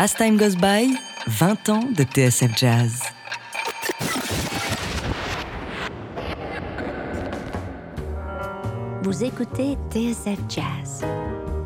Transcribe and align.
As 0.00 0.14
Time 0.14 0.36
Goes 0.36 0.54
By, 0.54 0.96
20 1.26 1.68
ans 1.70 1.82
de 1.90 2.04
TSF 2.04 2.56
Jazz. 2.56 3.02
Vous 9.02 9.24
écoutez 9.24 9.76
TSF 9.90 10.38
Jazz, 10.48 11.04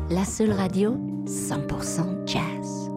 la 0.09 0.25
seule 0.25 0.53
radio 0.53 0.97
100% 1.27 2.25
jazz. 2.25 2.89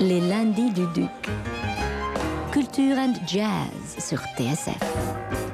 Les 0.00 0.20
lundis 0.20 0.70
du 0.70 0.86
Duc. 0.94 1.10
Culture 2.50 2.96
and 2.96 3.12
Jazz 3.26 3.98
sur 3.98 4.20
TSF. 4.38 5.49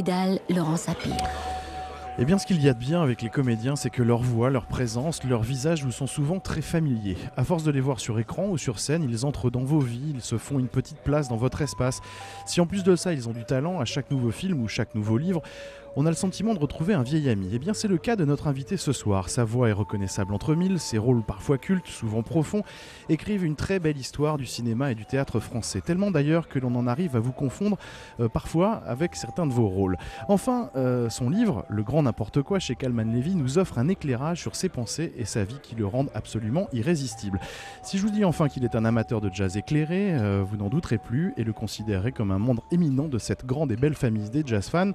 Vidal, 0.00 0.40
Laurent 0.48 0.78
Sapir. 0.78 1.14
Eh 2.18 2.24
bien, 2.24 2.38
ce 2.38 2.46
qu'il 2.46 2.62
y 2.62 2.70
a 2.70 2.72
de 2.72 2.78
bien 2.78 3.02
avec 3.02 3.20
les 3.20 3.28
comédiens, 3.28 3.76
c'est 3.76 3.90
que 3.90 4.02
leur 4.02 4.22
voix, 4.22 4.48
leur 4.48 4.64
présence, 4.64 5.22
leur 5.24 5.42
visage 5.42 5.84
nous 5.84 5.92
sont 5.92 6.06
souvent 6.06 6.40
très 6.40 6.62
familiers. 6.62 7.18
À 7.36 7.44
force 7.44 7.64
de 7.64 7.70
les 7.70 7.82
voir 7.82 8.00
sur 8.00 8.18
écran 8.18 8.48
ou 8.48 8.56
sur 8.56 8.78
scène, 8.78 9.02
ils 9.02 9.26
entrent 9.26 9.50
dans 9.50 9.62
vos 9.62 9.78
vies, 9.78 10.12
ils 10.14 10.22
se 10.22 10.38
font 10.38 10.58
une 10.58 10.68
petite 10.68 11.00
place 11.00 11.28
dans 11.28 11.36
votre 11.36 11.60
espace. 11.60 12.00
Si 12.46 12.62
en 12.62 12.66
plus 12.66 12.82
de 12.82 12.96
ça, 12.96 13.12
ils 13.12 13.28
ont 13.28 13.32
du 13.32 13.44
talent 13.44 13.78
à 13.78 13.84
chaque 13.84 14.10
nouveau 14.10 14.30
film 14.30 14.62
ou 14.62 14.68
chaque 14.68 14.94
nouveau 14.94 15.18
livre, 15.18 15.42
on 15.96 16.06
a 16.06 16.10
le 16.10 16.16
sentiment 16.16 16.54
de 16.54 16.58
retrouver 16.58 16.94
un 16.94 17.02
vieil 17.02 17.28
ami. 17.28 17.48
Eh 17.52 17.58
bien, 17.58 17.74
c'est 17.74 17.88
le 17.88 17.98
cas 17.98 18.16
de 18.16 18.24
notre 18.24 18.46
invité 18.46 18.76
ce 18.76 18.92
soir. 18.92 19.28
Sa 19.28 19.44
voix 19.44 19.68
est 19.68 19.72
reconnaissable 19.72 20.32
entre 20.34 20.54
mille, 20.54 20.78
ses 20.78 20.98
rôles 20.98 21.22
parfois 21.22 21.58
cultes, 21.58 21.86
souvent 21.86 22.22
profonds, 22.22 22.62
écrivent 23.08 23.44
une 23.44 23.56
très 23.56 23.80
belle 23.80 23.98
histoire 23.98 24.38
du 24.38 24.46
cinéma 24.46 24.92
et 24.92 24.94
du 24.94 25.04
théâtre 25.04 25.40
français. 25.40 25.80
Tellement 25.80 26.10
d'ailleurs 26.10 26.48
que 26.48 26.58
l'on 26.58 26.74
en 26.76 26.86
arrive 26.86 27.16
à 27.16 27.20
vous 27.20 27.32
confondre 27.32 27.76
euh, 28.20 28.28
parfois 28.28 28.82
avec 28.86 29.16
certains 29.16 29.46
de 29.46 29.52
vos 29.52 29.68
rôles. 29.68 29.96
Enfin, 30.28 30.70
euh, 30.76 31.10
son 31.10 31.28
livre, 31.28 31.64
Le 31.68 31.82
Grand 31.82 32.02
N'importe 32.02 32.42
quoi 32.42 32.58
chez 32.58 32.76
Calman 32.76 33.12
Levy, 33.12 33.34
nous 33.34 33.58
offre 33.58 33.78
un 33.78 33.88
éclairage 33.88 34.40
sur 34.40 34.54
ses 34.54 34.68
pensées 34.68 35.12
et 35.16 35.24
sa 35.24 35.44
vie 35.44 35.58
qui 35.62 35.74
le 35.74 35.86
rendent 35.86 36.10
absolument 36.14 36.68
irrésistible. 36.72 37.40
Si 37.82 37.98
je 37.98 38.02
vous 38.02 38.10
dis 38.10 38.24
enfin 38.24 38.48
qu'il 38.48 38.64
est 38.64 38.76
un 38.76 38.84
amateur 38.84 39.20
de 39.20 39.30
jazz 39.32 39.56
éclairé, 39.56 40.14
euh, 40.14 40.44
vous 40.46 40.56
n'en 40.56 40.68
douterez 40.68 40.98
plus 40.98 41.34
et 41.36 41.42
le 41.42 41.52
considérez 41.52 42.12
comme 42.12 42.30
un 42.30 42.38
membre 42.38 42.62
éminent 42.70 43.08
de 43.08 43.18
cette 43.18 43.44
grande 43.44 43.72
et 43.72 43.76
belle 43.76 43.94
famille 43.94 44.30
des 44.30 44.44
jazz 44.46 44.68
fans, 44.68 44.92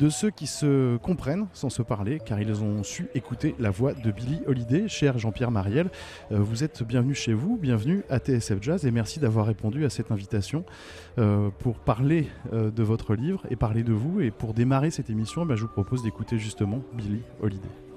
de 0.00 0.08
ceux 0.08 0.31
qui 0.34 0.46
se 0.46 0.96
comprennent 0.98 1.46
sans 1.52 1.70
se 1.70 1.82
parler 1.82 2.20
car 2.24 2.40
ils 2.40 2.62
ont 2.62 2.82
su 2.82 3.08
écouter 3.14 3.54
la 3.58 3.70
voix 3.70 3.94
de 3.94 4.10
Billy 4.10 4.40
Holiday. 4.46 4.88
Cher 4.88 5.18
Jean-Pierre 5.18 5.50
Mariel, 5.50 5.90
euh, 6.30 6.38
vous 6.38 6.64
êtes 6.64 6.82
bienvenu 6.82 7.14
chez 7.14 7.32
vous, 7.32 7.56
bienvenue 7.56 8.02
à 8.10 8.18
TSF 8.18 8.58
Jazz 8.60 8.86
et 8.86 8.90
merci 8.90 9.20
d'avoir 9.20 9.46
répondu 9.46 9.84
à 9.84 9.90
cette 9.90 10.10
invitation 10.10 10.64
euh, 11.18 11.50
pour 11.58 11.78
parler 11.78 12.28
euh, 12.52 12.70
de 12.70 12.82
votre 12.82 13.14
livre 13.14 13.42
et 13.50 13.56
parler 13.56 13.82
de 13.82 13.92
vous. 13.92 14.20
Et 14.20 14.30
pour 14.30 14.54
démarrer 14.54 14.90
cette 14.90 15.10
émission, 15.10 15.44
ben, 15.46 15.56
je 15.56 15.62
vous 15.62 15.68
propose 15.68 16.02
d'écouter 16.02 16.38
justement 16.38 16.82
Billy 16.92 17.22
Holiday. 17.40 17.91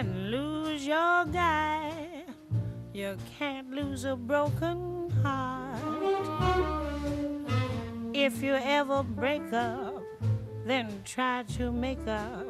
Then 0.00 0.30
lose 0.30 0.86
your 0.86 1.26
guy. 1.26 1.92
You 2.94 3.18
can't 3.38 3.70
lose 3.70 4.04
a 4.04 4.16
broken 4.16 5.10
heart. 5.22 5.78
If 8.14 8.42
you 8.42 8.54
ever 8.54 9.02
break 9.02 9.52
up, 9.52 10.02
then 10.64 11.02
try 11.04 11.44
to 11.56 11.70
make 11.70 12.06
up. 12.08 12.46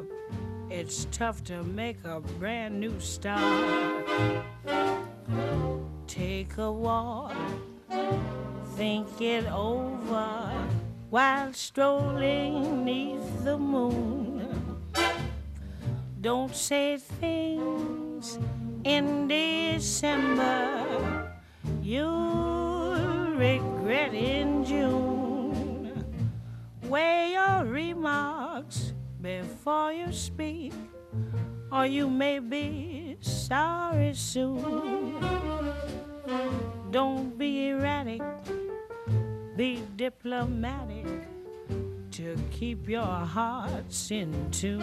It's 0.69 1.07
tough 1.11 1.43
to 1.45 1.63
make 1.63 1.97
a 2.05 2.21
brand 2.39 2.79
new 2.79 2.97
start. 3.01 4.07
Take 6.07 6.57
a 6.57 6.71
walk, 6.71 7.35
think 8.77 9.07
it 9.19 9.45
over 9.51 10.51
while 11.09 11.51
strolling 11.51 12.85
neath 12.85 13.43
the 13.43 13.57
moon. 13.57 14.30
Don't 16.21 16.55
say 16.55 16.97
things 16.97 18.37
in 18.83 19.27
December 19.27 21.33
you'll 21.81 23.33
regret 23.33 24.13
in 24.13 24.63
June. 24.63 26.05
Weigh 26.83 27.31
your 27.33 27.65
remarks 27.65 28.93
before 29.19 29.93
you 29.93 30.13
speak, 30.13 30.73
or 31.71 31.87
you 31.87 32.07
may 32.07 32.37
be 32.37 33.17
sorry 33.21 34.13
soon. 34.13 35.17
Don't 36.91 37.35
be 37.35 37.69
erratic, 37.69 38.21
be 39.57 39.81
diplomatic 39.95 41.30
to 42.11 42.35
keep 42.51 42.89
your 42.89 43.01
hearts 43.05 44.11
in 44.11 44.33
tune. 44.51 44.81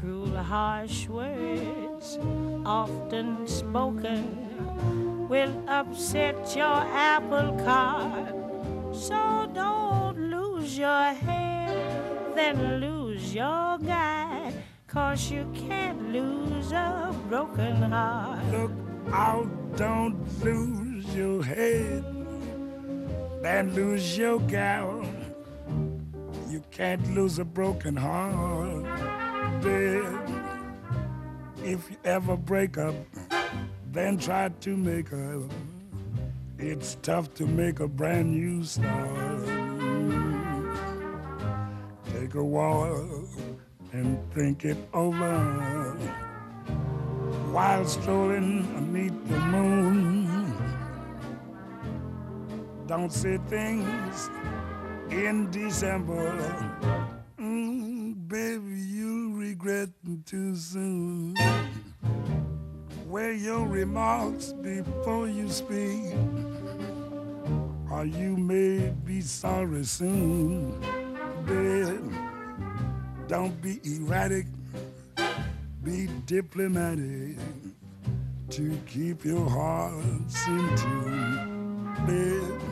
Cruel, 0.00 0.36
harsh 0.36 1.08
words, 1.08 2.18
often 2.64 3.46
spoken, 3.46 5.28
will 5.28 5.52
upset 5.68 6.56
your 6.56 6.80
apple 6.92 7.52
cart. 7.64 8.34
So 8.94 9.50
don't 9.52 10.18
lose 10.30 10.78
your 10.78 11.12
head, 11.12 12.34
then 12.34 12.80
lose 12.80 13.34
your 13.34 13.78
guy. 13.78 14.52
Cause 14.86 15.30
you 15.30 15.46
can't 15.54 16.12
lose 16.12 16.72
a 16.72 17.14
broken 17.28 17.76
heart. 17.82 18.44
Look 18.52 18.72
out, 19.12 19.76
don't 19.76 20.16
lose 20.42 21.14
your 21.14 21.42
head, 21.42 22.04
then 23.42 23.74
lose 23.74 24.16
your 24.16 24.38
gal. 24.40 25.04
You 26.48 26.62
can't 26.70 27.14
lose 27.14 27.38
a 27.38 27.44
broken 27.44 27.96
heart, 27.96 28.84
babe. 29.62 30.04
If 31.64 31.90
you 31.90 31.96
ever 32.04 32.36
break 32.36 32.78
up, 32.78 32.94
then 33.90 34.18
try 34.18 34.48
to 34.48 34.76
make 34.76 35.12
up. 35.12 35.50
It's 36.58 36.96
tough 37.02 37.34
to 37.34 37.46
make 37.46 37.80
a 37.80 37.88
brand 37.88 38.30
new 38.30 38.64
start. 38.64 39.46
Take 42.12 42.34
a 42.34 42.44
walk 42.44 43.26
and 43.92 44.18
think 44.32 44.64
it 44.64 44.76
over 44.94 45.94
while 47.52 47.84
strolling 47.84 48.62
beneath 48.74 49.28
the 49.28 49.38
moon. 49.38 49.91
Don't 52.92 53.10
say 53.10 53.38
things 53.48 54.28
in 55.08 55.50
December, 55.50 56.36
mm, 57.40 58.28
baby, 58.28 58.76
you'll 58.76 59.32
regret 59.32 59.88
too 60.26 60.54
soon. 60.54 61.34
Weigh 63.06 63.36
your 63.36 63.66
remarks 63.66 64.52
before 64.52 65.26
you 65.26 65.48
speak, 65.48 66.12
or 67.90 68.04
you 68.04 68.36
may 68.36 68.92
be 69.06 69.22
sorry 69.22 69.84
soon, 69.84 70.78
babe. 71.46 72.12
Don't 73.26 73.58
be 73.62 73.80
erratic, 73.84 74.44
be 75.82 76.10
diplomatic 76.26 77.38
to 78.50 78.78
keep 78.86 79.24
your 79.24 79.48
hearts 79.48 80.46
in 80.46 80.76
tune, 80.76 81.96
babe. 82.06 82.71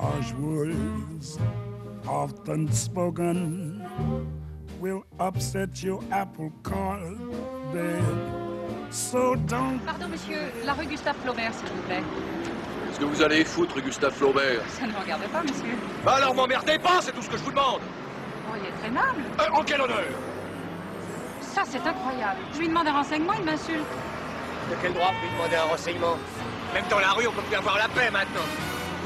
Harsh 0.00 0.32
words, 0.34 1.38
often 2.06 2.70
spoken, 2.72 3.82
will 4.80 5.04
upset 5.18 5.82
your 5.82 6.00
apple 6.12 6.52
cart, 6.62 7.00
babe. 7.72 8.04
So 8.90 9.34
don't 9.48 9.80
Pardon, 9.86 10.08
monsieur, 10.08 10.52
la 10.64 10.74
rue 10.74 10.86
Gustave 10.86 11.16
Flaubert, 11.22 11.52
s'il 11.54 11.68
vous 11.68 11.82
plaît. 11.86 12.02
Qu'est-ce 12.86 13.00
que 13.00 13.04
vous 13.04 13.22
allez 13.22 13.44
foutre, 13.44 13.80
Gustave 13.80 14.12
Flaubert? 14.12 14.60
Ça 14.68 14.86
ne 14.86 14.92
me 14.92 14.98
regarde 14.98 15.22
pas, 15.32 15.42
monsieur. 15.42 15.74
Bah 16.04 16.14
alors 16.16 16.34
m'emmerdez 16.34 16.78
pas, 16.78 17.00
c'est 17.00 17.12
tout 17.12 17.22
ce 17.22 17.30
que 17.30 17.36
je 17.38 17.42
vous 17.42 17.50
demande 17.50 17.80
Oh, 18.48 18.54
il 18.60 18.66
est 18.68 18.72
très 18.78 18.88
aimable. 18.88 19.22
Euh, 19.40 19.58
En 19.58 19.62
quel 19.64 19.80
honneur? 19.80 20.04
Ça, 21.40 21.62
c'est 21.64 21.84
incroyable. 21.86 22.40
Je 22.54 22.58
lui 22.60 22.68
demande 22.68 22.86
un 22.86 22.92
renseignement, 22.92 23.32
il 23.38 23.44
m'insulte. 23.44 23.80
De 24.70 24.76
quel 24.82 24.92
droit 24.92 25.08
vous 25.08 25.26
lui 25.26 25.34
demander 25.36 25.56
un 25.56 25.70
renseignement? 25.70 26.16
Même 26.74 26.84
dans 26.90 26.98
la 27.00 27.10
rue, 27.12 27.26
on 27.26 27.32
peut 27.32 27.42
plus 27.42 27.56
avoir 27.56 27.78
la 27.78 27.88
paix 27.88 28.10
maintenant. 28.10 28.44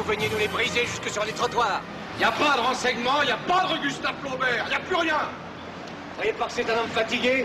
Vous 0.01 0.07
veniez 0.07 0.31
nous 0.31 0.39
les 0.39 0.49
briser 0.49 0.87
jusque 0.87 1.11
sur 1.11 1.23
les 1.27 1.33
trottoirs. 1.33 1.83
Y 2.19 2.25
a 2.25 2.33
pas 2.33 2.57
de 2.57 2.63
renseignement, 2.63 3.23
y 3.23 3.31
a 3.31 3.37
pas 3.37 3.67
de 3.67 3.83
Gustave 3.83 4.15
Flaubert, 4.23 4.67
y 4.71 4.75
a 4.75 4.81
plus 4.81 4.97
rien 4.97 5.19
Vous 5.19 6.13
croyez 6.15 6.33
pas 6.33 6.47
que 6.47 6.53
c'est 6.53 6.71
un 6.71 6.79
homme 6.79 6.89
fatigué 6.89 7.45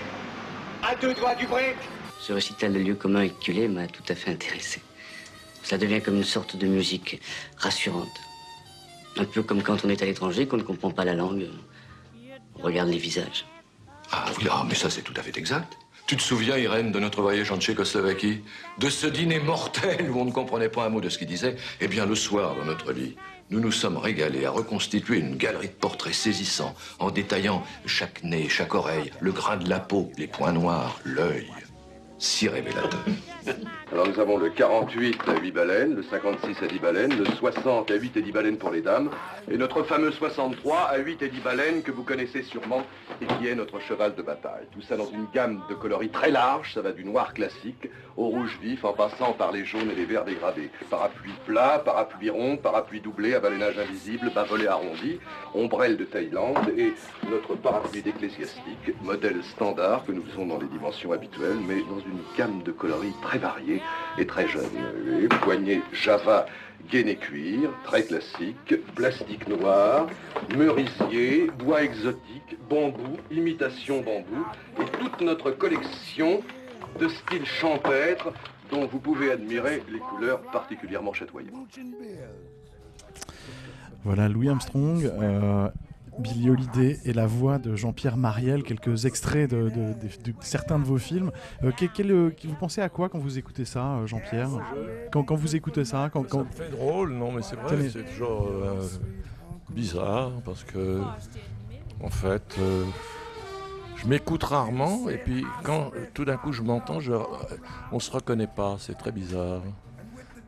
À 0.82 0.96
deux 0.96 1.14
doigts 1.14 1.36
du 1.36 1.48
break 1.48 1.76
Ce 2.18 2.32
récital 2.32 2.72
de 2.72 2.80
lieu 2.80 2.96
commun 2.96 3.20
avec 3.20 3.42
Culé 3.42 3.68
m'a 3.68 3.88
tout 3.88 4.04
à 4.08 4.16
fait 4.16 4.32
intéressé. 4.32 4.82
Ça 5.64 5.78
devient 5.78 6.02
comme 6.02 6.16
une 6.16 6.24
sorte 6.24 6.56
de 6.56 6.66
musique 6.66 7.20
rassurante. 7.58 8.22
Un 9.18 9.26
peu 9.26 9.44
comme 9.44 9.62
quand 9.62 9.84
on 9.84 9.90
est 9.90 10.02
à 10.02 10.06
l'étranger, 10.06 10.48
qu'on 10.48 10.56
ne 10.56 10.64
comprend 10.64 10.92
pas 10.92 11.04
la 11.04 11.14
langue. 11.14 11.50
On 12.58 12.62
regarde 12.62 12.88
les 12.88 12.98
visages. 12.98 13.46
Ah 14.14 14.28
oui, 14.38 14.48
ah, 14.50 14.64
mais 14.66 14.76
ça 14.76 14.90
c'est 14.90 15.02
tout 15.02 15.14
à 15.18 15.24
fait 15.24 15.38
exact. 15.38 15.78
Tu 16.08 16.16
te 16.16 16.22
souviens, 16.22 16.56
Irène, 16.56 16.92
de 16.92 17.00
notre 17.00 17.24
voyage 17.24 17.52
en 17.52 17.58
Tchécoslovaquie 17.58 18.44
De 18.78 18.90
ce 18.92 19.08
dîner 19.08 19.40
mortel 19.40 20.12
où 20.12 20.20
on 20.20 20.26
ne 20.26 20.32
comprenait 20.32 20.70
pas 20.70 20.86
un 20.86 20.90
mot 20.90 21.02
de 21.02 21.10
ce 21.10 21.18
qu'il 21.18 21.28
disait? 21.28 21.56
Eh 21.82 21.88
bien, 21.88 22.06
le 22.06 22.14
soir, 22.14 22.56
dans 22.56 22.66
notre 22.66 22.92
lit, 22.92 23.16
nous 23.50 23.60
nous 23.60 23.72
sommes 23.72 23.98
régalés 23.98 24.46
à 24.46 24.52
reconstituer 24.52 25.18
une 25.18 25.36
galerie 25.36 25.70
de 25.70 25.74
portraits 25.74 26.14
saisissants, 26.14 26.76
en 27.00 27.10
détaillant 27.10 27.64
chaque 27.88 28.24
nez, 28.24 28.50
chaque 28.50 28.76
oreille, 28.76 29.12
le 29.20 29.32
grain 29.32 29.58
de 29.58 29.68
la 29.68 29.80
peau, 29.80 30.12
les 30.16 30.28
points 30.28 30.52
noirs, 30.52 31.00
l'œil. 31.06 31.50
Si 32.20 32.48
révélateur. 32.48 33.04
Alors 33.92 34.08
nous 34.08 34.20
avons 34.20 34.38
le 34.38 34.50
48 34.50 35.22
à 35.28 35.40
8 35.40 35.52
baleines, 35.52 35.96
le 35.96 36.04
56 36.04 36.64
à 36.64 36.68
10 36.68 36.80
baleines, 36.80 37.18
le 37.18 37.26
60 37.26 37.92
à 37.92 37.96
8 37.96 38.18
et 38.18 38.22
10 38.22 38.32
baleines 38.32 38.58
pour 38.58 38.72
les 38.72 38.82
dames, 38.82 39.10
et 39.50 39.58
notre 39.58 39.84
fameux 39.84 40.12
63 40.12 40.78
à 40.78 40.98
8 40.98 41.22
et 41.22 41.30
10 41.30 41.40
baleines 41.42 41.82
que 41.84 41.92
vous 41.92 42.04
connaissez 42.04 42.42
sûrement 42.44 42.84
et 43.22 43.26
qui 43.26 43.48
est 43.48 43.56
notre 43.56 43.80
cheval 43.80 44.16
de 44.16 44.22
bataille. 44.22 44.66
Tout 44.72 44.82
ça 44.82 44.98
dans 44.98 45.10
une 45.10 45.28
gamme 45.34 45.62
de 45.70 45.76
coloris 45.76 46.10
très 46.10 46.32
large, 46.32 46.74
ça 46.74 46.82
va 46.82 46.92
du 46.92 47.06
noir 47.06 47.34
classique 47.34 47.90
au 48.18 48.28
rouge 48.28 48.58
vif 48.62 48.84
en 48.86 48.94
passant 48.94 49.34
par 49.34 49.52
les 49.52 49.66
jaunes 49.66 49.92
et 49.92 49.96
les 49.96 50.06
verts 50.06 50.26
dégradés. 50.26 50.70
Parapluie 50.90 51.34
plat, 51.46 51.82
parapluie 51.84 52.30
rond, 52.30 52.58
parapluie 52.58 53.02
doublé, 53.02 53.36
avalénage 53.36 53.78
invisible, 53.78 54.32
bas-volet 54.34 54.68
arrondi, 54.68 55.20
ombrelle 55.54 55.98
de 55.98 56.06
Thaïlande 56.06 56.70
et 56.78 56.94
notre 57.30 57.56
parapluie 57.56 58.02
d'ecclésiastique, 58.02 58.94
modèle 59.04 59.44
standard 59.44 60.06
que 60.06 60.12
nous 60.12 60.24
faisons 60.24 60.48
dans 60.48 60.58
les 60.58 60.68
dimensions 60.68 61.12
habituelles, 61.12 61.60
mais 61.68 61.82
dans 61.82 62.00
une 62.00 62.20
gamme 62.38 62.64
de 62.64 62.72
coloris 62.72 63.14
très 63.22 63.35
variée 63.38 63.82
et 64.18 64.26
très 64.26 64.48
jeune. 64.48 64.64
Les 65.22 65.28
poignées 65.28 65.82
Java 65.94 66.46
gainé 66.92 67.16
cuir, 67.16 67.72
très 67.84 68.04
classique, 68.04 68.76
plastique 68.96 69.48
noir, 69.48 70.08
merisier, 70.56 71.50
bois 71.58 71.84
exotique, 71.84 72.58
bambou, 72.70 73.18
imitation 73.32 74.02
bambou, 74.02 74.46
et 74.80 74.86
toute 75.00 75.22
notre 75.22 75.52
collection 75.52 76.42
de 77.00 77.08
styles 77.08 77.46
champêtres 77.46 78.32
dont 78.72 78.86
vous 78.86 79.00
pouvez 79.00 79.32
admirer 79.32 79.84
les 79.92 80.00
couleurs 80.00 80.42
particulièrement 80.52 81.14
chatoyantes. 81.14 81.80
Voilà, 84.04 84.30
Louis 84.30 84.50
Armstrong, 84.50 85.04
euh, 85.04 85.68
Billy 86.20 86.50
Holiday 86.50 87.00
et 87.04 87.12
la 87.14 87.28
voix 87.28 87.58
de 87.60 87.76
Jean-Pierre 87.76 88.16
Mariel, 88.18 88.64
quelques 88.64 89.06
extraits 89.06 89.50
de, 89.50 89.64
de- 89.64 89.70
de- 89.70 90.32
de 90.32 90.34
certains 90.40 90.80
de 90.80 90.86
vos 90.86 90.98
films. 90.98 91.32
Euh, 91.64 91.72
quel- 91.76 91.90
quel, 91.90 92.12
euh, 92.12 92.32
vous 92.46 92.56
pensez 92.56 92.82
à 92.82 92.90
quoi 92.90 93.10
quand 93.10 93.20
vous 93.20 93.38
écoutez 93.38 93.66
ça, 93.66 93.96
euh, 93.98 94.08
Jean-Pierre? 94.08 94.50
Quand, 95.12 95.24
quand 95.24 95.36
vous 95.36 95.56
écoutez 95.56 95.84
ça 95.86 96.10
quand, 96.12 96.24
Ça 96.24 96.28
quand- 96.30 96.40
me 96.46 96.52
fait 96.52 96.70
drôle, 96.72 97.12
non, 97.14 97.32
mais 97.34 97.42
c'est 97.42 97.58
vrai, 97.58 97.90
c'est 97.90 98.06
toujours 98.06 98.48
euh, 98.50 98.82
bizarre 99.72 100.32
parce 100.46 100.64
que, 100.64 101.02
en 102.02 102.10
fait, 102.10 102.56
euh, 102.60 102.86
je 103.98 104.08
m'écoute 104.08 104.44
rarement 104.44 105.10
et 105.10 105.18
puis 105.18 105.46
quand 105.64 105.92
tout 106.14 106.24
d'un 106.26 106.38
coup 106.38 106.52
je 106.54 106.62
m'entends, 106.62 107.00
je, 107.00 107.14
on 107.92 108.00
se 108.00 108.12
reconnaît 108.12 108.48
pas, 108.48 108.78
c'est 108.80 108.98
très 108.98 109.12
bizarre. 109.12 109.62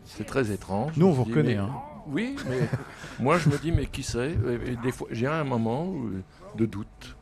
C'est 0.06 0.26
très 0.26 0.52
étrange. 0.52 0.94
Nous, 0.96 1.06
on 1.08 1.12
vous 1.12 1.26
reconnaît, 1.26 1.58
hein. 1.58 1.70
Oui, 2.10 2.36
mais 2.50 2.62
moi 3.20 3.38
je 3.38 3.50
me 3.50 3.58
dis, 3.58 3.72
mais 3.72 3.86
qui 3.86 4.04
et, 4.48 4.72
et 4.72 4.76
des 4.78 4.92
fois, 4.92 5.08
j'ai 5.12 5.28
un 5.28 5.44
moment 5.44 5.86
où- 5.88 6.12
de 6.56 6.66
doute. 6.66 7.17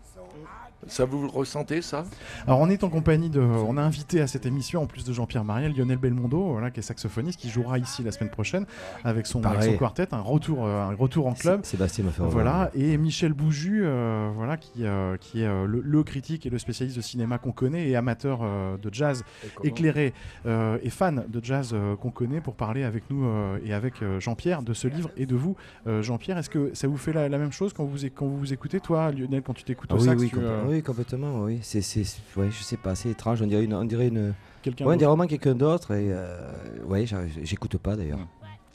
Ça 0.88 1.06
vous 1.06 1.22
le 1.24 1.28
ressentez 1.28 1.82
ça? 1.82 2.06
Alors 2.46 2.60
on 2.60 2.70
est 2.70 2.84
en 2.84 2.90
compagnie 2.90 3.30
de, 3.30 3.40
on 3.42 3.78
a 3.78 3.82
invité 3.82 4.22
à 4.22 4.28
cette 4.28 4.46
émission 4.46 4.82
en 4.84 4.86
plus 4.88 5.04
de 5.04 5.14
Jean-Pierre 5.14 5.44
Mariel, 5.44 5.74
Lionel 5.76 5.98
Belmondo, 5.98 6.52
voilà, 6.52 6.72
qui 6.72 6.80
est 6.80 6.84
saxophoniste, 6.84 7.40
qui 7.40 7.50
jouera 7.50 7.80
ici 7.80 8.04
la 8.04 8.12
semaine 8.12 8.30
prochaine 8.30 8.66
avec 9.04 9.26
son, 9.26 9.44
avec 9.44 9.58
Pareil. 9.60 9.72
son 9.74 9.78
quartet, 9.78 10.08
un 10.14 10.22
retour, 10.22 10.66
euh, 10.66 10.90
un 10.90 10.96
retour 10.96 11.28
en 11.28 11.34
club. 11.34 11.66
Sébastien 11.66 12.06
m'a 12.06 12.12
fait 12.12 12.24
Voilà, 12.24 12.70
et 12.76 12.98
Michel 12.98 13.34
Bouju, 13.34 13.82
euh, 13.84 14.30
voilà, 14.36 14.58
qui, 14.58 14.86
euh, 14.86 15.18
qui 15.18 15.42
est 15.42 15.48
euh, 15.48 15.66
le, 15.66 15.82
le 15.82 16.04
critique 16.04 16.46
et 16.46 16.50
le 16.50 16.58
spécialiste 16.60 16.98
de 16.98 17.02
cinéma 17.02 17.38
qu'on 17.38 17.52
connaît 17.52 17.88
et 17.88 17.96
amateur 17.96 18.40
euh, 18.44 18.78
de 18.78 18.94
jazz 18.94 19.24
Et 19.64 19.68
éclairé 19.70 20.14
euh, 20.46 20.78
et 20.84 20.90
fan 20.90 21.26
de 21.28 21.44
jazz 21.44 21.72
euh, 21.74 21.96
qu'on 21.96 22.12
connaît 22.12 22.42
pour 22.42 22.56
parler 22.56 22.84
avec 22.84 23.10
nous 23.10 23.26
euh, 23.26 23.58
et 23.66 23.74
avec 23.74 24.02
euh, 24.02 24.20
Jean-Pierre 24.20 24.62
de 24.62 24.74
ce 24.74 24.88
livre 24.88 25.10
et 25.18 25.26
de 25.26 25.36
vous. 25.36 25.56
Euh, 25.88 26.02
Jean-Pierre, 26.02 26.38
est-ce 26.38 26.50
que 26.50 26.72
ça 26.74 26.88
vous 26.88 26.98
fait 26.98 27.14
la, 27.14 27.30
la 27.30 27.38
même 27.38 27.52
chose 27.52 27.74
quand 27.74 27.86
vous, 27.86 27.98
quand 28.16 28.26
vous 28.28 28.38
vous 28.38 28.54
écoutez, 28.54 28.80
toi, 28.80 29.12
Lionel, 29.12 29.42
quand 29.42 29.54
tu 29.54 29.64
t'écoutes 29.64 29.90
Ah 29.92 29.96
au 29.96 30.00
oui, 30.00 30.06
sax 30.06 30.22
oui, 30.22 30.30
tu, 30.30 30.36
oui, 30.76 30.84
complètement, 30.84 31.44
oui. 31.44 31.60
C'est, 31.62 31.82
c'est, 31.82 32.04
ouais, 32.36 32.52
je 32.52 32.64
sais 32.64 32.78
pas, 32.78 32.96
c'est 32.96 33.10
étrange. 33.10 33.42
On 33.42 33.48
dirait 33.48 33.64
une, 33.64 33.74
on 33.74 33.86
dirait 33.86 34.08
une, 34.08 34.34
Quelqu'un 34.62 34.86
ouais, 34.86 34.90
on 34.90 34.92
d'autre. 34.94 34.98
dirait 35.00 35.10
vraiment 35.10 35.28
quelqu'un 35.28 35.56
d'autre. 35.56 35.92
Et 35.94 36.12
euh, 36.12 36.52
ouais, 36.86 37.06
j'écoute 37.44 37.78
pas 37.78 37.96
d'ailleurs. 37.96 38.20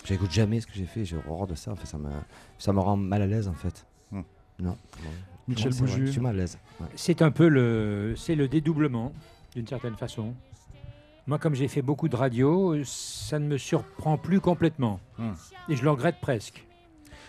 J'écoute 0.05 0.31
jamais 0.31 0.61
ce 0.61 0.67
que 0.67 0.73
j'ai 0.75 0.87
fait. 0.87 1.05
J'ai 1.05 1.17
horreur 1.29 1.47
de 1.47 1.55
ça. 1.55 1.73
En 1.73 1.77
fait, 1.77 1.87
ça 1.87 1.99
me, 1.99 2.09
ça 2.59 2.73
me 2.73 2.81
rend 2.81 2.97
mal 2.97 3.23
à 3.23 3.27
l'aise 3.27 3.49
en 3.49 3.55
fait. 3.55 3.87
Hmm. 4.11 4.23
Non. 4.59 4.77
Michel 5.47 5.73
Non, 5.73 5.79
Bouju. 5.79 6.07
Je 6.07 6.13
suis 6.13 6.21
mal 6.21 6.37
à 6.37 6.39
l'aise. 6.39 6.59
ouais. 6.81 6.87
C'est 6.95 7.23
un 7.23 7.31
peu 7.31 7.49
le, 7.49 8.15
c'est 8.17 8.35
le 8.35 8.49
dédoublement, 8.49 9.13
d'une 9.55 9.67
certaine 9.67 9.97
façon. 9.97 10.35
Moi, 11.27 11.39
comme 11.39 11.55
j'ai 11.55 11.69
fait 11.69 11.83
beaucoup 11.83 12.09
de 12.09 12.17
radio, 12.17 12.83
ça 12.85 13.39
ne 13.39 13.47
me 13.47 13.59
surprend 13.59 14.17
plus 14.17 14.41
complètement. 14.41 15.01
Hmm. 15.19 15.33
Et 15.69 15.77
je 15.77 15.83
le 15.83 15.91
regrette 15.91 16.17
presque. 16.21 16.67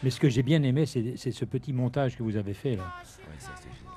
Mais 0.03 0.09
ce 0.09 0.19
que 0.19 0.29
j'ai 0.29 0.41
bien 0.43 0.63
aimé, 0.63 0.85
c'est 0.85 1.13
c'est 1.17 1.31
ce 1.31 1.45
petit 1.45 1.73
montage 1.73 2.17
que 2.17 2.23
vous 2.23 2.35
avez 2.37 2.53
fait 2.53 2.75
là. 2.75 2.93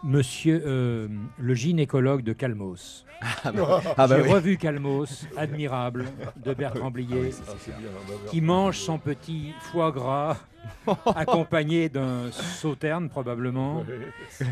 Monsieur 0.04 0.62
euh, 0.66 1.08
le 1.38 1.54
gynécologue 1.54 2.22
de 2.22 2.34
Calmos. 2.34 3.06
Ah 3.42 3.52
bah- 3.52 3.80
ah 3.96 4.06
bah 4.06 4.16
J'ai 4.18 4.22
oui. 4.22 4.32
revu 4.32 4.56
Calmos, 4.58 5.24
admirable, 5.36 6.04
de 6.44 6.52
Bertrand 6.52 6.90
Blier, 6.90 7.30
Ah, 7.48 7.52
bah, 7.66 8.14
qui 8.30 8.40
mange 8.42 8.76
son 8.76 8.98
petit 8.98 9.54
foie 9.60 9.90
gras 9.92 10.36
accompagné 11.16 11.88
d'un 11.88 12.30
sauterne 12.32 13.08
probablement, 13.08 13.82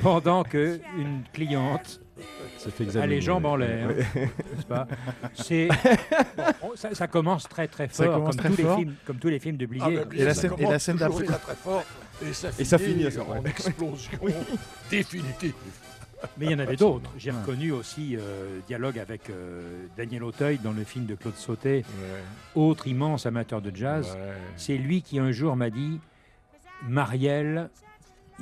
pendant 0.03 0.43
que 0.43 0.81
une 0.97 1.23
cliente 1.35 2.01
a 2.95 3.07
les 3.07 3.21
jambes 3.21 3.45
en 3.45 3.57
l'air. 3.57 3.91
C'est 5.35 5.69
bon, 6.63 6.71
ça, 6.77 6.95
ça 6.95 7.07
commence 7.09 7.47
très 7.49 7.69
très 7.69 7.89
fort, 7.89 8.25
comme, 8.25 8.35
très 8.37 8.49
tous 8.51 8.63
fort. 8.63 8.79
Les 8.79 8.85
films, 8.85 8.95
comme 9.07 9.17
tous 9.19 9.29
les 9.29 9.39
films 9.39 9.57
de 9.59 9.67
Blier. 9.67 9.83
Ah, 9.85 9.91
ben, 9.91 10.19
Et 10.19 10.25
la 10.25 10.33
scène- 10.35 10.53
et 10.57 10.63
la 10.63 10.67
commence 10.67 10.83
scène 10.83 10.97
toujours 10.99 11.21
d'après. 11.21 11.27
très, 11.35 11.39
très 11.39 11.55
fort 11.57 11.85
et 12.29 12.33
ça 12.33 12.49
Et 12.59 12.65
ça 12.65 12.79
finit 12.79 13.11
ce 13.11 13.19
moment. 13.19 13.41
en 13.41 13.45
explosion 13.45 14.19
définitive. 14.91 15.55
Mais 16.39 16.47
il 16.47 16.53
y 16.53 16.55
en 16.55 16.61
avait 16.61 16.77
d'autres. 16.77 17.11
J'ai 17.19 17.33
reconnu 17.33 17.73
aussi 17.73 18.17
euh, 18.17 18.61
dialogue 18.69 18.99
avec 18.99 19.29
euh, 19.29 19.87
Daniel 19.97 20.23
Auteuil 20.23 20.59
dans 20.59 20.73
le 20.73 20.85
film 20.85 21.05
de 21.07 21.17
Claude 21.17 21.37
Sautet, 21.37 21.85
autre 22.55 22.87
immense 22.87 23.27
amateur 23.27 23.61
de 23.61 23.75
jazz. 23.75 24.13
Ouais. 24.13 24.35
C'est 24.57 24.77
lui 24.77 25.03
qui 25.03 25.19
un 25.19 25.33
jour 25.33 25.57
m'a 25.57 25.71
dit 25.71 25.99
Marielle, 26.89 27.71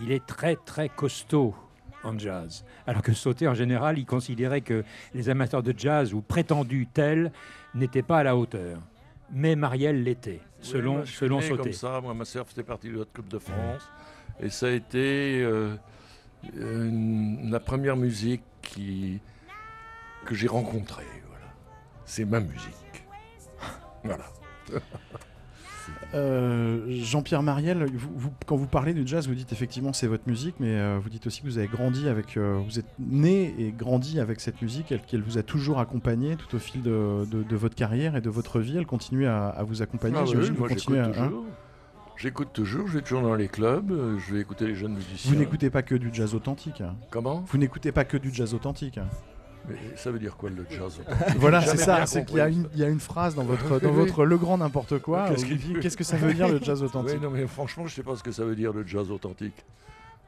il 0.03 0.13
est 0.13 0.25
très 0.27 0.57
très 0.57 0.89
costaud 0.89 1.55
en 2.03 2.19
jazz. 2.19 2.65
Alors 2.87 3.03
que 3.03 3.13
Sautet, 3.13 3.47
en 3.49 3.55
général, 3.55 3.99
il 3.99 4.07
considérait 4.07 4.61
que 4.63 4.85
les 5.15 5.29
amateurs 5.29 5.63
de 5.63 5.75
jazz 5.77 6.15
ou 6.15 6.21
prétendus 6.21 6.87
tels 6.93 7.33
n'étaient 7.75 8.03
pas 8.03 8.19
à 8.19 8.23
la 8.23 8.37
hauteur. 8.37 8.79
Mais 9.33 9.57
Marielle 9.57 10.03
l'était, 10.03 10.41
selon, 10.61 11.01
Oui, 11.01 11.07
selon 11.07 11.39
né 11.41 11.49
Sautet. 11.49 11.63
comme 11.63 11.73
ça. 11.73 12.01
Moi, 12.01 12.15
ma 12.15 12.25
sœur 12.25 12.47
faisait 12.47 12.63
partie 12.63 12.89
de 12.89 12.97
notre 12.97 13.13
Coupe 13.13 13.29
de 13.29 13.39
France. 13.39 13.83
Et 14.41 14.49
ça 14.51 14.67
a 14.67 14.71
été 14.71 15.43
euh, 15.43 15.75
une- 16.55 17.51
la 17.51 17.61
première 17.61 17.97
musique 17.97 18.43
qui, 18.63 19.21
que 20.27 20.35
j'ai 20.35 20.49
rencontrée. 20.49 21.05
Voilà. 21.29 21.47
C'est 22.05 22.25
ma 22.25 22.41
musique. 22.41 23.05
Voilà. 24.05 24.25
Euh, 26.15 26.81
Jean-Pierre 26.89 27.43
Mariel, 27.43 27.87
vous, 27.95 28.11
vous- 28.17 28.33
quand 28.47 28.57
vous 28.57 28.67
parlez 28.67 28.95
du 28.95 29.07
jazz, 29.07 29.29
vous 29.29 29.35
dites 29.35 29.53
effectivement 29.53 29.93
c'est 29.93 30.09
votre 30.09 30.27
musique, 30.29 30.57
mais 30.59 30.75
euh, 30.75 30.99
vous 31.01 31.09
dites 31.09 31.27
aussi 31.29 31.41
que 31.41 31.47
vous 31.47 31.59
avez 31.59 31.69
grandi 31.69 32.09
avec, 32.09 32.37
euh, 32.37 32.59
vous 32.67 32.81
êtes 32.81 32.87
né 32.99 33.55
et 33.59 33.71
grandi 33.71 34.19
avec 34.19 34.41
cette 34.41 34.61
musique, 34.61 34.91
elle- 34.91 35.03
qu'elle 35.03 35.23
vous 35.23 35.39
a 35.39 35.45
toujours 35.45 35.79
accompagné 35.79 36.35
tout 36.37 36.57
au 36.57 36.59
fil 36.59 36.83
de, 36.83 37.25
de- 37.31 37.45
de 37.45 37.57
votre 37.57 37.77
carrière 37.77 38.17
et 38.17 38.21
de 38.21 38.31
votre 38.31 38.59
vie. 38.59 38.77
Elle 38.77 38.87
continue 38.87 39.27
à, 39.27 39.49
à 39.51 39.63
vous 39.63 39.83
accompagner. 39.83 40.17
Ah 40.19 40.25
oui, 40.25 40.51
moi, 40.59 40.69
j'écoute 40.69 40.97
hein 40.99 41.11
toujours. 41.13 41.45
J'écoute 42.17 42.49
toujours, 42.53 42.87
je 42.89 42.95
vais 42.95 43.03
toujours 43.03 43.23
dans 43.23 43.35
les 43.37 43.49
clubs, 43.49 43.93
je 44.19 44.35
vais 44.35 44.41
écouter 44.41 44.67
les 44.67 44.75
jeunes 44.75 44.93
musiciens. 44.95 45.31
vous 45.33 45.39
n'écoutez 45.39 45.71
pas 45.71 45.83
que 45.83 45.95
du 45.95 46.11
jazz 46.13 46.35
authentique. 46.35 46.81
hein. 46.83 46.95
Comment? 47.11 47.45
Vous 47.47 47.57
n'écoutez 47.57 47.93
pas 47.93 48.05
que 48.05 48.17
du 48.19 48.35
jazz 48.35 48.53
authentique. 48.53 48.99
Mais 49.71 49.97
ça 49.97 50.11
veut 50.11 50.19
dire 50.19 50.37
quoi 50.37 50.51
le 50.51 50.65
jazz 50.71 51.01
Voilà, 51.37 51.61
c'est 51.63 51.77
ça. 51.77 52.07
C'est 52.07 52.25
qu'il 52.25 52.37
y, 52.37 52.41
a 52.41 52.49
une- 52.49 52.69
il 52.75 52.81
y 52.81 52.85
a 52.85 52.89
une 52.89 53.01
phrase 53.01 53.35
dans 53.35 53.45
votre, 53.45 53.81
dans 53.81 53.93
votre 53.93 54.25
Le 54.25 54.37
Grand 54.39 54.59
N'importe 54.59 54.99
quoi. 54.99 55.29
Qu'est-ce 55.29 55.45
dit 55.47 55.97
que 55.97 56.05
ça 56.05 56.17
veut 56.17 56.35
dire 56.35 56.49
le 56.49 56.59
jazz 56.63 56.83
authentique 56.85 57.17
Oui, 57.17 57.23
non, 57.23 57.31
mais 57.31 57.47
franchement, 57.47 57.87
je 57.87 57.95
sais 57.95 58.03
pas 58.03 58.17
ce 58.17 58.23
que 58.23 58.33
ça 58.33 58.45
veut 58.45 58.57
dire 58.57 58.73
le 58.73 58.87
jazz 58.87 59.11
authentique. 59.11 59.65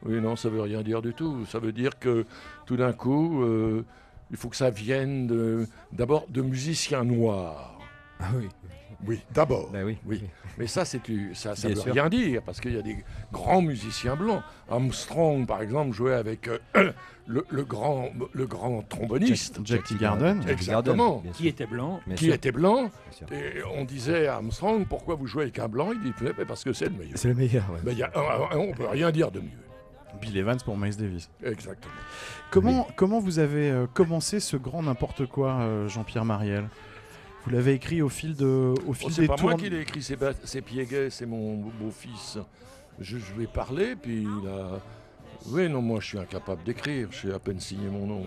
Oui, 0.05 0.21
non, 0.21 0.35
ça 0.37 0.49
veut 0.49 0.61
rien 0.63 0.83
dire 0.83 1.01
du 1.03 1.13
tout. 1.15 1.45
Ça 1.47 1.59
veut 1.61 1.73
dire 1.73 1.99
que 1.99 2.25
tout 2.67 2.77
d'un 2.77 2.93
coup, 2.93 3.43
euh, 3.45 3.85
il 4.31 4.37
faut 4.37 4.49
que 4.49 4.57
ça 4.57 4.71
vienne 4.71 5.27
de- 5.27 5.67
d'abord 5.93 6.27
de, 6.29 6.43
musiciens 6.43 7.05
noirs. 7.05 7.79
Ah 8.21 8.29
oui. 8.37 8.49
Oui, 9.07 9.21
d'abord. 9.33 9.71
Ben 9.73 9.85
oui. 9.85 9.99
Oui. 10.07 10.23
Mais 10.59 10.67
ça, 10.67 10.85
c'est 10.85 11.01
ça, 11.35 11.57
ça 11.57 11.69
veut 11.69 11.75
sûr. 11.75 11.93
rien 11.93 12.09
dire 12.09 12.43
parce 12.43 12.61
qu'il 12.61 12.75
y 12.75 12.79
a 12.79 12.83
des 12.83 12.97
grands 13.33 13.63
musiciens 13.63 14.15
blancs. 14.17 14.43
Armstrong, 14.71 15.47
par 15.47 15.63
exemple, 15.63 15.93
jouait 15.93 16.15
avec 16.15 16.49
euh, 16.49 16.59
le, 17.27 17.45
le 17.49 17.65
grand, 17.65 18.11
le 18.33 18.47
grand 18.47 18.83
tromboniste. 18.83 19.59
Jack- 19.65 19.87
Jack. 19.89 19.99
Jack 19.99 20.49
Exactement. 20.49 21.23
Qui 21.35 21.49
était 21.49 21.67
blanc 21.67 22.01
Qui 22.17 22.31
était 22.31 22.53
blanc. 22.53 22.91
Et 23.33 23.63
on 23.77 23.85
disait 23.85 24.27
à 24.27 24.37
Armstrong, 24.37 24.87
pourquoi 24.87 25.15
vous 25.15 25.27
jouez 25.27 25.45
avec 25.45 25.59
un 25.59 25.69
blanc? 25.69 25.91
Il 25.93 26.01
dit, 26.01 26.13
parce 26.47 26.65
que 26.65 26.73
c'est 26.73 26.87
le 26.87 26.97
meilleur. 26.97 27.17
C'est 27.19 27.29
le 27.29 27.35
meilleur. 27.35 27.65
ouais. 27.71 27.81
Mais 27.85 27.95
y 27.95 28.03
a- 28.03 28.11
euh, 28.17 28.57
on 28.57 28.73
peut 28.73 28.87
rien 28.89 29.11
dire 29.11 29.31
de 29.31 29.41
mieux. 29.41 29.49
Bill 30.21 30.37
Evans 30.37 30.59
pour 30.65 30.77
Miles 30.77 30.97
Davis. 30.97 31.31
Exactement. 31.43 31.93
Comment, 32.51 32.87
comment 32.97 33.19
vous 33.19 33.39
avez 33.39 33.71
euh, 33.71 33.87
commencé 33.93 34.39
ce 34.39 34.57
grand 34.59 34.83
n'importe 34.83 35.27
quoi, 35.27 35.53
euh, 35.55 35.89
Jean-Pierre 35.89 36.25
Mariel 36.27 36.69
Vous 37.45 37.51
l'avez 37.51 37.75
écrit 37.75 38.03
au 38.03 38.09
fil, 38.09 38.37
de, 38.37 38.75
au 38.87 38.95
Oh, 39.03 39.11
c'est 39.11 39.27
pas 39.27 39.37
moi 39.41 39.55
qui 39.55 39.69
l'ai 39.69 39.81
écrit, 39.81 40.03
c'est, 40.03 40.61
Piéguet, 40.63 41.11
c'est 41.11 41.27
mon 41.27 41.57
beau-fils. 41.57 42.39
Je, 43.01 43.19
je 43.19 43.33
lui 43.35 43.45
ai 43.45 43.47
parlé, 43.49 43.97
puis 43.97 44.23
il 44.23 44.49
a... 44.49 44.81
Oui, 45.47 45.69
non, 45.69 45.83
moi 45.83 45.99
je 46.01 46.07
suis 46.07 46.19
incapable 46.19 46.63
d'écrire, 46.63 47.09
je 47.11 47.29
sais 47.29 47.35
à 47.35 47.39
peine 47.41 47.59
signer 47.59 47.89
mon 47.89 48.07
nom. 48.07 48.25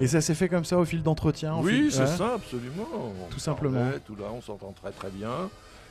Et 0.00 0.06
ça 0.06 0.22
s'est 0.22 0.34
fait 0.34 0.48
comme 0.48 0.64
ça 0.64 0.78
au 0.78 0.84
fil 0.84 1.02
d'entretien 1.02 1.56
Oui, 1.60 1.88
c'est 1.90 2.00
ouais. 2.00 2.06
ça, 2.06 2.34
absolument. 2.34 2.86
On 2.94 3.28
Tout 3.30 3.38
simplement. 3.38 3.90
Tout 4.06 4.16
là, 4.16 4.26
on 4.32 4.40
s'entend 4.40 4.72
très 4.72 4.92
très 4.92 5.10
bien. 5.10 5.50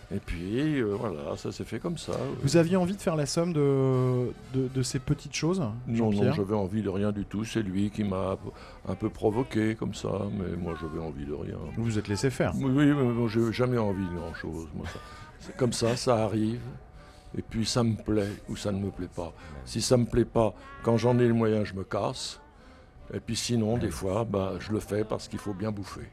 Et 0.09 0.19
puis, 0.19 0.79
euh, 0.79 0.95
voilà, 0.97 1.35
ça 1.35 1.51
s'est 1.51 1.65
fait 1.65 1.79
comme 1.79 1.97
ça. 1.97 2.13
oui. 2.13 2.37
Vous 2.41 2.55
aviez 2.55 2.77
envie 2.77 2.95
de 2.95 3.01
faire 3.01 3.17
la 3.17 3.25
somme 3.25 3.51
de, 3.51 4.31
de, 4.53 4.69
de 4.73 4.81
ces 4.81 4.99
petites 4.99 5.35
choses, 5.35 5.59
Non, 5.59 5.73
non, 6.11 6.31
j'avais 6.33 6.55
envie 6.55 6.81
de 6.81 6.87
rien 6.89 7.11
du 7.11 7.25
tout. 7.25 7.43
C'est 7.43 7.61
lui 7.61 7.89
qui 7.89 8.05
m'a 8.05 8.37
un 8.87 8.95
peu 8.95 9.09
provoqué 9.09 9.75
comme 9.75 9.93
ça, 9.93 10.09
mais 10.39 10.55
moi 10.55 10.75
j'avais 10.79 10.99
envie 11.05 11.25
de 11.25 11.33
rien. 11.33 11.57
Vous 11.75 11.83
vous 11.83 11.99
êtes 11.99 12.07
laissé 12.07 12.29
faire. 12.29 12.53
Oui, 12.55 12.71
mais 12.85 12.93
moi 12.93 13.27
j'ai 13.27 13.51
jamais 13.51 13.77
envie 13.77 14.05
de 14.07 14.15
grand 14.15 14.33
chose. 14.33 14.67
Moi, 14.75 14.85
ça- 14.87 14.99
c'est 15.39 15.57
comme 15.57 15.73
ça, 15.73 15.97
ça 15.97 16.23
arrive. 16.23 16.61
Et 17.37 17.41
puis 17.41 17.65
ça 17.65 17.83
me 17.83 17.95
plaît 17.95 18.31
ou 18.47 18.55
ça 18.55 18.71
ne 18.71 18.79
me 18.79 18.89
plaît 18.89 19.09
pas. 19.13 19.33
Si 19.65 19.81
ça 19.81 19.97
me 19.97 20.05
plaît 20.05 20.23
pas, 20.25 20.53
quand 20.83 20.95
j'en 20.95 21.19
ai 21.19 21.27
le 21.27 21.33
moyen, 21.33 21.65
je 21.65 21.73
me 21.73 21.83
casse. 21.83 22.39
Et 23.13 23.19
puis 23.19 23.35
sinon, 23.35 23.77
des 23.77 23.89
fois, 23.91 24.23
bah, 24.23 24.53
je 24.59 24.71
le 24.71 24.79
fais 24.79 25.03
parce 25.03 25.27
qu'il 25.27 25.39
faut 25.39 25.53
bien 25.53 25.71
bouffer. 25.71 26.09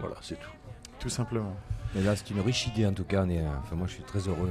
Voilà, 0.00 0.16
c'est 0.22 0.40
tout. 0.40 0.50
Tout 0.98 1.08
simplement. 1.08 1.54
Mais 1.94 2.02
là, 2.02 2.14
c'est 2.16 2.30
une 2.30 2.40
riche 2.40 2.66
idée 2.66 2.86
en 2.86 2.92
tout 2.92 3.04
cas. 3.04 3.24
on 3.24 3.30
est, 3.30 3.38
euh, 3.40 3.48
enfin, 3.62 3.76
moi, 3.76 3.86
je 3.86 3.94
suis 3.94 4.02
très 4.02 4.18
heureux 4.28 4.50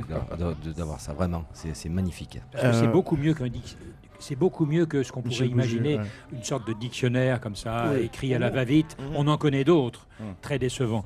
euh, 0.00 0.54
d'avoir 0.76 1.00
ça. 1.00 1.12
Vraiment, 1.12 1.44
c'est 1.52 1.88
magnifique. 1.88 2.40
C'est 2.54 2.88
beaucoup 2.88 3.16
mieux 3.16 3.34
qu'un 3.34 3.48
C'est 4.18 4.36
beaucoup 4.36 4.66
mieux 4.66 4.86
que 4.86 5.02
ce 5.02 5.10
qu'on 5.12 5.22
pourrait 5.22 5.48
imaginer, 5.48 5.96
ouais. 5.98 6.04
une 6.32 6.42
sorte 6.44 6.66
de 6.66 6.72
dictionnaire 6.72 7.40
comme 7.40 7.56
ça, 7.56 7.90
Oui. 7.92 8.02
écrit 8.04 8.34
à 8.34 8.38
la 8.38 8.48
Mhm. 8.50 8.54
va-vite. 8.54 8.96
Mhm. 8.98 9.16
On 9.16 9.26
en 9.28 9.36
connaît 9.36 9.64
d'autres, 9.64 10.06
Mhm. 10.20 10.34
très 10.40 10.58
décevants. 10.58 11.04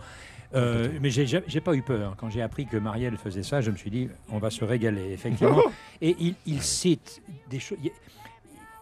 Euh, 0.54 0.88
mais 1.02 1.10
j'ai 1.10 1.26
ja- 1.26 1.40
j'ai 1.46 1.60
pas 1.60 1.74
eu 1.74 1.82
peur. 1.82 2.14
Quand 2.16 2.30
j'ai 2.30 2.40
appris 2.40 2.66
que 2.66 2.76
Marielle 2.76 3.16
faisait 3.16 3.42
ça, 3.42 3.60
je 3.60 3.70
me 3.70 3.76
suis 3.76 3.90
dit, 3.90 4.08
on 4.30 4.38
va 4.38 4.50
se 4.50 4.64
régaler, 4.64 5.12
effectivement. 5.12 5.60
Et 6.00 6.14
il, 6.20 6.34
il 6.46 6.62
cite 6.62 7.20
des 7.50 7.58
choses. 7.58 7.78
il- 7.82 7.90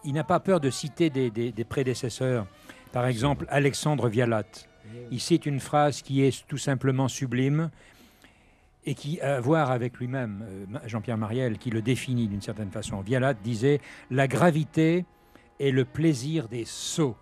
Il 0.07 0.13
n'a 0.13 0.23
pas 0.23 0.39
peur 0.39 0.59
de 0.59 0.69
citer 0.69 1.09
des, 1.09 1.31
des- 1.31 1.51
des 1.51 1.63
prédécesseurs. 1.63 2.45
Par 2.91 3.07
exemple, 3.07 3.45
Alexandre 3.49 4.07
Vialat. 4.07 4.43
Il 5.11 5.19
cite 5.19 5.45
une 5.45 5.59
phrase 5.59 6.01
qui 6.01 6.21
est 6.21 6.45
tout 6.47 6.57
simplement 6.57 7.07
sublime 7.07 7.69
et 8.85 8.93
qui 8.93 9.19
à 9.21 9.39
voir 9.39 9.71
avec 9.71 9.97
lui-même, 9.97 10.45
euh, 10.47 10.79
Jean-Pierre 10.85 11.17
Mariel, 11.17 11.57
qui 11.57 11.71
le 11.71 11.81
définit 11.81 12.27
d'une 12.27 12.41
certaine 12.41 12.71
façon. 12.71 13.01
Vialat 13.01 13.33
disait 13.33 13.79
La 14.11 14.27
gravité 14.27 15.05
est 15.59 15.71
le 15.71 15.85
plaisir 15.85 16.47
des 16.47 16.65
sots. 16.65 17.17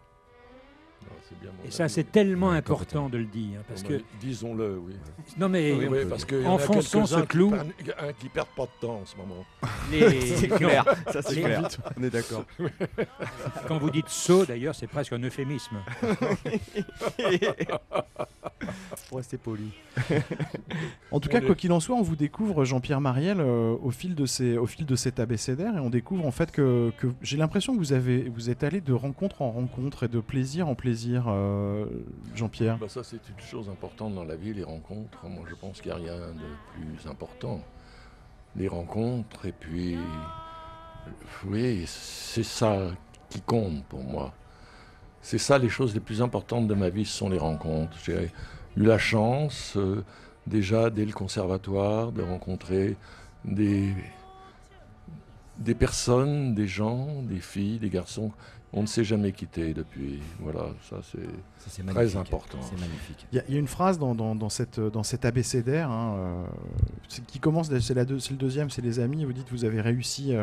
C'est 1.33 1.41
bien 1.41 1.51
mon 1.57 1.67
Et 1.67 1.71
ça, 1.71 1.89
c'est 1.89 2.11
tellement 2.11 2.51
important 2.51 3.09
de 3.09 3.17
le 3.17 3.25
dire. 3.25 3.59
Parce 3.67 3.83
que 3.83 4.01
Disons-le, 4.21 4.77
oui. 4.85 4.93
Non, 5.37 5.49
mais 5.49 5.71
Oui, 5.73 5.87
oui, 5.89 5.97
parce 6.09 6.25
enfonçons 6.45 7.05
ce 7.05 7.15
quelques-uns 7.15 7.21
qui 7.21 7.27
clou. 7.27 7.49
prennent- 7.49 7.73
un 7.99 8.13
qui 8.13 8.29
perdent 8.29 8.47
pas 8.55 8.63
de 8.65 8.71
temps 8.79 8.95
en 9.01 9.05
ce 9.05 9.15
moment. 9.17 9.45
Les- 9.91 10.21
C'est 10.35 10.47
clair, 10.47 10.85
ça, 11.11 11.21
c'est 11.21 11.41
clair. 11.41 11.67
On 11.99 12.03
est 12.03 12.09
d'accord. 12.09 12.45
Quand 13.67 13.77
vous 13.77 13.89
dites 13.89 14.09
saut, 14.09 14.45
d'ailleurs, 14.45 14.75
c'est 14.75 14.87
presque 14.87 15.13
un 15.13 15.19
euphémisme. 15.23 15.77
Pour 19.09 19.17
rester 19.17 19.37
poli. 19.37 19.69
En 21.11 21.19
tout 21.19 21.29
On 21.29 21.31
cas, 21.31 21.39
est- 21.39 21.45
quoi 21.45 21.55
qu'il 21.55 21.71
en 21.71 21.79
soit, 21.79 21.95
on 21.95 22.01
vous 22.01 22.15
découvre 22.15 22.65
Jean-Pierre 22.65 23.01
Mariel 23.01 23.39
euh, 23.39 23.75
au 23.81 23.91
fil 23.91 24.15
de 24.15 24.25
ces, 24.25 24.57
au 24.57 24.65
fil 24.65 24.85
de 24.85 24.95
cet 24.95 25.19
abécédaire, 25.19 25.75
et 25.77 25.79
on 25.79 25.89
découvre 25.89 26.25
en 26.25 26.31
fait 26.31 26.51
que, 26.51 26.91
que 26.97 27.07
j'ai 27.21 27.37
l'impression 27.37 27.73
que 27.73 27.77
vous 27.79 27.93
avez, 27.93 28.29
vous 28.29 28.49
êtes 28.49 28.63
allé 28.63 28.81
de 28.81 28.93
rencontre 28.93 29.41
en 29.41 29.51
rencontre 29.51 30.03
et 30.03 30.07
de 30.07 30.19
plaisir 30.19 30.67
en 30.67 30.75
plaisir, 30.75 31.22
euh, 31.27 31.85
Jean-Pierre. 32.35 32.77
Bah, 32.77 32.89
ça, 32.89 33.03
c'est 33.03 33.21
une 33.29 33.39
chose 33.39 33.69
importante 33.69 34.15
dans 34.15 34.23
la 34.23 34.35
vie, 34.35 34.53
les 34.53 34.63
rencontres. 34.63 35.25
Moi, 35.27 35.45
je 35.49 35.55
pense 35.55 35.81
qu'il 35.81 35.91
n'y 35.91 36.09
a 36.09 36.15
rien 36.15 36.17
de 36.17 36.73
plus 36.73 37.09
important. 37.09 37.61
Les 38.55 38.67
rencontres, 38.67 39.45
et 39.45 39.51
puis, 39.51 39.97
oui, 41.45 41.83
c'est 41.87 42.43
ça 42.43 42.91
qui 43.29 43.41
compte 43.41 43.83
pour 43.85 44.03
moi. 44.03 44.33
C'est 45.21 45.37
ça 45.37 45.57
les 45.57 45.69
choses 45.69 45.93
les 45.93 45.99
plus 45.99 46.21
importantes 46.21 46.67
de 46.67 46.73
ma 46.73 46.89
vie, 46.89 47.05
ce 47.05 47.17
sont 47.17 47.29
les 47.29 47.37
rencontres. 47.37 47.97
J'ai 48.03 48.31
eu 48.75 48.83
la 48.83 48.97
chance, 48.97 49.73
euh, 49.77 50.03
déjà 50.47 50.89
dès 50.89 51.05
le 51.05 51.13
conservatoire, 51.13 52.11
de 52.11 52.21
rencontrer 52.21 52.97
des, 53.45 53.93
des 55.57 55.75
personnes, 55.75 56.55
des 56.55 56.67
gens, 56.67 57.21
des 57.23 57.39
filles, 57.39 57.79
des 57.79 57.89
garçons. 57.89 58.31
On 58.75 58.81
ne 58.81 58.87
s'est 58.87 59.03
jamais 59.03 59.31
quitté 59.33 59.71
depuis. 59.75 60.19
Voilà, 60.39 60.65
ça 60.89 60.95
c'est 61.03 61.19
c'est 61.59 61.83
très 61.85 61.93
magnifique. 61.93 62.17
important. 62.17 62.57
C'est 62.63 62.79
magnifique. 62.79 63.27
Il 63.31 63.35
y, 63.35 63.39
a- 63.39 63.43
il 63.47 63.53
y 63.53 63.57
a 63.57 63.59
une 63.59 63.67
phrase 63.67 63.99
dans, 63.99 64.15
dans, 64.15 64.33
dans 64.33 64.49
cette, 64.49 64.79
dans 64.79 65.03
cet 65.03 65.25
abécédaire 65.25 65.91
hein, 65.91 66.15
euh, 66.17 66.43
qui 67.27 67.37
commence, 67.37 67.67
c'est 67.79 67.93
deux- 68.05 68.15
le 68.31 68.35
deuxième, 68.35 68.71
c'est 68.71 68.81
les 68.81 68.99
amis. 68.99 69.25
Vous 69.25 69.33
dites 69.33 69.45
vous 69.51 69.63
avez 69.63 69.79
réussi, 69.79 70.29
euh, 70.33 70.41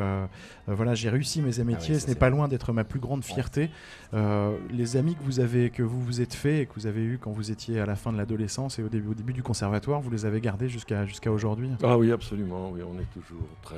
euh, 0.68 0.74
voilà, 0.76 0.94
j'ai 0.94 1.10
réussi 1.10 1.42
mes 1.42 1.58
amitiés. 1.58 1.88
Ah 1.90 1.94
oui, 1.94 2.00
ça, 2.00 2.06
ce 2.06 2.12
n'est 2.12 2.14
pas 2.18 2.30
loin 2.30 2.46
d'être 2.46 2.72
ma 2.72 2.84
plus 2.84 3.00
grande 3.00 3.24
fierté. 3.24 3.68
Euh, 4.14 4.56
les 4.70 4.96
amis 4.96 5.16
que 5.16 5.24
vous 5.24 5.40
avez, 5.40 5.70
que 5.70 5.82
vous 5.82 6.00
vous 6.00 6.20
êtes 6.20 6.34
fait 6.34 6.60
et 6.62 6.66
que 6.66 6.74
vous 6.76 6.86
avez 6.86 7.02
eu 7.02 7.18
quand 7.20 7.32
vous 7.32 7.50
étiez 7.50 7.80
à 7.80 7.86
la 7.86 7.96
fin 7.96 8.12
de 8.12 8.16
l'adolescence 8.16 8.78
et 8.78 8.84
au 8.84 8.88
début, 8.88 9.08
au 9.08 9.14
début 9.14 9.32
du 9.32 9.42
conservatoire, 9.42 10.00
vous 10.00 10.10
les 10.10 10.24
avez 10.24 10.40
gardés 10.40 10.68
jusqu'à 10.68 11.04
jusqu'à 11.04 11.32
aujourd'hui? 11.32 11.70
Ah 11.82 11.98
oui, 11.98 12.12
absolument. 12.12 12.70
Oui, 12.70 12.82
on 12.88 12.96
est 13.00 13.10
toujours 13.12 13.42
très, 13.62 13.74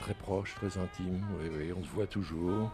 très 0.00 0.14
proches, 0.14 0.54
très 0.56 0.78
intimes. 0.78 1.24
Oui, 1.38 1.50
oui, 1.56 1.72
on 1.78 1.84
se 1.84 1.90
voit 1.90 2.06
toujours. 2.06 2.72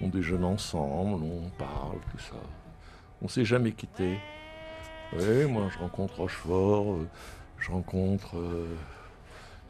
On 0.00 0.08
déjeune 0.08 0.44
ensemble, 0.44 1.22
on 1.24 1.50
parle, 1.58 1.98
tout 2.10 2.18
ça. 2.18 2.36
On 3.20 3.28
s'est 3.28 3.44
jamais 3.44 3.72
quitté. 3.72 4.18
Oui, 5.12 5.44
moi, 5.46 5.68
je 5.70 5.78
rencontre 5.78 6.20
Rochefort, 6.20 6.94
euh, 6.94 7.08
je 7.58 7.70
rencontre 7.70 8.38
euh, 8.38 8.74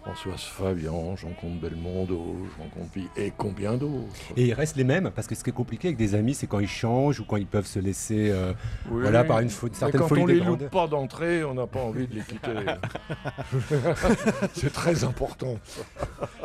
Françoise 0.03 0.41
Fabian, 0.45 1.15
je 1.15 1.27
rencontre 1.27 1.61
Belmondo, 1.61 2.35
je 2.57 2.63
rencontre 2.63 2.91
Pi- 2.91 3.09
et 3.19 3.33
combien 3.37 3.75
d'autres? 3.75 4.07
Et 4.35 4.47
ils 4.47 4.55
restent 4.55 4.77
les 4.77 4.85
mêmes, 4.85 5.11
parce 5.15 5.27
que 5.27 5.35
ce 5.35 5.45
qui 5.45 5.51
est 5.51 5.53
compliqué 5.53 5.89
avec 5.89 5.99
des 5.99 6.15
amis, 6.15 6.33
c'est 6.33 6.47
quand 6.47 6.59
ils 6.59 6.67
changent 6.69 7.21
ou 7.21 7.25
quand 7.25 7.37
ils 7.37 7.47
peuvent 7.47 7.67
se 7.67 7.79
laisser, 7.79 8.31
euh, 8.31 8.55
Oui, 8.91 9.03
voilà, 9.03 9.25
par 9.25 9.41
une, 9.41 9.51
certaine 9.51 10.01
quand 10.01 10.09
folie 10.09 10.23
on 10.23 10.27
de 10.27 10.33
les 10.33 10.41
loupe 10.41 10.71
pas 10.71 10.87
d'entrée, 10.87 11.45
on 11.45 11.53
n'a 11.53 11.67
pas 11.67 11.81
envie 11.81 12.07
de 12.07 12.15
les 12.15 12.23
quitter. 12.23 12.51
c'est 14.55 14.73
très 14.73 15.05
important. 15.05 15.57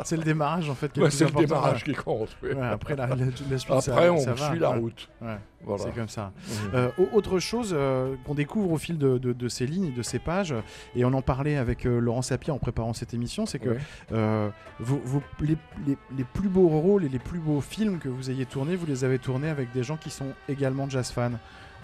C'est 0.04 0.18
le 0.18 0.22
démarrage 0.24 0.68
en 0.68 0.74
fait. 0.74 0.92
qui 0.92 1.00
Ouais, 1.00 1.10
c'est 1.10 1.24
le 1.24 1.30
démarrage 1.30 1.82
qui 1.82 1.94
compte. 1.94 2.36
oui. 2.42 2.50
Ouais, 2.52 2.62
après 2.66 2.94
la, 2.94 3.06
la- 3.06 3.16
la 3.16 3.58
suite, 3.58 3.70
Après, 3.72 3.80
ça, 3.80 4.12
on 4.12 4.18
ça 4.18 4.34
va, 4.34 4.50
suit 4.50 4.58
la 4.58 4.72
ouais. 4.72 4.78
route. 4.78 5.08
Ouais, 5.22 5.36
Voilà. 5.64 5.82
C'est 5.82 5.94
comme 5.94 6.08
ça. 6.10 6.30
Mhm. 6.46 6.70
Euh, 6.74 6.88
au- 6.98 7.16
autre 7.16 7.38
chose 7.38 7.74
euh, 7.76 8.14
qu'on 8.26 8.34
découvre 8.34 8.70
au 8.72 8.78
fil 8.78 8.98
de, 8.98 9.16
de- 9.16 9.32
de 9.32 9.48
ces 9.48 9.66
lignes, 9.66 9.94
de 9.94 10.02
ces 10.02 10.18
pages, 10.18 10.54
et 10.94 11.06
on 11.06 11.12
en 11.14 11.22
parlait 11.22 11.56
avec 11.56 11.86
euh, 11.86 11.98
Laurent 11.98 12.22
Sapir 12.22 12.54
en 12.54 12.58
préparant 12.58 12.92
cette 12.92 13.14
émission, 13.14 13.45
c'est 13.46 13.58
que 13.58 13.70
Ouais. 13.70 13.78
euh, 14.12 14.48
vos- 14.80 15.00
vos- 15.04 15.22
les, 15.40 15.56
les- 15.86 15.96
les 16.16 16.24
plus 16.24 16.48
beaux 16.48 16.68
rôles 16.68 17.04
et 17.04 17.08
les 17.08 17.18
plus 17.18 17.38
beaux 17.38 17.60
films 17.60 17.98
que 17.98 18.08
vous 18.08 18.30
ayez 18.30 18.46
tournés, 18.46 18.76
vous 18.76 18.86
les 18.86 19.04
avez 19.04 19.18
tournés 19.18 19.48
avec 19.48 19.72
des 19.72 19.82
gens 19.82 19.96
qui 19.96 20.10
sont 20.10 20.32
également 20.48 20.88
jazz 20.88 21.10
fans. 21.10 21.30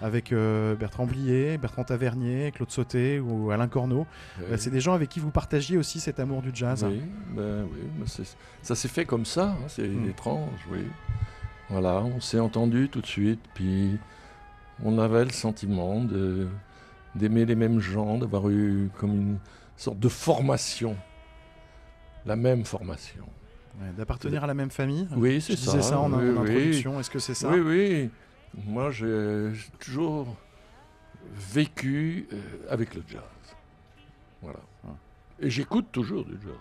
Avec 0.05 0.33
euh, 0.33 0.75
Bertrand 0.75 1.07
Blier, 1.07 1.59
Bertrand 1.59 1.85
Tavernier, 1.85 2.51
Claude 2.51 2.73
Sauté 2.73 3.21
ou 3.21 3.53
Alain 3.53 3.69
Corneau. 3.69 4.01
Ouais. 4.41 4.47
Euh, 4.53 4.57
c'est 4.59 4.71
des 4.71 4.81
gens 4.81 4.95
avec 4.95 5.09
qui 5.09 5.21
vous 5.21 5.31
partagiez 5.31 5.77
aussi 5.79 6.01
cet 6.01 6.19
amour 6.19 6.43
du 6.43 6.51
jazz. 6.53 6.85
Oui, 6.89 7.01
ben 7.31 7.69
oui, 7.73 7.79
mais 8.01 8.07
c'est- 8.09 8.37
ça 8.63 8.75
s'est 8.75 8.89
fait 8.89 9.05
comme 9.05 9.25
ça, 9.25 9.51
hein, 9.51 9.65
c'est 9.69 9.87
Mm. 9.87 10.09
étrange, 10.11 10.59
oui. 10.73 10.81
Voilà, 11.71 12.03
on 12.03 12.21
s'est 12.21 12.41
entendu 12.41 12.89
tout 12.89 13.01
de 13.01 13.07
suite, 13.07 13.39
puis 13.55 13.97
on 14.85 14.99
avait 14.99 15.25
le 15.25 15.31
sentiment 15.31 16.05
d'aimer 17.15 17.45
les 17.47 17.55
mêmes 17.55 17.79
gens, 17.79 18.19
d'avoir 18.19 18.49
eu 18.51 18.91
comme 18.99 19.13
une 19.15 19.39
sorte 19.77 20.01
de 20.01 20.09
formation, 20.09 20.97
la 22.27 22.37
même 22.37 22.65
formation. 22.65 23.25
Ouais, 23.81 23.91
D'appartenir 23.97 24.45
à 24.45 24.47
la 24.47 24.55
même 24.55 24.71
famille. 24.71 25.09
Oui, 25.17 25.41
c'est 25.41 25.57
ça. 25.57 25.81
ça 25.83 25.99
en, 25.99 26.13
en 26.13 26.19
oui, 26.19 26.25
oui. 26.25 26.31
introduction. 26.39 27.01
Est-ce 27.01 27.11
que 27.11 27.19
c'est 27.19 27.35
ça? 27.35 27.49
Oui, 27.51 27.61
oui. 27.61 28.11
Moi, 28.67 28.91
j'ai 28.91 29.51
toujours 29.79 30.37
vécu 31.35 32.29
euh, 32.33 32.37
avec 32.69 32.95
le 32.95 33.03
jazz. 33.09 33.23
Voilà. 34.43 34.59
Et 35.41 35.49
j'écoute 35.51 35.87
toujours 35.93 36.25
du 36.25 36.35
jazz. 36.43 36.53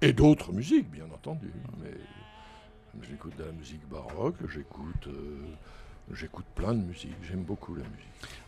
Et 0.00 0.12
d'autres 0.12 0.52
musiques, 0.52 0.90
bien 0.90 1.06
entendu. 1.12 1.50
Mais 1.82 1.90
j'écoute 3.08 3.36
de 3.36 3.44
la 3.44 3.52
musique 3.52 3.86
baroque, 3.88 4.36
j'écoute, 4.48 5.08
euh, 5.08 5.36
j'écoute 6.14 6.44
plein 6.54 6.72
de 6.74 6.80
musique. 6.82 7.14
J'aime 7.28 7.42
beaucoup 7.42 7.74
la 7.74 7.82
musique. 7.82 8.04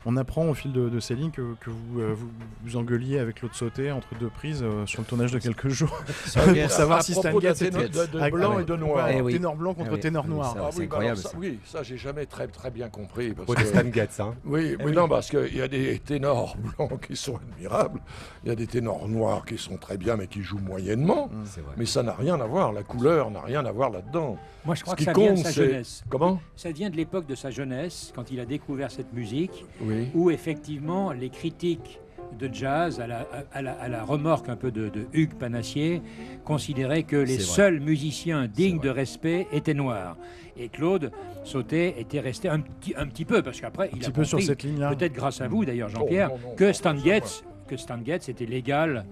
On 0.06 0.16
apprend 0.16 0.46
au 0.48 0.54
fil 0.54 0.72
de, 0.72 0.88
de 0.88 0.98
ces 0.98 1.14
lignes 1.14 1.30
que, 1.30 1.54
que 1.60 1.68
vous, 1.70 2.00
euh, 2.00 2.14
vous 2.16 2.28
vous 2.64 2.76
engueuliez 2.76 3.18
avec 3.18 3.42
l'autre 3.42 3.54
sauté 3.54 3.92
entre 3.92 4.08
deux 4.18 4.30
prises 4.30 4.62
euh, 4.64 4.86
sur 4.86 5.00
le 5.02 5.06
tournage 5.06 5.30
de 5.30 5.38
quelques 5.38 5.68
jours 5.68 5.90
pour 6.32 6.70
savoir 6.70 6.98
à 6.98 7.02
si 7.02 7.12
Stan 7.12 7.20
propos 7.22 7.40
d'un 7.40 7.48
Getz 7.50 7.58
ténor- 7.70 7.82
était 7.82 8.06
de- 8.06 8.06
de 8.06 8.18
Ah, 8.20 8.30
blanc 8.30 8.56
ouais. 8.56 8.62
et 8.62 8.64
de 8.64 8.76
noir. 8.76 9.06
Ah 9.08 9.22
oui. 9.22 9.34
Ténor 9.34 9.54
blanc 9.56 9.74
contre 9.74 9.90
Ah 9.90 9.94
oui, 9.94 10.00
ténor 10.00 10.26
noir. 10.26 10.56
Ah 10.58 10.68
c'est 10.72 10.78
oui, 10.80 10.86
bah 10.86 10.96
incroyable, 10.96 11.18
alors 11.18 11.22
ça, 11.22 11.28
ça. 11.30 11.36
oui, 11.38 11.58
ça 11.64 11.82
j'ai 11.82 11.98
jamais 11.98 12.24
très 12.26 12.48
très 12.48 12.70
bien 12.70 12.88
compris. 12.88 13.32
Parce 13.34 13.44
Pour 13.46 13.54
des 13.54 13.62
que- 13.62 13.68
Stan 13.68 13.92
Getz, 13.92 14.20
hein. 14.20 14.34
Oui, 14.46 14.70
Eh 14.72 14.76
mais 14.78 14.84
oui. 14.86 14.92
non, 14.92 15.06
parce 15.06 15.28
qu'il 15.28 15.54
y 15.56 15.60
a 15.62 15.68
des 15.68 15.98
ténors 15.98 16.56
blancs 16.56 17.06
qui 17.06 17.14
sont 17.14 17.36
admirables, 17.36 18.00
il 18.44 18.48
y 18.48 18.52
a 18.52 18.56
des 18.56 18.66
ténors 18.66 19.06
noirs 19.06 19.44
qui 19.44 19.58
sont 19.58 19.76
très 19.76 19.98
bien, 19.98 20.16
mais 20.16 20.26
qui 20.28 20.40
jouent 20.42 20.58
moyennement. 20.60 21.28
Mm. 21.28 21.44
Mais 21.76 21.86
ça 21.86 22.02
n'a 22.02 22.14
rien 22.14 22.40
à 22.40 22.46
voir, 22.46 22.72
la 22.72 22.82
couleur 22.82 23.30
n'a 23.30 23.42
rien 23.42 23.64
à 23.66 23.70
voir 23.70 23.90
là-dedans. 23.90 24.38
Moi, 24.64 24.74
je 24.74 24.82
crois 24.82 24.92
Ce 24.92 24.96
que 24.96 25.00
qui 25.00 25.04
ça 25.06 25.12
vient 25.12 25.32
de 25.32 25.36
compte, 25.36 25.44
sa 25.44 25.52
jeunesse. 25.52 26.04
Comment? 26.10 26.40
Ça 26.56 26.70
vient 26.70 26.90
de 26.90 26.96
l'époque 26.96 27.26
de 27.26 27.34
sa 27.34 27.49
jeunesse, 27.50 28.12
quand 28.14 28.30
il 28.30 28.40
a 28.40 28.44
découvert 28.46 28.90
cette 28.90 29.12
musique, 29.12 29.64
Oui. 29.82 30.08
où 30.14 30.30
effectivement 30.30 31.12
les 31.12 31.28
critiques 31.30 32.00
de 32.38 32.48
jazz, 32.52 33.00
à 33.00 33.06
la, 33.08 33.26
à 33.52 33.60
la- 33.60 33.72
à 33.72 33.88
la 33.88 34.04
remorque 34.04 34.48
un 34.48 34.54
peu 34.56 34.70
de, 34.70 34.88
de 34.88 35.06
Hugues 35.12 35.34
Panassier, 35.34 36.00
considéraient 36.44 37.02
que 37.02 37.16
les 37.16 37.38
seuls 37.40 37.80
musiciens 37.80 38.46
dignes 38.46 38.78
de 38.80 38.88
respect 38.88 39.48
étaient 39.52 39.74
noirs. 39.74 40.16
Et 40.56 40.68
Claude 40.68 41.10
Sautet 41.44 41.94
était 41.98 42.20
resté 42.20 42.48
un 42.48 42.60
petit, 42.60 42.94
un 42.96 43.06
petit 43.06 43.24
peu, 43.24 43.42
parce 43.42 43.60
qu'après, 43.60 43.90
il 43.92 43.98
petit 43.98 44.08
a 44.10 44.12
peu 44.12 44.24
sur 44.24 44.36
compris, 44.38 44.46
cette 44.46 44.62
ligne-là. 44.62 44.94
peut-être 44.94 45.12
grâce 45.12 45.40
à 45.40 45.48
vous 45.48 45.64
d'ailleurs, 45.64 45.88
Non, 45.90 46.00
Jean-Pierre, 46.00 46.30
que 46.56 46.72
Stan 46.72 46.96
Getz, 46.96 47.42
que 47.66 47.76
Stan 47.76 47.98
Getz 48.04 48.28
était 48.28 48.46
l'égal 48.46 49.04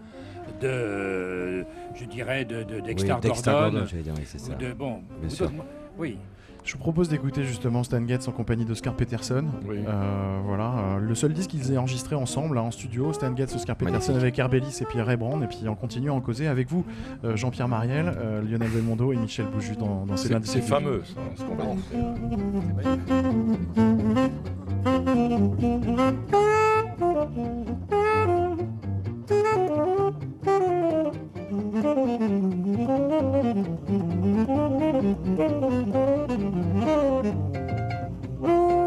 de, 0.60 1.64
je 1.94 2.04
dirais, 2.04 2.44
de, 2.44 2.62
de 2.62 2.80
Dexter 2.80 3.14
Oui, 3.14 3.20
Dexter 3.22 3.50
Gordon. 3.50 3.84
Dire, 3.84 4.14
oui, 4.16 4.22
c'est 4.24 4.40
ou 4.40 4.46
ça. 4.46 4.54
de, 4.54 4.72
bon, 4.72 5.00
Bien 5.20 5.30
sûr. 5.30 5.50
oui. 5.98 6.18
Je 6.68 6.74
vous 6.74 6.80
propose 6.80 7.08
d'écouter 7.08 7.44
justement 7.44 7.82
Stan 7.82 8.06
Getz 8.06 8.28
en 8.28 8.32
compagnie 8.32 8.66
d'Oscar 8.66 8.92
Peterson. 8.92 9.46
Oui. 9.66 9.78
Euh, 9.88 10.38
voilà, 10.44 10.74
euh, 10.76 10.98
le 10.98 11.14
seul 11.14 11.32
disque 11.32 11.48
qu'ils 11.48 11.72
aient 11.72 11.78
enregistré 11.78 12.14
ensemble 12.14 12.56
là, 12.56 12.62
en 12.62 12.70
studio, 12.70 13.10
Stan 13.14 13.34
Getz, 13.34 13.54
Oscar 13.54 13.74
Peterson 13.74 14.12
Magnifique. 14.12 14.22
avec 14.22 14.38
Herbelis 14.38 14.78
et 14.82 14.84
puis 14.84 15.00
Ray 15.00 15.16
Brand, 15.16 15.42
et 15.42 15.46
puis 15.46 15.66
en 15.66 15.74
continuant 15.74 16.12
à 16.12 16.18
en 16.18 16.20
causer 16.20 16.46
avec 16.46 16.68
vous, 16.68 16.84
euh, 17.24 17.36
Jean-Pierre 17.36 17.68
Mariel, 17.68 18.12
euh, 18.18 18.42
Lionel 18.42 18.68
Belmondo 18.68 19.14
et 19.14 19.16
Michel 19.16 19.46
Bouju 19.46 19.76
dans, 19.76 20.04
dans 20.04 20.18
ces 20.18 20.28
C'est 20.28 20.34
indices. 20.34 20.50
c'est 20.52 20.60
fameux, 20.60 21.02
ça, 21.06 21.20
ce 21.36 21.42
qu'on 21.44 21.54
va 21.54 21.64
dire. 21.64 21.78
Thank 31.50 31.74
you. 38.42 38.77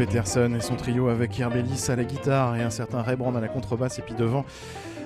Peterson 0.00 0.54
et 0.56 0.62
son 0.62 0.76
trio 0.76 1.08
avec 1.08 1.38
Herbelis 1.38 1.90
à 1.90 1.94
la 1.94 2.04
guitare 2.04 2.56
et 2.56 2.62
un 2.62 2.70
certain 2.70 3.02
Ray 3.02 3.16
Brand 3.16 3.36
à 3.36 3.40
la 3.42 3.48
contrebasse 3.48 3.98
et 3.98 4.02
puis 4.02 4.14
devant 4.14 4.46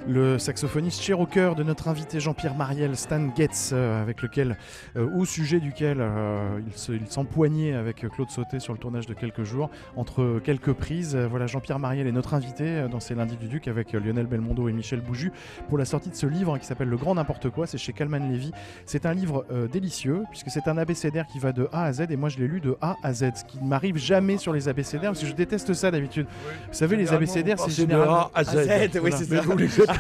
le 0.07 0.39
saxophoniste 0.39 1.01
cher 1.03 1.19
au 1.19 1.25
cœur 1.25 1.55
de 1.55 1.63
notre 1.63 1.89
invité 1.89 2.21
Jean-Pierre 2.21 2.55
Mariel, 2.55 2.95
Stan 2.95 3.35
Getz, 3.35 3.71
euh, 3.73 4.03
avec 4.03 4.21
lequel, 4.21 4.59
euh, 4.97 5.09
au 5.17 5.25
sujet 5.25 5.61
duquel 5.61 5.97
euh, 6.01 6.61
il 6.67 6.75
se- 6.77 6.93
s'empoignait 7.09 7.73
avec 7.73 8.07
Claude 8.11 8.29
Sauté 8.29 8.61
sur 8.61 8.75
le 8.75 8.79
tournage 8.79 9.07
de 9.07 9.15
quelques 9.15 9.45
jours, 9.45 9.71
entre 9.97 10.41
quelques 10.45 10.75
prises. 10.75 11.17
Euh, 11.17 11.27
voilà, 11.27 11.47
Jean-Pierre 11.47 11.79
Mariel 11.79 12.07
est 12.07 12.13
notre 12.13 12.35
invité 12.35 12.85
dans 12.91 13.01
ces 13.01 13.15
lundis 13.15 13.37
du 13.39 13.49
Duc 13.49 13.67
avec 13.67 13.93
Lionel 13.95 14.27
Belmondo 14.27 14.69
et 14.69 14.73
Michel 14.75 15.01
Bouju 15.01 15.33
pour 15.71 15.79
la 15.79 15.87
sortie 15.87 16.11
de 16.11 16.15
ce 16.17 16.27
livre 16.27 16.59
qui 16.59 16.67
s'appelle 16.67 16.89
Le 16.89 16.99
Grand 16.99 17.15
N'importe 17.15 17.49
quoi. 17.49 17.67
C'est 17.67 17.79
chez 17.79 17.95
Calman 17.95 18.29
Levy. 18.31 18.53
C'est 18.85 19.07
un 19.07 19.15
livre 19.15 19.47
délicieux 19.73 20.25
puisque 20.31 20.51
c'est 20.51 20.69
un 20.69 20.77
abécédaire 20.77 21.27
qui 21.27 21.39
va 21.39 21.53
de 21.53 21.67
A 21.73 21.85
à 21.85 21.93
Z 21.95 22.03
et 22.11 22.17
moi 22.17 22.29
je 22.29 22.39
l'ai 22.39 22.47
lu 22.49 22.61
de 22.61 22.77
A 22.83 22.97
à 23.03 23.15
Z, 23.15 23.31
ce 23.37 23.45
qui 23.45 23.59
ne 23.59 23.67
m'arrive 23.69 23.97
jamais 23.97 24.37
sur 24.37 24.53
les 24.53 24.69
abécédaires 24.69 25.11
parce 25.13 25.21
que 25.23 25.27
je 25.27 25.33
déteste 25.35 25.73
ça 25.73 25.91
d'habitude. 25.91 26.27
Vous 26.69 26.75
savez, 26.75 26.97
les 26.97 27.05
Généralement, 27.05 27.17
abécédaires, 27.17 27.59
c'est 27.59 27.65
passe 27.65 27.77
de 27.77 27.81
généralement 27.81 28.15
A 28.15 28.31
à 28.35 28.45
Z. 28.45 28.51
Voilà. 28.55 28.77
Oui, 29.03 29.13
c'est 29.13 29.25
ça. 29.25 29.94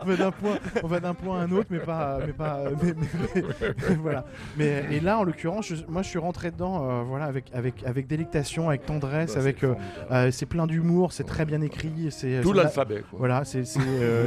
On 0.00 0.06
va 0.06 0.16
d'un 0.16 0.30
point, 0.30 0.58
on 0.82 0.86
va 0.86 1.00
d'un 1.00 1.14
point 1.14 1.40
à 1.40 1.44
un 1.44 1.50
autre, 1.52 1.66
mais 1.70 1.78
pas, 1.78 2.18
mais 2.26 2.32
pas, 2.32 2.60
mais- 2.82 2.94
mais- 3.34 3.42
mais- 3.88 3.94
voilà. 3.96 4.24
Mais 4.56 4.84
et 4.90 5.00
là, 5.00 5.18
en 5.18 5.24
l'occurrence, 5.24 5.66
je- 5.68 5.84
moi, 5.88 6.02
je 6.02 6.08
suis 6.08 6.18
rentré 6.18 6.50
dedans, 6.50 6.88
euh, 6.88 7.02
voilà, 7.02 7.24
avec 7.26 7.46
avec 7.54 7.84
avec 7.84 8.06
délectation, 8.06 8.68
avec 8.68 8.86
tendresse, 8.86 9.36
avec, 9.36 9.58
c'est 9.60 9.66
euh, 9.66 9.74
euh, 10.10 10.30
c'est 10.30 10.46
plein 10.46 10.66
d'humour, 10.66 11.12
c'est 11.12 11.24
très 11.24 11.44
bien 11.44 11.60
écrit, 11.60 12.08
c'est 12.10 12.40
Tout 12.42 12.52
l'alphabet, 12.52 13.02
quoi. 13.08 13.18
Voilà, 13.18 13.44
c'est, 13.44 13.64
c'est, 13.64 13.80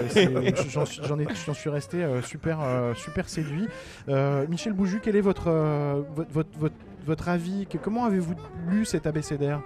c'est- 0.09 0.69
j'en 0.69 0.85
suis- 0.85 1.01
j'en 1.03 1.19
ai, 1.19 1.27
j'en 1.45 1.53
suis 1.53 1.69
resté 1.69 2.05
super, 2.23 2.59
super 2.95 3.29
séduit. 3.29 3.67
Michel 4.49 4.73
Bouju, 4.73 4.99
quel 5.01 5.15
est 5.15 5.21
votre, 5.21 5.49
votre, 6.15 6.31
votre, 6.31 6.49
votre, 6.59 6.75
votre 7.05 7.29
avis? 7.29 7.65
Que- 7.67 7.77
Comment 7.77 8.05
avez-vous 8.05 8.35
lu 8.69 8.85
cet 8.85 9.07
abécédaire? 9.07 9.61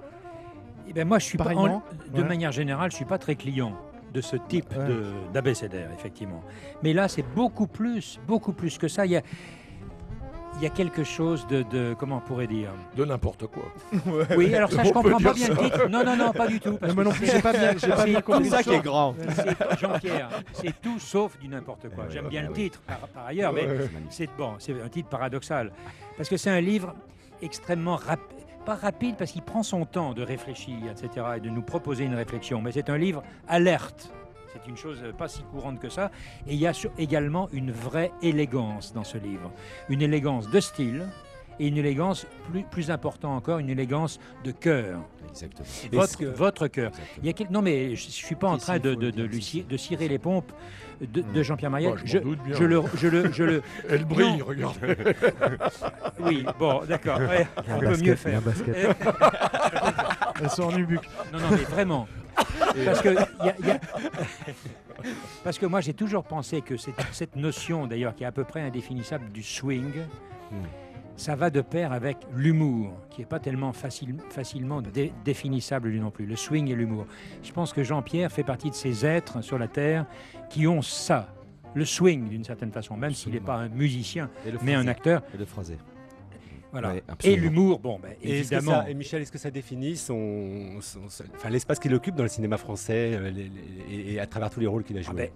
Eh 0.88 0.93
ben, 0.93 1.08
moi, 1.08 1.19
je 1.19 1.26
suis 1.26 1.38
pas, 1.38 1.54
en- 1.56 1.82
de 2.13 2.21
Ouais. 2.21 2.28
manière 2.28 2.52
générale, 2.52 2.91
je 2.91 2.95
suis 2.98 3.06
pas 3.06 3.17
très 3.17 3.36
client 3.36 3.74
de 4.13 4.21
ce 4.21 4.36
type 4.38 4.74
de- 4.74 5.12
d'abécédaire, 5.34 5.89
effectivement. 5.98 6.41
Mais 6.84 6.93
là, 6.93 7.08
c'est 7.08 7.26
beaucoup 7.36 7.67
plus, 7.67 8.19
beaucoup 8.28 8.54
plus 8.54 8.78
que 8.78 8.88
ça. 8.88 9.06
Il 9.06 9.12
y 9.12 9.17
a, 9.17 9.21
il 10.58 10.63
y 10.63 10.65
a 10.65 10.69
quelque 10.69 11.04
chose 11.04 11.45
de, 11.48 11.63
de- 11.63 11.93
comment 12.00 12.17
on 12.17 12.21
pourrait 12.21 12.48
dire? 12.48 12.69
De 12.95 13.04
n'importe 13.04 13.45
quoi. 13.48 13.63
Oui, 14.38 14.54
alors 14.56 14.71
ça, 14.71 14.84
je 14.86 14.89
On 14.89 15.02
peut 15.02 15.10
comprends 15.12 15.19
pas 15.32 15.34
bien 15.34 15.50
le 15.50 15.58
titre. 15.58 15.88
Non, 15.89 16.06
non, 16.06 16.15
non, 16.15 16.32
pas 16.32 16.48
du 16.48 16.62
tout. 16.62 16.78
parce 16.78 16.93
Moi 16.95 17.04
non 17.04 17.12
plus, 17.12 17.26
c'est- 17.26 17.36
j'ai 17.38 17.41
pas 17.41 17.52
bien- 17.52 17.71
j'ai 17.78 17.88
pas 17.89 17.98
c'est 17.98 18.06
bien 18.06 18.21
compris. 18.21 18.45
C'est 18.45 18.50
ça 18.52 18.63
qui 18.63 18.69
est 18.69 18.80
grand. 18.82 19.15
c'est- 19.36 19.80
Jean-Pierre, 19.82 20.30
c'est 20.54 20.82
tout 20.82 20.98
sauf 21.00 21.38
du 21.39 21.50
n'importe 21.50 21.89
quoi. 21.89 22.06
J'aime 22.10 22.30
bien 22.30 22.43
le 22.43 22.54
titre 22.54 22.80
par, 22.88 23.00
par 23.10 23.26
ailleurs, 23.26 23.52
mais 23.52 23.65
Ouais. 23.67 23.89
c'est 24.10 24.30
bon, 24.38 24.54
c'est 24.60 24.80
un 24.82 24.88
titre 24.88 25.10
paradoxal 25.10 25.71
parce 26.15 26.30
que 26.30 26.38
c'est 26.38 26.52
un 26.52 26.62
livre 26.62 26.95
extrêmement 27.41 27.98
rapide. 27.98 28.38
Pas 28.65 28.75
rapide 28.75 29.15
parce 29.15 29.32
qu'il 29.32 29.43
prend 29.43 29.62
son 29.62 29.86
temps 29.86 30.13
de 30.13 30.23
réfléchir, 30.23 30.78
etc., 30.89 31.25
et 31.38 31.39
de 31.39 31.49
nous 31.49 31.62
proposer 31.62 32.06
une 32.06 32.15
réflexion. 32.15 32.62
Mais 32.62 32.71
c'est 32.71 32.89
un 32.89 32.97
livre 32.97 33.21
alerte. 33.47 34.12
C'est 34.51 34.67
une 34.67 34.78
chose 34.78 35.04
pas 35.17 35.28
si 35.28 35.43
courante 35.43 35.80
que 35.80 35.89
ça. 35.89 36.10
Et 36.47 36.56
il 36.56 36.60
y 36.60 36.65
a 36.65 36.73
également 36.97 37.47
une 37.51 37.71
vraie 37.71 38.12
élégance 38.21 38.93
dans 38.93 39.04
ce 39.04 39.17
livre. 39.17 39.51
Une 39.89 40.01
élégance 40.01 40.49
de 40.49 40.60
style 40.60 41.06
et 41.60 41.68
une 41.68 41.78
élégance 41.78 42.26
plus, 42.52 42.63
plus 42.63 42.91
important 42.91 43.36
encore, 43.36 43.60
une 43.60 43.70
élégance 43.70 44.20
de 44.44 44.52
cœur. 44.52 45.00
Exactement. 45.30 46.32
Votre, 46.36 46.68
cœur. 46.68 46.91
Il 47.20 47.26
y 47.26 47.30
a 47.30 47.34
quel- 47.34 47.50
Non, 47.52 47.62
mais 47.62 47.96
je 47.96 48.06
ne 48.06 48.12
suis 48.12 48.36
pas 48.36 48.48
en 48.48 48.58
train 48.58 48.80
de, 48.80 48.91
lui 49.26 49.41
cirer 49.78 50.08
les 50.08 50.18
pompes 50.20 50.52
de, 51.02 51.22
de 51.22 51.44
Jean-Pierre 51.44 51.72
Mariel. 51.72 51.94
Bah, 51.94 52.02
je 52.06 52.18
le, 52.63 52.82
je 52.96 53.08
le, 53.08 53.32
je 53.34 53.44
le- 53.44 53.63
Elle 53.89 54.06
brille, 54.06 54.38
Non. 54.38 54.46
regarde. 54.46 54.78
Oui, 56.20 56.46
bon, 56.58 56.82
d'accord. 56.88 57.20
ouais, 57.30 57.46
on 57.70 57.80
peut 57.80 57.98
mieux 57.98 58.15
faire. 58.15 58.41
basket. 58.41 58.76
Elles 60.41 60.50
sont 60.50 60.63
en 60.63 60.72
nubuck. 60.72 61.04
Non, 61.34 61.39
non, 61.39 61.48
mais 61.52 61.58
vraiment. 61.63 62.08
Parce 62.86 63.02
que, 63.02 63.10
y 63.10 63.18
a- 63.18 63.56
y 63.65 63.72
a- 63.72 63.80
Parce 65.44 65.58
que 65.60 65.65
moi, 65.65 65.82
j'ai 65.82 65.94
toujours 65.94 66.24
pensé 66.24 66.62
que 66.62 66.78
cette, 66.78 66.96
cette 67.12 67.36
notion, 67.36 67.88
d'ailleurs, 67.88 68.15
qui 68.15 68.24
est 68.24 68.28
à 68.28 68.32
peu 68.32 68.44
près 68.46 68.62
indéfinissable 68.62 69.30
du 69.32 69.44
swing, 69.44 69.91
ça 71.17 71.36
va 71.36 71.49
de 71.49 71.62
pair 71.62 71.91
avec 71.93 72.17
l'humour, 72.36 72.93
qui 73.10 73.21
n'est 73.21 73.25
pas 73.28 73.39
tellement 73.39 73.71
facile- 73.73 74.17
facilement 74.30 74.82
dé- 74.82 75.13
définissable 75.23 75.89
lui 75.89 75.99
non 75.99 76.12
plus. 76.12 76.25
Le 76.25 76.36
swing 76.36 76.69
et 76.69 76.75
l'humour. 76.75 77.06
Je 77.43 77.51
pense 77.51 77.71
que 77.73 77.84
Jean-Pierre 77.84 78.32
fait 78.32 78.43
partie 78.43 78.69
de 78.69 78.75
ces 78.75 79.06
êtres 79.06 79.41
sur 79.41 79.58
la 79.58 79.67
Terre 79.67 80.06
qui 80.49 80.67
ont 80.67 80.82
ça. 80.82 81.34
Le 81.73 81.86
swing, 81.86 82.30
d'une 82.30 82.43
certaine 82.43 82.71
façon, 82.71 82.95
même 82.97 83.13
s'il 83.13 83.34
n'est 83.34 83.39
pas 83.39 83.56
un 83.56 83.69
musicien, 83.69 84.30
Et 84.45 84.51
le 84.51 84.60
mais 84.62 84.73
un 84.75 84.88
acteur. 84.88 85.21
Et 85.34 85.38
le 85.38 85.45
phrasé. 85.45 85.78
Voilà. 86.71 86.89
Ouais, 86.93 87.04
et 87.23 87.38
l'humour, 87.38 87.80
bon, 87.80 87.99
ben, 88.01 88.12
Et, 88.21 88.39
évidemment. 88.39 88.71
ça- 88.84 88.89
et 88.89 88.93
Michel, 88.93 89.21
est-ce 89.21 89.32
que 89.32 89.38
ça 89.38 89.49
définit 89.49 89.95
son, 89.95 90.82
son- 90.82 91.08
son- 91.08 91.23
enfin, 91.34 91.49
l'espace 91.49 91.80
qu'il 91.80 91.93
occupe 91.93 92.15
dans 92.15 92.23
le 92.23 92.30
cinéma 92.30 92.58
français 92.58 93.12
euh, 93.13 93.30
les- 93.32 93.49
les- 93.89 94.13
et, 94.13 94.19
à 94.19 94.25
travers 94.28 94.49
tous 94.49 94.60
les 94.60 94.67
rôles 94.67 94.84
qu'il 94.84 94.97
a 94.97 95.01
joués? 95.01 95.13
ben, 95.15 95.30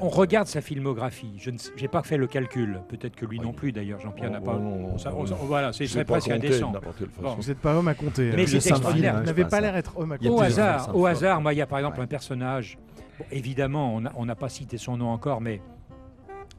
On 0.00 0.08
regarde 0.08 0.46
sa 0.46 0.60
filmographie. 0.60 1.34
Je 1.38 1.50
n'ai 1.50 1.88
pas 1.88 2.02
fait 2.02 2.16
le 2.16 2.26
calcul. 2.26 2.80
Peut-être 2.88 3.14
que 3.16 3.26
lui 3.26 3.40
non 3.40 3.52
plus, 3.52 3.72
d'ailleurs. 3.72 4.00
Jean-Pierre 4.00 4.30
Oh, 4.30 4.34
n'a 4.34 4.40
pas. 4.40 4.54
non, 4.58 4.98
ça- 4.98 5.10
non, 5.10 5.20
on- 5.20 5.24
non. 5.24 5.36
voilà, 5.42 5.72
c'est 5.72 6.04
presque 6.04 6.30
indécent. 6.30 6.72
Bon. 7.20 7.34
Vous 7.34 7.48
n'êtes 7.48 7.58
pas 7.58 7.74
homme 7.76 7.88
à 7.88 7.94
compter. 7.94 8.32
Mais 8.34 8.42
hein. 8.42 8.46
c'est 8.48 8.56
extraordinaire. 8.70 9.18
Vous 9.20 9.24
n'avez 9.26 9.44
pas 9.44 9.60
l'air 9.60 9.72
d'être 9.74 9.96
homme 9.98 10.12
à 10.12 10.14
Au 10.16 10.18
compter. 10.18 10.44
plusieurs 10.44 10.66
hasard, 10.66 10.96
au 10.96 11.06
hasard, 11.06 11.40
moi, 11.40 11.52
il 11.54 11.56
y 11.58 11.62
a 11.62 11.66
par 11.66 11.78
exemple 11.78 12.00
un 12.00 12.06
personnage. 12.06 12.78
bon, 13.18 13.24
évidemment, 13.30 14.00
on 14.16 14.24
n'a 14.26 14.34
pas 14.34 14.48
cité 14.48 14.76
son 14.78 14.96
nom 14.96 15.08
encore, 15.10 15.40
mais 15.40 15.60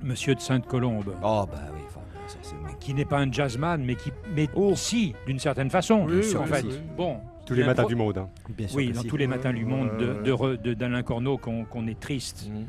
Monsieur 0.01 0.36
de 0.36 0.39
Sainte-Colombe. 0.39 1.15
Oh, 1.23 1.45
bah 1.51 1.58
oui, 1.73 1.82
enfin, 1.88 2.01
ça, 2.27 2.38
c'est 2.43 2.56
qui 2.80 2.93
n'est 2.93 3.06
pas 3.06 3.17
un 3.17 3.32
jazzman, 3.32 3.84
mais 3.84 3.95
qui, 3.95 4.12
mais 4.36 4.47
si, 4.75 5.15
d'une 5.25 5.39
certaine 5.39 5.71
façon, 5.71 6.06
Oui, 6.08 6.21
en 6.36 6.43
oui, 6.43 6.47
fait. 6.49 6.63
oui. 6.65 6.80
Bon. 6.95 7.17
Tous 7.47 7.53
les 7.53 7.63
matins 7.63 7.86
du 7.86 7.95
monde, 7.95 8.17
hein. 8.17 8.29
Bien 8.49 8.67
sûr 8.67 8.77
Oui, 8.77 8.89
que 8.89 8.95
dans 8.95 9.01
si. 9.01 9.07
tous 9.07 9.17
les 9.17 9.27
matins 9.27 9.53
du 9.53 9.65
monde 9.65 9.89
de- 9.97 10.12
Ouais. 10.12 10.23
de 10.23 10.31
re- 10.31 10.62
de- 10.62 10.73
d'Alain 10.73 11.01
Corneau 11.03 11.38
qu'on 11.38 11.88
est 11.88 11.99
triste 11.99 12.49
Mmh. 12.49 12.63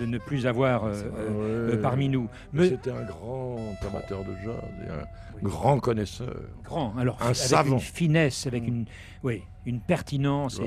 De 0.00 0.06
ne 0.06 0.18
plus 0.18 0.46
avoir 0.46 0.84
euh, 0.84 0.92
euh, 0.92 1.68
Ouais. 1.68 1.74
euh, 1.76 1.82
parmi 1.82 2.08
nous. 2.08 2.28
Mais 2.52 2.62
Mais 2.62 2.68
C'était 2.70 2.90
un 2.90 3.04
grand 3.04 3.56
amateur 3.86 4.20
de 4.24 4.32
jazz 4.44 4.54
et 4.86 4.90
un 4.90 5.48
grand 5.48 5.78
connaisseur. 5.78 6.34
grand, 6.64 6.94
alors 6.98 7.16
un 7.20 7.26
avec 7.26 7.36
savant. 7.36 7.74
une 7.76 7.80
finesse, 7.80 8.46
avec 8.46 8.66
une, 8.66 8.84
oui, 9.22 9.42
une 9.66 9.80
pertinence. 9.80 10.58
Ouais. 10.58 10.66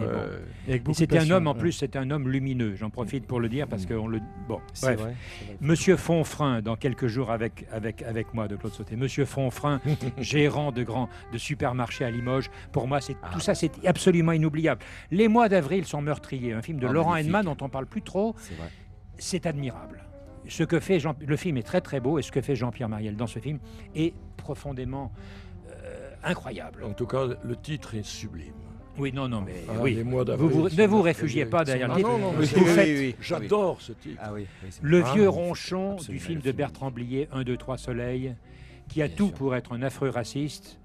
Et 0.67 0.75
Et 0.75 0.81
C'était 0.93 1.19
un 1.19 1.29
homme 1.29 1.47
en 1.47 1.53
plus, 1.53 1.71
c'était 1.73 1.99
un 1.99 2.09
homme 2.09 2.27
lumineux. 2.29 2.75
J'en 2.75 2.89
profite 2.89 3.27
pour 3.27 3.39
le 3.39 3.49
dire 3.49 3.67
parce 3.67 3.85
qu'on 3.85 4.07
le. 4.07 4.19
Bon, 4.47 4.59
C'est 4.73 4.87
bref. 4.87 4.99
vrai, 4.99 5.15
c'est 5.39 5.45
vrai. 5.45 5.57
Monsieur 5.61 5.95
Fonfrein, 5.97 6.61
dans 6.61 6.75
quelques 6.75 7.07
jours 7.07 7.29
avec, 7.31 7.65
avec, 7.71 8.01
avec 8.03 8.33
moi 8.33 8.47
de 8.47 8.55
Claude 8.55 8.73
Sauté. 8.73 8.95
Monsieur 8.95 9.25
Fonfrein, 9.25 9.79
gérant 10.17 10.71
de 10.71 10.83
grands 10.83 11.09
de 11.31 11.37
supermarchés 11.37 12.05
à 12.05 12.09
Limoges. 12.11 12.49
Pour 12.71 12.87
moi, 12.87 12.99
c'est 13.01 13.15
tout 13.31 13.39
ça, 13.39 13.53
c'est 13.55 13.71
absolument 13.85 14.31
inoubliable. 14.31 14.81
Les 15.11 15.27
mois 15.27 15.49
d'avril 15.49 15.85
sont 15.85 16.01
meurtriers. 16.01 16.53
Un 16.53 16.61
film 16.63 16.79
de 16.79 16.87
Ah, 16.87 16.91
Laurent 16.91 17.11
magnifique. 17.11 17.33
Henneman 17.35 17.45
dont 17.55 17.63
on 17.65 17.69
parle 17.69 17.85
plus 17.85 18.01
trop. 18.01 18.33
C'est 18.39 18.55
vrai. 18.55 18.69
C'est 19.17 19.45
admirable. 19.45 20.03
Ce 20.47 20.63
que 20.63 20.79
fait 20.79 20.99
Jean, 20.99 21.15
le 21.25 21.37
film 21.37 21.57
est 21.57 21.63
très 21.63 21.81
très 21.81 21.99
beau 21.99 22.19
et 22.19 22.21
ce 22.21 22.31
que 22.31 22.41
fait 22.41 22.55
Jean-Pierre 22.55 22.89
Mariel 22.89 23.15
dans 23.15 23.27
ce 23.27 23.39
film 23.39 23.59
est 23.95 24.13
profondément 24.35 25.11
euh, 25.69 26.11
incroyable. 26.23 26.83
En 26.83 26.93
tout 26.93 27.07
cas, 27.07 27.27
le 27.43 27.55
titre 27.55 27.95
est 27.95 28.03
sublime. 28.05 28.53
Oui, 28.97 29.11
non, 29.11 29.27
non, 29.27 29.41
mais 29.41 29.63
Ah, 29.69 29.73
oui. 29.81 30.03
Vous, 30.03 30.49
vous- 30.49 30.69
ne 30.69 30.85
vous 30.85 31.01
réfugiez 31.01 31.45
pas 31.45 31.63
derrière 31.63 31.87
le 31.87 31.93
Ah 31.93 31.97
titre. 31.97 32.09
non, 32.09 32.17
non, 32.19 32.33
oui, 32.37 32.47
oui, 32.77 33.15
J'adore 33.21 33.81
ce 33.81 33.93
titre. 33.93 34.21
Ah 34.23 34.31
oui, 34.33 34.45
oui, 34.63 34.69
c'est 34.69 34.83
le 34.83 35.01
vieux 35.01 35.25
non, 35.25 35.31
ronchon 35.31 35.95
du 36.07 36.19
film 36.19 36.41
de 36.41 36.51
Bertrand 36.51 36.91
Blier, 36.91 37.27
1, 37.31 37.43
2, 37.43 37.57
3 37.57 37.77
Soleil, 37.77 38.35
qui 38.89 39.01
a 39.01 39.09
tout 39.09 39.29
pour 39.29 39.55
être 39.55 39.73
un 39.73 39.81
affreux 39.81 40.09
raciste 40.09 40.77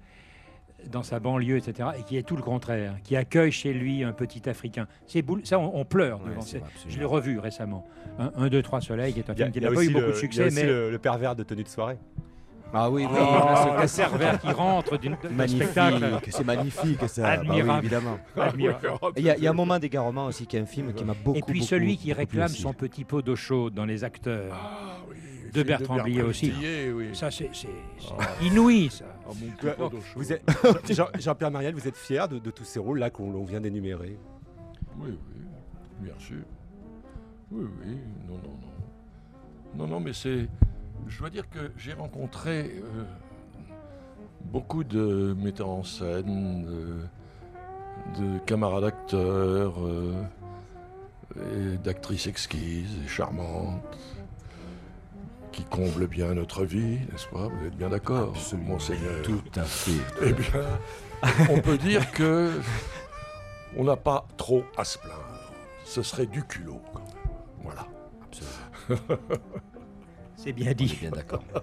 dans 0.91 1.03
sa 1.03 1.19
banlieue, 1.19 1.57
etc., 1.57 1.89
et 1.99 2.03
qui 2.03 2.17
est 2.17 2.23
tout 2.23 2.35
le 2.35 2.41
contraire, 2.41 2.95
qui 3.03 3.15
accueille 3.15 3.51
chez 3.51 3.73
lui 3.73 4.03
un 4.03 4.11
petit 4.13 4.47
Africain. 4.49 4.87
C'est 5.05 5.21
boule- 5.21 5.45
ça, 5.45 5.59
on, 5.59 5.71
on 5.79 5.85
pleure 5.85 6.21
Ouais, 6.23 6.29
devant. 6.31 6.41
Je 6.87 6.97
l'ai 6.99 7.05
revu 7.05 7.39
récemment. 7.39 7.85
1, 8.17 8.47
2, 8.47 8.61
3 8.61 8.81
Soleil, 8.81 9.13
qui 9.13 9.19
est 9.19 9.29
un 9.29 9.35
film 9.35 9.51
qui 9.51 9.59
il 9.59 9.63
y 9.63 9.65
a 9.65 9.69
n'a 9.69 9.75
pas 9.75 9.81
eu 9.81 9.85
aussi 9.85 9.93
beaucoup 9.93 10.05
le- 10.05 10.11
de 10.11 10.11
il 10.11 10.15
y 10.15 10.17
a 10.17 10.21
succès, 10.21 10.45
aussi 10.47 10.55
mais 10.55 10.63
le, 10.65 10.91
le 10.91 10.97
pervers 10.99 11.35
de 11.35 11.43
tenue 11.43 11.63
de 11.63 11.67
soirée. 11.69 11.97
Ah 12.71 12.89
oui, 12.91 13.07
oui. 13.09 13.17
Oh, 13.19 13.79
c'est- 13.87 14.03
pervers 14.03 14.39
qui 14.39 14.51
rentre 14.51 14.97
d'une- 14.99 15.15
spectacle. 15.47 16.05
c'est 16.29 16.43
magnifique 16.45 16.99
ça. 17.07 17.23
Bah 17.23 17.41
oui, 17.41 17.47
Admirable. 17.49 17.79
évidemment. 17.85 18.19
Admirable. 18.37 18.87
Et 19.15 19.19
Il 19.21 19.25
y, 19.25 19.29
a- 19.31 19.37
il 19.37 19.43
y 19.43 19.47
a 19.47 19.49
un 19.49 19.53
moment 19.53 19.79
d'égarement 19.79 20.25
aussi 20.27 20.45
qui 20.45 20.55
est 20.55 20.59
un 20.59 20.65
film 20.67 20.93
qui 20.93 21.03
m'a 21.03 21.15
beaucoup 21.15 21.37
Et 21.37 21.41
puis 21.41 21.59
beaucoup, 21.61 21.65
celui 21.67 21.97
qui 21.97 22.13
réclame 22.13 22.47
son 22.49 22.73
petit 22.73 23.05
pot 23.05 23.23
d'eau 23.23 23.35
chaude 23.35 23.73
dans 23.73 23.85
les 23.85 24.03
acteurs. 24.03 24.53
Ah 24.53 24.97
oui, 25.09 25.15
de 25.53 25.63
Bertrand 25.63 26.01
Blier 26.03 26.21
aussi. 26.21 26.49
Blier, 26.51 26.91
oui. 26.91 27.15
Ça, 27.15 27.31
c'est 27.31 27.49
Ah. 28.19 28.23
inouï, 28.43 28.89
ça. 28.89 29.05
Jean- 30.89 31.07
Jean-Pierre 31.17 31.51
Mariel, 31.51 31.73
vous 31.75 31.87
êtes 31.87 31.95
fier 31.97 32.27
de, 32.27 32.39
de 32.39 32.51
tous 32.51 32.63
ces 32.63 32.79
rôles 32.79 32.99
là 32.99 33.09
qu'on 33.09 33.33
on 33.33 33.43
vient 33.43 33.61
d'énumérer? 33.61 34.17
Oui, 34.97 35.09
oui, 35.11 35.41
bien 36.01 36.13
sûr. 36.19 36.43
Oui, 37.51 37.65
oui, 37.85 37.97
non, 38.27 38.35
non, 38.35 38.41
non. 38.43 38.67
Non, 39.75 39.87
non, 39.87 39.99
mais 39.99 40.13
c'est. 40.13 40.47
Je 41.07 41.19
dois 41.19 41.29
dire 41.29 41.49
que 41.49 41.71
j'ai 41.77 41.93
rencontré 41.93 42.71
euh, 42.83 43.03
beaucoup 44.45 44.83
de 44.83 45.33
metteurs 45.37 45.69
en 45.69 45.83
scène, 45.83 46.65
de, 46.65 48.21
de 48.21 48.39
camarades 48.39 48.83
acteurs, 48.83 49.75
euh, 49.83 50.13
et 51.37 51.77
d'actrices 51.77 52.27
exquises 52.27 52.97
et 53.05 53.07
charmantes, 53.07 53.81
qui 55.59 55.65
comble 55.65 56.07
bien 56.07 56.33
notre 56.33 56.63
vie, 56.63 56.99
n'est-ce 57.11 57.27
pas? 57.27 57.47
Vous 57.49 57.65
êtes 57.67 57.75
bien 57.75 57.89
d'accord, 57.89 58.33
monseigneur? 58.65 59.21
Tout 59.23 59.41
à 59.55 59.63
fait. 59.63 59.91
Eh 60.21 60.31
bien, 60.33 60.63
on 61.49 61.59
peut 61.59 61.77
dire 61.77 62.09
que 62.11 62.51
on 63.75 63.83
n'a 63.83 63.97
pas 63.97 64.25
trop 64.37 64.63
à 64.77 64.85
se 64.85 64.97
plaindre. 64.97 65.15
Ce 65.83 66.01
serait 66.01 66.27
du 66.27 66.43
culot, 66.43 66.81
quand 66.93 66.99
même. 66.99 67.27
Voilà. 67.63 67.85
C'est 70.37 70.53
bien 70.53 70.71
dit. 70.73 70.97
Bien 71.01 71.11
d'accord. 71.11 71.43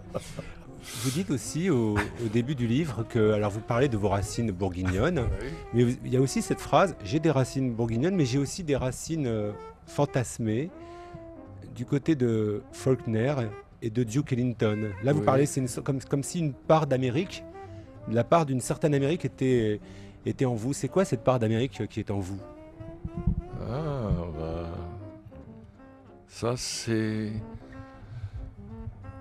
Vous 1.02 1.10
dites 1.10 1.30
aussi 1.30 1.68
au, 1.70 1.94
au 1.94 2.28
début 2.32 2.54
du 2.54 2.66
livre 2.68 3.04
que, 3.08 3.32
alors 3.32 3.50
vous 3.50 3.60
parlez 3.60 3.88
de 3.88 3.96
vos 3.96 4.08
racines 4.08 4.52
bourguignonnes, 4.52 5.26
mais 5.74 5.82
vous- 5.82 5.96
il 6.04 6.12
y 6.12 6.16
a 6.16 6.20
aussi 6.20 6.42
cette 6.42 6.60
phrase 6.60 6.94
j'ai 7.02 7.18
des 7.18 7.30
racines 7.32 7.72
bourguignonnes, 7.72 8.14
mais 8.14 8.24
j'ai 8.24 8.38
aussi 8.38 8.62
des 8.62 8.76
racines 8.76 9.26
euh, 9.26 9.50
fantasmées 9.86 10.70
du 11.74 11.86
côté 11.86 12.14
de 12.14 12.62
Faulkner 12.70 13.34
et 13.82 13.90
de 13.90 14.02
Duke 14.04 14.32
Ellington. 14.32 14.90
Là, 15.02 15.12
vous 15.12 15.20
Oui. 15.20 15.24
parlez, 15.26 15.46
c'est 15.46 15.82
comme, 15.82 16.00
comme 16.00 16.22
si 16.22 16.38
une 16.40 16.52
part 16.52 16.86
d'Amérique, 16.86 17.44
la 18.10 18.24
part 18.24 18.46
d'une 18.46 18.60
certaine 18.60 18.94
Amérique 18.94 19.24
était, 19.24 19.80
était 20.24 20.44
en 20.44 20.54
vous. 20.54 20.72
C'est 20.72 20.88
quoi 20.88 21.04
cette 21.04 21.24
part 21.24 21.38
d'Amérique 21.38 21.86
qui 21.88 22.00
est 22.00 22.10
en 22.10 22.18
vous? 22.20 22.38
Ah, 23.68 24.10
bah. 24.38 24.68
Ça, 26.28 26.54
c'est. 26.56 27.32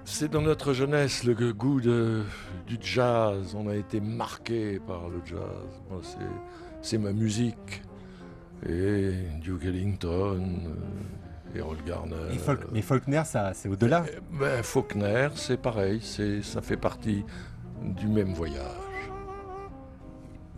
C'est 0.08 0.30
dans 0.30 0.42
notre 0.42 0.74
jeunesse 0.74 1.24
le 1.24 1.34
goût 1.52 1.82
de, 1.82 2.24
du 2.68 2.78
jazz. 2.80 3.56
On 3.56 3.68
a 3.68 3.76
été 3.76 4.00
marqué 4.00 4.80
par 4.80 5.10
le 5.10 5.20
jazz. 5.26 5.82
Moi, 5.90 6.02
c'est 6.82 6.98
ma 7.00 7.12
musique. 7.12 7.82
Et 8.70 9.14
Duke 9.42 9.66
Ellington, 9.66 10.44
euh, 10.68 10.74
Errol 11.54 11.78
Garner. 11.86 12.16
Et 12.34 12.38
Faulk- 12.38 12.68
mais 12.72 12.82
Faulkner, 12.82 13.22
ça, 13.26 13.54
c'est 13.54 13.70
au-delà. 13.70 14.04
Ben, 14.40 14.64
Faulkner, 14.64 15.30
c'est 15.36 15.60
pareil. 15.62 16.00
C'est, 16.02 16.42
ça 16.42 16.62
fait 16.62 16.78
partie 16.78 17.24
du 17.82 18.08
même 18.08 18.34
voyage. 18.34 18.62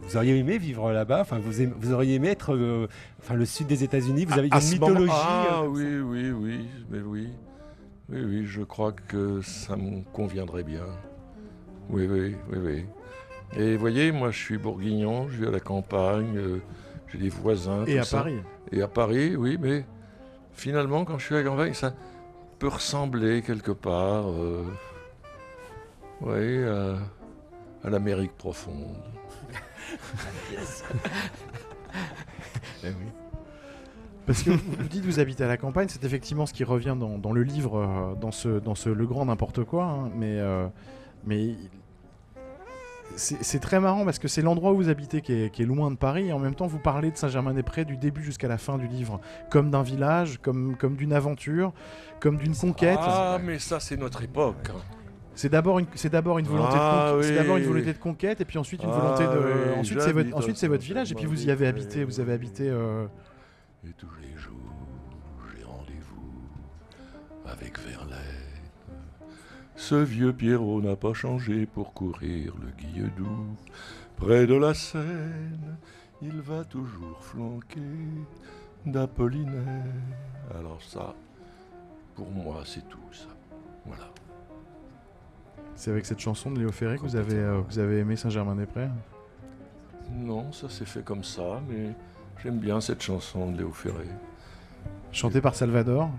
Vous 0.01 0.15
auriez 0.15 0.37
aimé 0.37 0.57
vivre 0.57 0.91
là-bas 0.93 1.21
enfin, 1.21 1.37
vous, 1.39 1.51
vous 1.79 1.91
auriez 1.91 2.15
aimé 2.15 2.29
être 2.29 2.53
euh, 2.55 2.87
enfin, 3.19 3.33
le 3.33 3.45
sud 3.45 3.67
des 3.67 3.83
États-Unis 3.83 4.25
Vous 4.25 4.37
avez 4.39 4.47
À 4.51 4.59
une 4.61 4.79
moment- 4.79 4.89
mythologie 4.91 5.11
Ah 5.13 5.61
euh, 5.63 5.67
oui, 5.67 5.99
oui, 5.99 6.31
oui, 6.31 6.65
mais 6.89 6.99
oui. 6.99 7.29
Oui, 8.09 8.21
oui, 8.23 8.45
je 8.45 8.61
crois 8.61 8.93
que 8.93 9.41
ça 9.41 9.75
me 9.75 10.01
conviendrait 10.13 10.63
bien. 10.63 10.85
Oui, 11.89 12.07
oui, 12.09 12.35
oui, 12.49 12.57
oui. 12.57 12.85
Et 13.57 13.73
vous 13.73 13.79
voyez, 13.81 14.11
moi 14.13 14.31
je 14.31 14.37
suis 14.37 14.57
bourguignon, 14.57 15.27
je 15.29 15.41
vis 15.41 15.47
à 15.47 15.51
la 15.51 15.59
campagne, 15.59 16.37
euh, 16.37 16.59
j'ai 17.09 17.17
des 17.17 17.29
voisins. 17.29 17.83
Et 17.85 17.95
tout 17.95 17.99
à 17.99 18.03
ça. 18.03 18.17
Paris. 18.19 18.37
Et 18.71 18.81
à 18.81 18.87
Paris, 18.87 19.35
oui, 19.35 19.57
mais 19.59 19.85
finalement, 20.57 21.05
quand 21.05 21.17
je 21.17 21.25
suis 21.25 21.35
à 21.35 21.43
campagne, 21.43 21.73
ça 21.73 21.93
peut 22.59 22.67
ressembler 22.67 23.41
quelque 23.41 23.71
part, 23.71 24.29
euh, 24.29 24.63
à, 26.65 26.97
à 27.83 27.89
l'Amérique 27.89 28.35
profonde. 28.37 28.95
Eh 32.83 32.87
oui. 32.89 33.05
Parce 34.25 34.43
que 34.43 34.49
vous 34.51 34.59
vous 34.77 34.87
dites 34.89 35.05
vous 35.05 35.19
habitez 35.19 35.43
à 35.43 35.47
la 35.47 35.57
campagne, 35.57 35.87
c'est 35.89 36.03
effectivement 36.03 36.45
ce 36.45 36.53
qui 36.53 36.63
revient 36.63 36.95
dans, 36.99 37.17
dans 37.17 37.31
le 37.31 37.43
livre, 37.43 37.77
euh, 37.79 38.15
dans 38.19 38.31
ce, 38.31 38.59
dans 38.59 38.75
ce 38.75 38.89
Le 38.89 39.07
Grand 39.07 39.25
N'importe 39.25 39.63
quoi. 39.63 39.85
hein, 39.85 40.11
mais 40.15 40.37
euh, 40.39 40.67
mais 41.25 41.55
c'est 43.17 43.59
très 43.59 43.79
marrant 43.79 44.05
parce 44.05 44.19
que 44.19 44.27
c'est 44.27 44.41
l'endroit 44.41 44.71
où 44.71 44.75
vous 44.77 44.89
habitez 44.89 45.21
qui 45.21 45.33
est, 45.33 45.49
qui 45.49 45.63
est 45.63 45.65
loin 45.65 45.89
de 45.91 45.95
Paris 45.97 46.27
et 46.27 46.33
en 46.33 46.39
même 46.39 46.55
temps 46.55 46.67
vous 46.67 46.79
parlez 46.79 47.11
de 47.11 47.17
Saint-Germain-des-Prés 47.17 47.83
du 47.83 47.97
début 47.97 48.23
jusqu'à 48.23 48.47
la 48.47 48.57
fin 48.57 48.77
du 48.77 48.87
livre, 48.87 49.19
comme 49.49 49.71
d'un 49.71 49.83
village, 49.83 50.39
comme, 50.41 50.77
comme 50.77 50.95
d'une 50.95 51.13
aventure, 51.13 51.73
comme 52.19 52.37
d'une 52.37 52.55
conquête. 52.55 52.99
Ah, 53.01 53.37
mais 53.43 53.59
ça, 53.59 53.79
c'est 53.79 53.97
notre 53.97 54.23
époque. 54.23 54.69
hein. 54.69 54.79
C'est 55.35 55.49
d'abord 55.49 55.77
une, 55.79 55.85
c'est 55.95 56.09
d'abord 56.11 56.39
une 56.39 56.47
volonté, 56.47 56.75
Ah, 56.79 57.09
de, 57.09 57.11
conquête, 57.13 57.23
c'est 57.25 57.29
oui. 57.31 57.35
d'abord 57.37 57.57
une 57.57 57.63
volonté 57.65 57.93
de 57.93 57.97
conquête 57.99 58.41
et 58.41 58.45
puis 58.45 58.57
ensuite 58.57 58.81
une 58.83 58.89
Ah, 58.91 58.99
volonté 58.99 59.23
de, 59.25 59.29
oui, 59.73 59.79
ensuite 59.79 60.01
c'est 60.01 60.11
votre, 60.11 60.17
j'habite 60.19 60.33
ensuite 60.35 60.55
à 60.55 60.59
c'est 60.59 60.67
votre 60.67 60.83
village 60.83 61.11
et 61.11 61.15
puis 61.15 61.25
vous 61.25 61.45
y 61.45 61.51
avez 61.51 61.67
habité, 61.67 62.03
vous 62.03 62.19
avez 62.19 62.33
habité. 62.33 62.69
euh, 62.69 63.05
Et 63.87 63.93
tous 63.93 64.07
les 64.21 64.35
jours, 64.35 64.55
j'ai 65.55 65.63
rendez-vous 65.63 66.41
avec 67.45 67.77
Verlaine. 67.79 68.17
Ce 69.77 69.93
vieux 69.93 70.33
Pierrot 70.33 70.81
n'a 70.81 70.95
pas 70.95 71.13
changé 71.13 71.67
pour 71.67 71.93
courir 71.93 72.51
le 72.59 72.69
Guilledou. 72.71 73.45
Près 74.15 74.47
de 74.47 74.55
la 74.55 74.73
Seine, 74.73 75.77
il 76.19 76.41
va 76.41 76.65
toujours 76.65 77.23
flanquer 77.23 77.79
d'Apollinaire. 78.87 79.85
Alors 80.59 80.81
ça, 80.81 81.13
pour 82.15 82.29
moi, 82.31 82.63
c'est 82.65 82.89
tout 82.89 82.97
ça. 83.11 83.27
Voilà. 83.85 84.09
C'est 85.75 85.91
avec 85.91 86.07
cette 86.07 86.19
chanson 86.19 86.49
de 86.49 86.59
Léo 86.59 86.71
Ferré 86.71 86.97
que 86.97 87.03
vous 87.03 87.15
avez, 87.15 87.35
euh, 87.35 87.61
vous 87.69 87.77
avez 87.77 87.99
aimé 87.99 88.15
Saint-Germain-des-Prés 88.15 88.89
Non, 90.11 90.51
ça 90.51 90.69
s'est 90.69 90.85
fait 90.85 91.03
comme 91.03 91.23
ça, 91.23 91.61
mais 91.69 91.93
j'aime 92.41 92.57
bien 92.57 92.81
cette 92.81 93.03
chanson 93.03 93.51
de 93.51 93.59
Léo 93.59 93.71
Ferré. 93.71 94.07
Chantée 95.11 95.39
par 95.39 95.53
Salvador 95.53 96.09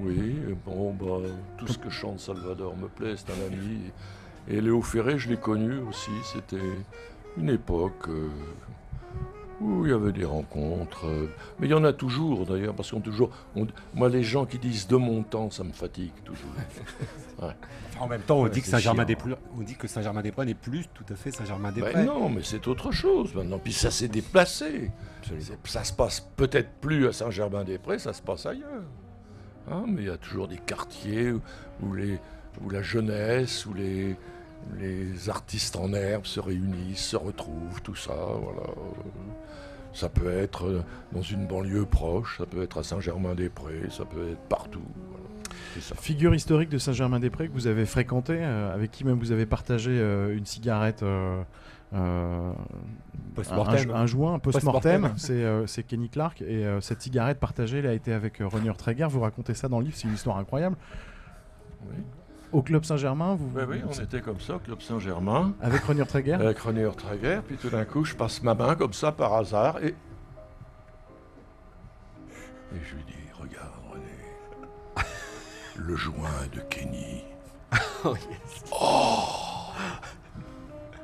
Oui, 0.00 0.36
bon, 0.64 0.92
bah, 0.94 1.28
tout 1.56 1.66
ce 1.66 1.78
que 1.78 1.90
chante 1.90 2.20
Salvador 2.20 2.76
me 2.76 2.88
plaît, 2.88 3.14
c'est 3.16 3.30
un 3.32 3.46
ami. 3.52 3.90
Et 4.48 4.60
Léo 4.60 4.80
Ferré, 4.82 5.18
je 5.18 5.28
l'ai 5.28 5.36
connu 5.36 5.78
aussi. 5.88 6.10
C'était 6.22 6.56
une 7.36 7.50
époque 7.50 8.08
euh, 8.08 8.28
où 9.60 9.84
il 9.84 9.90
y 9.90 9.94
avait 9.94 10.12
des 10.12 10.24
rencontres. 10.24 11.06
euh, 11.06 11.26
mais 11.58 11.66
il 11.66 11.70
y 11.70 11.74
en 11.74 11.82
a 11.84 11.92
toujours 11.92 12.46
d'ailleurs, 12.46 12.74
parce 12.74 12.90
qu'on 12.92 13.00
toujours. 13.00 13.30
on- 13.56 13.66
moi, 13.92 14.08
les 14.08 14.22
gens 14.22 14.46
qui 14.46 14.58
disent 14.58 14.86
de 14.86 14.96
mon 14.96 15.22
temps, 15.24 15.50
ça 15.50 15.64
me 15.64 15.72
fatigue 15.72 16.12
toujours. 16.24 16.50
Ouais. 17.40 17.52
Enfin, 17.94 18.04
en 18.04 18.08
même 18.08 18.22
temps, 18.22 18.38
on 18.38 18.42
Ouais, 18.44 18.50
dit 18.50 18.60
que 18.62 18.66
Saint-Germain-des-Prés, 18.66 19.34
on 19.56 19.62
dit 19.62 19.76
que 19.76 19.86
Saint-Germain-des-Prés 19.86 20.44
n'est 20.46 20.54
plus 20.54 20.86
tout 20.92 21.04
à 21.12 21.14
fait 21.14 21.30
Saint-Germain-des-Prés. 21.30 21.92
Ben 21.94 22.04
non, 22.06 22.28
mais 22.28 22.42
c'est 22.42 22.66
autre 22.66 22.90
chose 22.90 23.32
maintenant. 23.34 23.60
Puis 23.60 23.72
ça 23.72 23.92
s'est 23.92 24.08
déplacé. 24.08 24.90
Ça 25.64 25.84
se 25.84 25.92
passe 25.92 26.18
peut-être 26.36 26.70
plus 26.80 27.06
à 27.06 27.12
Saint-Germain-des-Prés, 27.12 28.00
ça 28.00 28.12
se 28.12 28.22
passe 28.22 28.44
ailleurs. 28.46 28.82
Hein, 29.70 29.84
mais 29.86 30.02
il 30.02 30.08
y 30.08 30.10
a 30.10 30.16
toujours 30.16 30.48
des 30.48 30.58
quartiers 30.58 31.32
où, 31.82 32.70
la 32.70 32.82
jeunesse, 32.82 33.66
où 33.66 33.74
les, 33.74 34.16
artistes 35.28 35.76
en 35.76 35.92
herbe 35.92 36.26
se 36.26 36.40
réunissent, 36.40 37.06
se 37.06 37.16
retrouvent, 37.16 37.80
tout 37.82 37.94
ça. 37.94 38.14
Voilà. 38.14 38.70
Ça 39.92 40.08
peut 40.08 40.30
être 40.30 40.66
euh, 40.66 40.82
dans 41.12 41.22
une 41.22 41.46
banlieue 41.46 41.86
proche, 41.86 42.38
ça 42.38 42.46
peut 42.46 42.62
être 42.62 42.78
à 42.78 42.82
Saint-Germain-des-Prés, 42.82 43.88
ça 43.90 44.04
peut 44.04 44.30
être 44.30 44.48
partout. 44.48 44.84
Figure 46.00 46.34
historique 46.34 46.68
de 46.68 46.78
Saint-Germain-des-Prés 46.78 47.48
que 47.48 47.52
vous 47.52 47.66
avez 47.66 47.86
fréquenté, 47.86 48.38
euh, 48.40 48.72
avec 48.72 48.90
qui 48.90 49.04
même 49.04 49.18
vous 49.18 49.32
avez 49.32 49.46
partagé 49.46 49.90
euh, 49.92 50.36
une 50.36 50.46
cigarette. 50.46 51.02
Euh, 51.94 52.52
Post-mortem. 53.34 53.90
Un, 53.90 53.94
un 53.94 54.06
joint, 54.06 54.34
un 54.34 54.38
post-mortem, 54.38 55.12
c'est 55.16 55.32
euh, 55.32 55.66
c'est 55.66 55.84
Kenny 55.84 56.08
Clark. 56.08 56.42
Et 56.42 56.66
euh, 56.66 56.80
cette 56.80 57.00
cigarette 57.02 57.38
partagée, 57.38 57.78
elle 57.78 57.86
a 57.86 57.92
été 57.92 58.12
avec 58.12 58.40
euh, 58.40 58.48
Renier 58.48 58.72
Traeger. 58.76 59.06
Vous 59.08 59.20
racontez 59.20 59.54
ça 59.54 59.68
dans 59.68 59.78
le 59.78 59.86
livre, 59.86 59.96
c'est 59.96 60.08
une 60.08 60.14
histoire 60.14 60.38
incroyable. 60.38 60.76
Oui. 61.88 61.96
Au 62.50 62.62
Club 62.62 62.84
Saint-Germain, 62.84 63.36
vous. 63.36 63.50
Oui, 63.54 63.62
oui, 63.68 63.82
on 63.86 63.92
était 63.92 64.20
comme 64.22 64.40
ça 64.40 64.56
au 64.56 64.58
Club 64.58 64.80
Saint-Germain. 64.80 65.54
Avec 65.60 65.82
Renier 65.82 66.06
Traeger 66.06 66.34
Avec 66.34 66.58
Renier 66.58 66.90
Traeger, 66.96 67.42
puis 67.46 67.56
tout 67.56 67.68
d'un 67.68 67.84
coup, 67.84 68.04
je 68.04 68.14
passe 68.14 68.42
ma 68.42 68.54
main 68.54 68.74
comme 68.74 68.92
ça 68.92 69.12
par 69.12 69.34
hasard 69.34 69.78
et. 69.82 69.94
Et 72.74 72.80
je 72.84 72.96
lui 72.96 73.04
dis 73.04 73.14
Regarde, 73.38 73.72
René, 73.90 75.04
le 75.76 75.96
joint 75.96 76.46
de 76.52 76.60
Kenny. 76.68 77.24
Oh, 78.04 78.14
yes. 78.14 78.64
Oh 78.70 79.47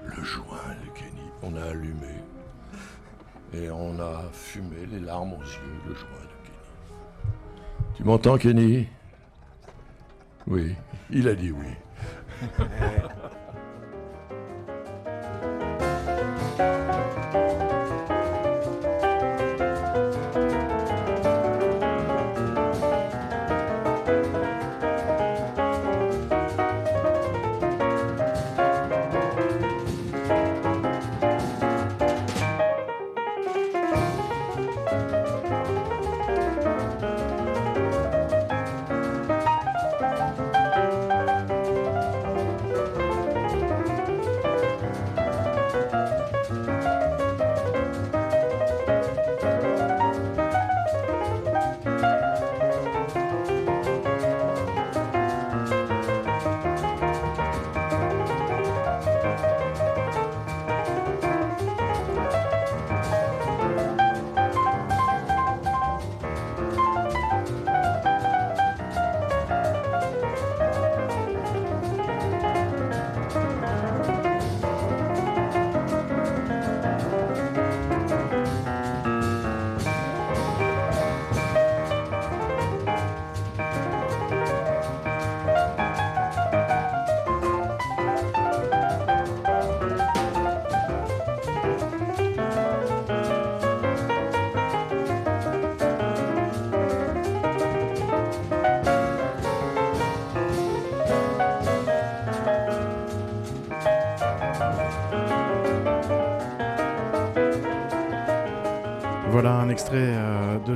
Le 0.04 0.22
joint 0.22 0.74
de 0.84 0.98
Kenny. 0.98 1.30
On 1.42 1.56
a 1.56 1.70
allumé 1.70 2.14
et 3.52 3.70
on 3.70 3.98
a 4.00 4.24
fumé 4.32 4.86
les 4.90 5.00
larmes 5.00 5.34
aux 5.34 5.42
yeux, 5.42 5.80
le 5.86 5.94
joint 5.94 6.08
de 6.08 6.46
Kenny. 6.46 7.94
Tu 7.96 8.04
m'entends, 8.04 8.38
Kenny? 8.38 8.88
Oui, 10.46 10.74
il 11.10 11.28
a 11.28 11.34
dit 11.34 11.52
oui. 11.52 12.58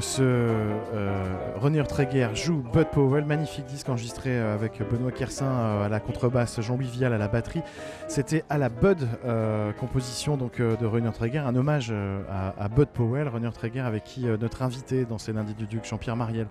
ce 0.00 0.22
euh, 0.22 1.24
René 1.56 1.82
Treguer 1.84 2.28
joue 2.34 2.62
Bud 2.72 2.88
Powell, 2.90 3.24
magnifique 3.24 3.64
disque 3.66 3.88
enregistré 3.88 4.30
euh, 4.30 4.54
avec 4.54 4.82
Benoît 4.88 5.12
Kersin 5.12 5.46
euh, 5.46 5.86
à 5.86 5.88
la 5.88 6.00
contrebasse, 6.00 6.60
Jean-Louis 6.60 6.86
Vial 6.86 7.12
à 7.12 7.18
la 7.18 7.28
batterie. 7.28 7.62
C'était 8.08 8.44
à 8.48 8.58
la 8.58 8.68
Bud 8.68 9.06
composition 9.78 10.36
donc 10.36 10.60
de 10.60 10.86
René 10.86 11.10
Treguer, 11.12 11.38
un 11.38 11.54
hommage 11.54 11.92
à, 12.30 12.68
Bud 12.68 12.88
Powell, 12.88 13.28
René 13.28 13.50
Treguer 13.52 13.80
avec 13.80 14.04
qui 14.04 14.26
notre 14.26 14.62
invité 14.62 15.04
dans 15.04 15.18
ces 15.18 15.32
lundis 15.32 15.54
du 15.54 15.66
Duc, 15.66 15.84
Jean-Pierre 15.84 16.16
Mariel, 16.16 16.46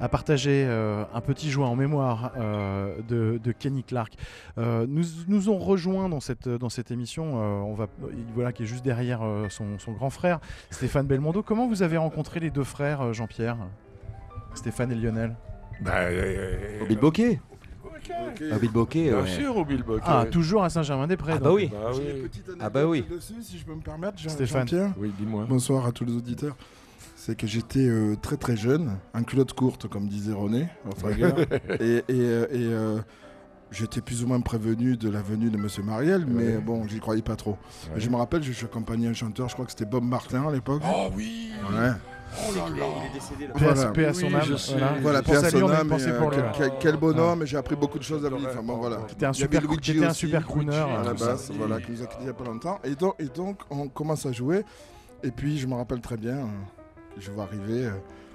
a 0.00 0.08
partagé 0.08 0.64
euh, 0.66 1.04
un 1.14 1.20
petit 1.20 1.50
joint 1.50 1.68
en 1.68 1.76
mémoire 1.76 2.32
euh, 2.36 2.96
de, 3.08 3.40
de 3.42 3.52
Kenny 3.52 3.84
Clark. 3.84 4.14
Euh, 4.58 4.86
nous, 4.88 5.04
nous 5.28 5.48
ont 5.48 5.58
rejoint 5.58 6.08
dans 6.08 6.20
cette, 6.20 6.48
dans 6.48 6.68
cette 6.68 6.90
émission, 6.90 7.34
euh, 7.36 7.60
on 7.62 7.74
va, 7.74 7.86
voilà, 8.34 8.52
qui 8.52 8.64
est 8.64 8.66
juste 8.66 8.84
derrière 8.84 9.20
euh, 9.22 9.48
son, 9.48 9.78
son 9.78 9.92
grand 9.92 10.10
frère, 10.10 10.40
Stéphane 10.70 11.06
Belmondo. 11.06 11.42
Comment 11.42 11.68
vous 11.68 11.82
avez 11.82 11.96
rencontré 11.96 12.40
les 12.40 12.50
deux 12.50 12.64
frères, 12.64 13.00
euh, 13.00 13.12
Jean-Pierre 13.12 13.56
Stéphane 14.54 14.92
et 14.92 14.94
Lionel? 14.94 15.34
Au 16.82 16.86
Bilboquet 16.86 17.40
Au 18.54 18.58
Bilboquet, 18.58 19.04
Bien 19.10 19.20
ouais. 19.22 19.26
sûr, 19.28 19.56
au 19.56 19.64
Bilboquet. 19.64 20.04
Ah, 20.06 20.24
toujours 20.30 20.62
à 20.64 20.70
Saint-Germain-des-Prés. 20.70 21.32
Ah 21.36 21.38
bah 21.38 21.52
oui. 21.52 21.70
Bah 21.72 21.78
oui. 21.92 22.00
J'ai 22.04 22.16
une 22.20 22.28
petite 22.28 22.50
Ah 22.60 22.70
bah 22.70 22.86
oui. 22.86 23.04
dessus, 23.10 23.34
si 23.42 23.58
je 23.58 23.64
peux 23.64 23.74
me 23.74 23.80
permettre, 23.80 24.18
Jean- 24.18 24.30
Stéphane. 24.30 24.68
Jean-Pierre. 24.68 24.92
Oui, 24.98 25.12
dis-moi. 25.18 25.46
Bonsoir 25.48 25.86
à 25.86 25.92
tous 25.92 26.04
les 26.04 26.12
auditeurs. 26.14 26.56
C'est 27.26 27.36
que 27.36 27.46
j'étais 27.46 27.86
euh, 27.88 28.16
très 28.20 28.36
très 28.36 28.54
jeune, 28.54 28.98
en 29.14 29.22
culotte 29.22 29.54
courte, 29.54 29.88
comme 29.88 30.08
disait 30.08 30.34
René, 30.34 30.68
et 31.80 31.96
et, 31.96 32.04
euh, 32.10 32.46
et, 32.50 32.56
euh, 32.66 32.98
j'étais 33.70 34.02
plus 34.02 34.22
ou 34.22 34.26
moins 34.26 34.40
prévenu 34.42 34.98
de 34.98 35.08
la 35.08 35.22
venue 35.22 35.48
de 35.48 35.56
Monsieur 35.56 35.82
Mariel, 35.82 36.26
mais 36.28 36.56
Ouais. 36.56 36.58
bon, 36.58 36.86
j'y 36.86 37.00
croyais 37.00 37.22
pas 37.22 37.34
trop. 37.36 37.52
Ouais. 37.94 37.98
Je 37.98 38.10
me 38.10 38.16
rappelle, 38.16 38.42
je, 38.42 38.52
je 38.52 38.66
accompagnais 38.66 39.08
un 39.08 39.14
chanteur, 39.14 39.48
je 39.48 39.54
crois 39.54 39.64
que 39.64 39.70
c'était 39.70 39.86
Bob 39.86 40.04
Martin 40.04 40.46
à 40.46 40.52
l'époque. 40.52 40.82
Oh 40.86 41.08
oui 41.16 41.50
Ouais. 41.72 41.92
Oh 42.46 42.52
là 42.56 42.62
là 42.68 42.84
Il 43.00 43.10
est 43.10 43.14
décédé 43.14 43.46
là. 43.46 43.52
Voilà. 43.56 43.90
paix 43.92 44.04
à 44.04 44.12
son 44.12 44.26
Oui, 44.26 44.34
âme. 44.34 44.58
sais. 44.58 44.72
voilà. 44.72 44.92
Voilà, 45.00 45.22
paix 45.22 45.36
à 45.36 45.50
son 45.50 45.68
âme, 45.70 45.92
euh, 45.92 46.30
quel, 46.30 46.44
quel- 46.58 46.72
quel 46.78 46.96
bonhomme, 46.98 47.42
et 47.42 47.46
j'ai 47.46 47.56
appris 47.56 47.76
beaucoup 47.76 47.98
de 47.98 48.04
choses 48.04 48.22
à 48.26 48.28
lui. 48.28 48.44
Enfin, 48.46 48.62
bon, 48.62 48.76
voilà. 48.76 48.98
C'était 49.08 49.24
un 49.26 49.32
super, 49.32 49.62
un 49.62 50.08
aussi, 50.10 50.14
super 50.18 50.44
crooner. 50.44 50.76
à 50.76 51.02
la 51.02 51.14
basse, 51.14 51.50
voilà, 51.56 51.80
qui 51.80 51.92
nous 51.92 52.02
a 52.02 52.06
quittés 52.06 52.22
il 52.24 52.26
y 52.26 52.30
a 52.30 52.34
pas 52.34 52.44
longtemps. 52.44 52.80
Et 52.84 52.94
donc, 52.96 53.14
et 53.18 53.26
donc, 53.34 53.60
on 53.70 53.88
commence 53.88 54.26
à 54.26 54.32
jouer. 54.32 54.62
Et 55.22 55.30
puis, 55.30 55.56
je 55.58 55.66
me 55.66 55.74
rappelle 55.74 56.00
très 56.02 56.18
bien, 56.18 56.36
euh, 56.36 56.46
je 57.18 57.30
vois 57.30 57.44
arriver 57.44 57.86
euh, 57.86 57.90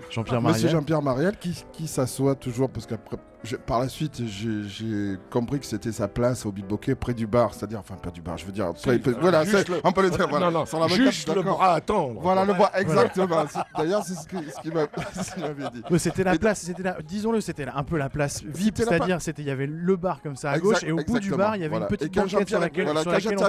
Jean-Pierre 0.09 0.41
Monsieur 0.41 0.63
Mariel. 0.63 0.71
Jean-Pierre 0.71 1.01
Mariel 1.01 1.37
qui, 1.37 1.63
qui 1.73 1.87
s'assoit 1.87 2.35
toujours, 2.35 2.69
parce 2.69 2.85
qu'après, 2.85 3.17
je- 3.43 3.55
par 3.55 3.79
la 3.79 3.87
suite, 3.89 4.21
j'ai 4.25 5.17
compris 5.29 5.59
que 5.59 5.65
c'était 5.65 5.91
sa 5.91 6.07
place 6.07 6.45
au 6.45 6.51
Bilboquet, 6.51 6.95
près 6.95 7.13
du 7.13 7.25
bar, 7.27 7.53
c'est-à-dire, 7.53 7.79
enfin, 7.79 7.95
près 7.95 8.11
du 8.11 8.21
bar, 8.21 8.37
je 8.37 8.45
veux 8.45 8.51
dire, 8.51 8.73
près- 8.73 8.99
près- 8.99 9.11
voilà, 9.13 9.43
le- 9.43 9.63
on 9.83 9.91
peut 9.91 10.01
le 10.01 10.09
dire, 10.09 10.27
voilà. 10.27 10.51
Non, 10.51 10.65
non, 10.71 10.79
la 10.79 10.87
juste 10.87 11.33
le 11.33 11.41
bras 11.41 11.73
à 11.75 11.81
tendre. 11.81 12.19
Voilà, 12.21 12.43
le 12.45 12.53
bras, 12.53 12.71
exactement. 12.75 13.43
D'ailleurs, 13.77 14.03
c'est 14.03 14.15
ce 14.15 14.27
qu'il 14.27 14.73
m'a- 14.73 14.87
ce 15.23 15.33
qu'il 15.33 15.43
m'avait 15.43 15.69
dit. 15.71 15.83
C'était 15.99 16.23
la 16.23 16.35
Et 16.35 16.39
place, 16.39 16.59
c'était 16.61 16.83
disons-le, 17.07 17.41
c'était 17.41 17.67
un 17.67 17.83
peu 17.83 17.97
la 17.97 18.09
place 18.09 18.43
VIP, 18.43 18.77
c'est-à-dire 18.77 19.21
c'était 19.21 19.41
il 19.41 19.47
y 19.47 19.51
avait 19.51 19.67
le 19.67 19.95
bar 19.95 20.21
comme 20.21 20.35
ça 20.35 20.51
à 20.51 20.57
Exact- 20.57 20.63
gauche 20.65 20.83
et 20.83 20.91
au 20.91 20.97
bout 20.97 21.19
du 21.19 21.31
bar 21.31 21.55
il 21.55 21.59
y 21.61 21.63
avait 21.63 21.69
voilà. 21.69 21.85
une 21.89 21.95
petite 21.97 22.13
banquette 22.13 22.47
sur 22.49 22.59
laquelle, 22.59 22.85
voilà, 22.85 23.01
sur 23.01 23.11
laquelle 23.11 23.37
on 23.37 23.43
à 23.43 23.47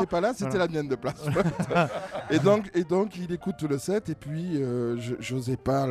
était 0.00 0.06
pas 0.06 0.20
là, 0.20 0.32
c'était 0.34 0.50
Voilà. 0.50 0.66
la 0.66 0.72
mienne 0.72 0.88
de 0.88 0.96
place. 0.96 1.22
et 2.30 2.38
donc, 2.38 2.70
et 2.74 2.84
donc, 2.84 3.16
il 3.16 3.32
écoute 3.32 3.62
le 3.62 3.78
set 3.78 4.08
et 4.08 4.14
puis 4.14 4.62
euh, 4.62 4.96
j'osais 5.20 5.56
pas 5.56 5.86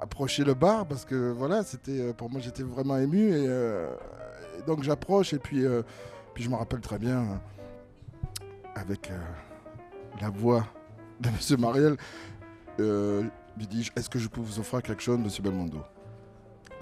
approcher 0.00 0.44
le 0.44 0.54
bar 0.54 0.86
parce 0.86 1.04
que 1.04 1.30
voilà, 1.32 1.62
c'était 1.62 2.00
euh, 2.00 2.12
pour 2.12 2.30
moi 2.30 2.40
j'étais 2.40 2.62
vraiment 2.62 2.79
ému 2.80 3.30
et, 3.30 3.46
euh, 3.48 3.88
et 4.58 4.62
donc 4.66 4.82
j'approche 4.82 5.32
et 5.32 5.38
puis 5.38 5.64
euh, 5.64 5.82
puis 6.34 6.44
je 6.44 6.50
me 6.50 6.54
rappelle 6.56 6.80
très 6.80 6.98
bien 6.98 7.18
euh, 7.20 8.40
avec 8.74 9.10
euh, 9.10 9.18
la 10.20 10.30
voix 10.30 10.64
de 11.20 11.28
Monsieur 11.36 11.56
Mariel, 11.56 11.96
euh, 12.80 13.22
lui 13.58 13.66
dis 13.66 13.90
est-ce 13.96 14.08
que 14.08 14.18
je 14.18 14.28
peux 14.28 14.40
vous 14.40 14.58
offrir 14.58 14.82
quelque 14.82 15.02
chose, 15.02 15.18
Monsieur 15.18 15.42
Belmondo? 15.42 15.78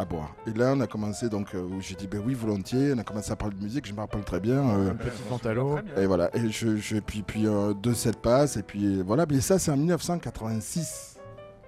À 0.01 0.05
boire. 0.05 0.33
Et 0.47 0.53
là, 0.53 0.75
on 0.77 0.81
a 0.81 0.87
commencé, 0.87 1.29
donc, 1.29 1.57
euh, 1.57 1.61
où 1.61 1.81
j'ai 1.81 1.97
dit, 1.97 2.07
ben 2.07 2.23
oui, 2.25 2.33
volontiers. 2.33 2.93
On 2.95 2.99
a 2.99 3.03
commencé 3.03 3.33
à 3.33 3.37
parler 3.37 3.57
de 3.57 3.63
musique, 3.65 3.85
je 3.85 3.93
me 3.93 3.99
rappelle 3.99 4.23
très 4.23 4.39
bien. 4.39 4.55
euh, 4.65 4.93
Un 4.93 4.95
petit 4.95 5.23
pantalon. 5.29 5.83
et 5.97 6.07
voilà, 6.07 6.31
et 6.37 6.49
je, 6.51 6.77
je- 6.77 6.99
puis, 7.01 7.23
puis 7.25 7.49
euh, 7.49 7.75
deux 7.75 7.95
sets 7.95 8.13
passent, 8.13 8.57
et 8.57 8.63
puis 8.63 9.03
voilà, 9.03 9.27
mais 9.29 9.41
ça, 9.41 9.59
c'est 9.59 9.73
en 9.73 9.77
1986. 9.77 11.19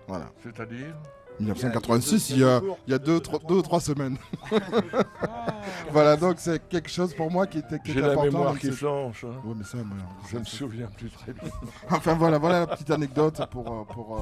Voilà. 0.06 0.26
C'est-à-dire? 0.44 0.94
1986, 1.40 2.30
il 2.30 2.38
y 2.40 2.44
a, 2.44 2.60
il 2.86 2.90
y 2.90 2.94
a 2.94 2.98
deux, 2.98 3.20
trois, 3.20 3.38
deux 3.48 3.56
ou 3.56 3.62
trois 3.62 3.80
semaines. 3.80 4.16
voilà, 5.90 6.16
donc 6.16 6.36
c'est 6.38 6.66
quelque 6.68 6.88
chose 6.90 7.14
pour 7.14 7.30
moi 7.30 7.46
qui 7.46 7.58
était, 7.58 7.78
qui 7.80 7.92
J'ai 7.92 8.00
la 8.00 8.08
important. 8.12 8.24
mémoire 8.24 8.50
donc 8.52 8.58
qui 8.60 8.66
c'est- 8.66 8.72
flanche. 8.72 9.24
hein. 9.24 9.34
Ouais, 9.44 9.54
mais 9.56 9.64
ça, 9.64 9.78
moi, 9.78 9.96
Je 10.30 10.38
me 10.38 10.44
souviens 10.44 10.86
plus 10.96 11.10
très 11.10 11.32
bien. 11.32 11.50
Enfin 11.90 12.14
voilà, 12.14 12.38
voilà 12.38 12.60
la 12.60 12.66
petite 12.66 12.90
anecdote 12.90 13.40
pour, 13.50 13.66
euh, 13.72 13.84
pour, 13.92 14.16
euh, 14.16 14.20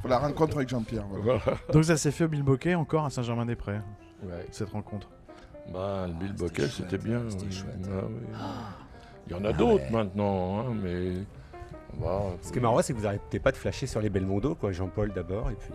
pour 0.00 0.10
la 0.10 0.18
rencontre 0.18 0.56
avec 0.56 0.68
Jean-Pierre. 0.68 1.04
Voilà. 1.10 1.40
Voilà. 1.44 1.58
Donc 1.72 1.84
ça 1.84 1.96
s'est 1.96 2.10
fait 2.10 2.24
au 2.24 2.28
Bilboquet 2.28 2.74
encore 2.74 3.04
à 3.04 3.10
Saint-Germain-des-Prés 3.10 3.80
Ouais. 4.22 4.46
cette 4.50 4.70
rencontre. 4.70 5.08
Bah, 5.72 6.06
le 6.06 6.12
Bill 6.14 6.32
Bocquet, 6.34 6.68
c'était 6.68 6.98
bien. 6.98 7.22
c'était 7.28 7.44
oui. 7.44 7.52
chouette. 7.52 7.88
Ah 7.90 8.04
oui. 8.08 8.26
Il 9.28 9.32
y 9.32 9.34
en 9.38 9.44
a 9.44 9.48
Ah 9.50 9.52
d'autres 9.52 9.84
ouais. 9.84 9.90
maintenant, 9.90 10.60
hein, 10.60 10.64
mais. 10.82 11.12
On 11.98 12.04
va- 12.04 12.22
Ce 12.42 12.52
qui 12.52 12.58
est 12.58 12.62
marrant, 12.62 12.80
c'est 12.82 12.92
que 12.92 12.98
vous 12.98 13.04
n'arrêtez 13.04 13.38
pas 13.38 13.52
de 13.52 13.56
flasher 13.56 13.86
sur 13.86 14.00
les 14.00 14.10
Belmondo, 14.10 14.54
quoi. 14.54 14.72
Jean-Paul 14.72 15.12
d'abord, 15.12 15.50
et 15.50 15.54
puis. 15.54 15.70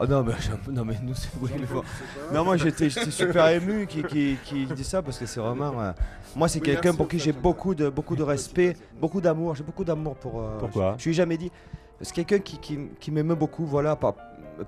Oh 0.00 0.06
non, 0.06 0.22
mais, 0.22 0.32
non, 0.72 0.84
mais 0.84 0.94
nous, 1.02 1.14
c'est. 1.14 1.28
oui, 1.40 1.50
mais 1.58 1.66
bon. 1.66 1.82
Non, 2.32 2.44
moi 2.44 2.56
j'étais 2.56 2.88
j'étais 2.90 3.10
super 3.10 3.48
ému 3.50 3.86
qui, 3.86 4.02
qui, 4.04 4.36
qui 4.44 4.66
dit 4.66 4.84
ça 4.84 5.02
parce 5.02 5.18
que 5.18 5.26
c'est 5.26 5.40
vraiment. 5.40 5.80
euh, 5.80 5.92
moi, 6.36 6.48
c'est 6.48 6.58
Oui, 6.60 6.66
quelqu'un 6.66 6.94
pour 6.94 7.08
qui 7.08 7.18
j'ai 7.18 7.32
beaucoup 7.32 7.74
de, 7.74 7.88
beaucoup 7.88 8.16
de 8.16 8.22
respect, 8.22 8.76
beaucoup 9.00 9.20
d'amour. 9.20 9.54
J'ai 9.54 9.64
beaucoup 9.64 9.84
d'amour 9.84 10.16
pour. 10.16 10.40
euh, 10.42 10.58
Pourquoi? 10.58 10.94
Je 10.98 11.02
je 11.02 11.08
lui 11.08 11.10
ai 11.10 11.14
jamais 11.14 11.36
dit. 11.36 11.50
C'est 12.00 12.14
quelqu'un 12.14 12.38
qui, 12.38 12.58
qui, 12.58 12.78
qui 12.98 13.10
m'aime 13.10 13.34
beaucoup, 13.34 13.66
voilà, 13.66 13.94
par, 13.94 14.14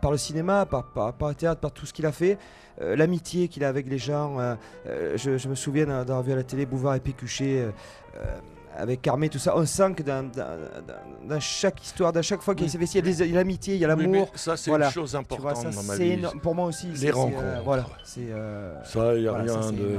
par 0.02 0.10
le 0.10 0.18
cinéma, 0.18 0.66
par, 0.66 0.84
par, 0.92 1.14
par 1.14 1.30
le 1.30 1.34
théâtre, 1.34 1.60
par 1.62 1.72
tout 1.72 1.86
ce 1.86 1.92
qu'il 1.94 2.04
a 2.04 2.12
fait. 2.12 2.36
Euh, 2.80 2.94
L'amitié 2.96 3.48
qu'il 3.48 3.64
a 3.64 3.68
avec 3.68 3.88
les 3.88 3.96
gens. 3.98 4.38
euh, 4.38 4.54
euh, 4.86 5.16
je, 5.16 5.38
je 5.38 5.48
me 5.48 5.54
souviens 5.54 5.86
d'avoir 5.86 6.22
vu 6.22 6.32
à 6.32 6.36
la 6.36 6.42
télé 6.42 6.66
Bouvard 6.66 6.94
et 6.94 7.00
Pécuchet. 7.00 7.60
euh, 7.60 7.70
euh, 8.16 8.38
avec 8.76 9.02
Carmé, 9.02 9.28
tout 9.28 9.38
ça, 9.38 9.56
on 9.56 9.66
sent 9.66 9.92
que 9.96 10.02
dans, 10.02 10.22
dans- 10.30 10.56
dans- 10.86 11.28
dans 11.28 11.40
chaque 11.40 11.82
histoire, 11.84 12.12
dans 12.12 12.22
chaque 12.22 12.42
fois 12.42 12.54
qu'il 12.54 12.64
Oui. 12.64 12.70
s'est 12.70 12.78
investi, 12.78 12.98
il 12.98 13.06
y 13.06 13.08
a 13.08 13.12
des- 13.14 13.24
il 13.24 13.30
y 13.30 13.34
a 13.34 13.38
l'amitié, 13.38 13.74
il 13.74 13.80
y 13.80 13.84
a 13.84 13.94
Oui, 13.94 14.02
l'amour. 14.02 14.30
ça, 14.34 14.56
c'est 14.56 14.70
voilà. 14.70 14.86
une 14.86 14.92
chose 14.92 15.10
vois, 15.12 15.20
importante 15.20 15.56
ça, 15.56 15.70
dans 15.70 15.82
ma 15.82 15.94
c'est 15.96 16.04
vie. 16.04 16.10
énorme. 16.12 16.40
Pour 16.40 16.54
moi 16.54 16.66
aussi, 16.66 16.86
Les 16.88 17.08
euh, 17.10 17.14
rencontres. 17.14 17.62
voilà, 17.64 17.86
euh, 18.18 18.74
Ça, 18.84 19.14
il 19.14 19.22
n'y 19.22 19.28
a 19.28 19.32
voilà, 19.32 19.52
rien 19.60 19.70
de, 19.72 19.96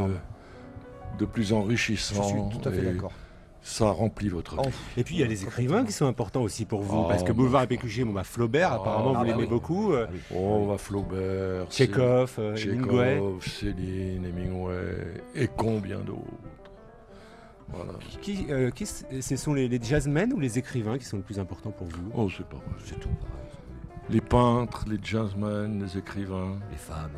de 1.20 1.26
plus 1.26 1.54
enrichissant. 1.54 2.24
Je 2.24 2.28
suis 2.30 2.60
tout 2.62 2.68
à 2.68 2.72
fait 2.72 2.80
et 2.80 2.94
d'accord. 2.94 3.12
Ça 3.66 3.86
remplit 3.92 4.28
votre 4.28 4.62
vie. 4.62 4.70
Et 4.98 5.06
puis 5.06 5.16
il 5.16 5.22
y 5.22 5.24
a 5.24 5.26
les 5.26 5.44
écrivains 5.44 5.86
qui 5.86 5.94
sont 5.94 6.06
importants 6.06 6.42
aussi 6.42 6.66
pour 6.66 6.82
vous, 6.82 7.04
Oh, 7.06 7.08
parce 7.08 7.24
que 7.24 7.30
bah. 7.30 7.34
Boulevard 7.36 7.64
et 7.64 7.68
Pécuchet, 7.68 8.04
bon, 8.04 8.12
bah, 8.12 8.26
Flaubert, 8.26 8.74
apparemment 8.74 9.14
Ah, 9.16 9.20
vous 9.20 9.24
bah 9.24 9.30
l'aimez 9.30 9.44
oui. 9.44 9.48
beaucoup. 9.48 9.94
euh, 9.94 10.06
Oh, 10.36 10.66
va 10.66 10.78
Flaubert, 10.78 11.68
Tchekhov, 11.70 12.34
Cé- 12.36 12.42
euh, 12.42 12.56
Tchekhov, 12.58 13.00
Hemingway. 13.02 13.22
Céline, 13.40 14.26
Hemingway, 14.26 15.22
et 15.34 15.48
combien 15.48 16.00
d'autres. 16.00 16.20
Voilà. 17.74 17.94
Qui, 18.22 18.46
euh, 18.50 18.70
qui 18.72 18.86
c- 18.86 19.06
ce 19.22 19.36
sont 19.36 19.54
les, 19.54 19.68
les 19.68 19.80
jazzmen 19.82 20.32
ou 20.34 20.40
les 20.40 20.58
écrivains 20.60 20.98
qui 20.98 21.06
sont 21.06 21.18
le 21.18 21.24
plus 21.24 21.40
importants 21.40 21.72
pour 21.72 21.88
vous? 21.88 22.12
Oh, 22.16 22.30
c'est 22.30 22.46
pas 22.46 22.58
vrai. 22.58 22.76
C'est 22.86 23.00
tout 23.00 23.10
pareil. 23.10 23.34
Les 24.10 24.22
peintres, 24.22 24.86
les 24.90 25.00
jazzmen, 25.02 25.82
les 25.82 25.98
écrivains, 25.98 26.60
Les 26.72 26.78
femmes. 26.78 27.12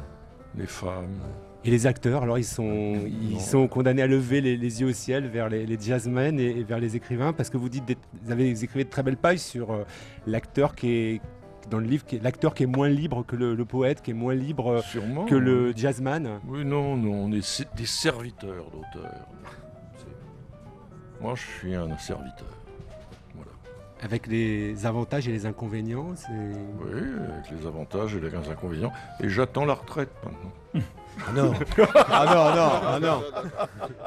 les 0.57 0.67
femmes. 0.67 1.19
Et 1.63 1.71
les 1.71 1.87
acteurs, 1.87 2.21
alors 2.21 2.37
ils 2.37 2.43
sont, 2.45 2.95
ils 3.07 3.33
Non. 3.33 3.39
sont 3.39 3.67
condamnés 3.67 4.03
à 4.03 4.07
lever 4.07 4.39
les, 4.39 4.55
les 4.55 4.81
yeux 4.81 4.87
au 4.89 4.93
ciel 4.93 5.27
vers 5.27 5.49
les, 5.49 5.65
les 5.65 5.79
jazzmen 5.79 6.39
et, 6.39 6.59
et 6.59 6.63
vers 6.63 6.79
les 6.79 6.95
écrivains, 6.95 7.33
parce 7.33 7.49
que 7.49 7.57
vous 7.57 7.69
dites, 7.69 7.85
des- 7.85 7.97
vous 8.23 8.31
avez 8.31 8.53
vous 8.53 8.63
écrivez 8.63 8.83
de 8.83 8.89
très 8.89 9.01
belles 9.01 9.17
pages 9.17 9.39
sur 9.39 9.71
euh, 9.71 9.83
l'acteur 10.27 10.75
qui 10.75 10.91
est 10.91 11.21
dans 11.71 11.79
le 11.79 11.87
livre, 11.87 12.05
l'acteur 12.21 12.53
qui 12.53 12.61
est 12.61 12.67
moins 12.67 12.87
libre 12.89 13.25
que 13.25 13.35
le, 13.35 13.55
le 13.55 13.65
poète, 13.65 14.03
qui 14.03 14.11
est 14.11 14.13
moins 14.13 14.35
libre 14.35 14.67
euh, 14.73 14.81
Sûrement. 14.83 15.25
que 15.25 15.33
le 15.33 15.73
jazzman. 15.75 16.39
Oui, 16.47 16.63
non, 16.63 16.95
non, 16.95 17.13
on 17.25 17.31
est 17.31 17.65
des 17.75 17.85
serviteurs 17.87 18.69
d'auteurs. 18.69 19.25
Moi, 21.21 21.33
je 21.35 21.41
suis 21.41 21.75
un 21.75 21.97
serviteur. 21.97 22.47
Voilà. 23.35 23.51
Avec 24.01 24.27
les 24.27 24.85
avantages 24.85 25.27
et 25.27 25.31
les 25.31 25.45
inconvénients, 25.45 26.13
c'est... 26.15 26.27
Oui, 26.31 27.01
avec 27.33 27.51
les 27.59 27.65
avantages 27.67 28.15
et 28.15 28.19
les 28.19 28.35
inconvénients. 28.35 28.91
Et 29.21 29.29
j'attends 29.29 29.65
la 29.65 29.73
retraite 29.73 30.09
maintenant. 30.23 30.83
Ah 31.25 31.31
non. 31.33 31.53
ah 32.09 32.25
non, 32.25 32.55
non, 32.55 32.71
ah 32.85 32.99
non. 32.99 33.23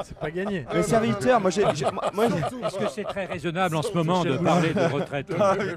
C'est 0.04 0.18
pas 0.18 0.30
gagné. 0.30 0.66
Les 0.74 0.82
serviteurs, 0.82 1.40
moi 1.40 1.48
j'ai. 1.50 1.64
j'ai- 1.74 1.90
moi- 1.90 2.10
moi, 2.12 2.26
j'ai- 2.28 2.66
Est-ce 2.66 2.76
que 2.78 2.88
c'est 2.90 3.04
très 3.04 3.24
raisonnable 3.24 3.76
en 3.76 3.80
ce 3.82 3.94
moment 3.94 4.22
de 4.22 4.36
parler 4.36 4.74
de 4.74 4.80
retraite 4.80 5.34
Pas 5.34 5.54
très 5.56 5.74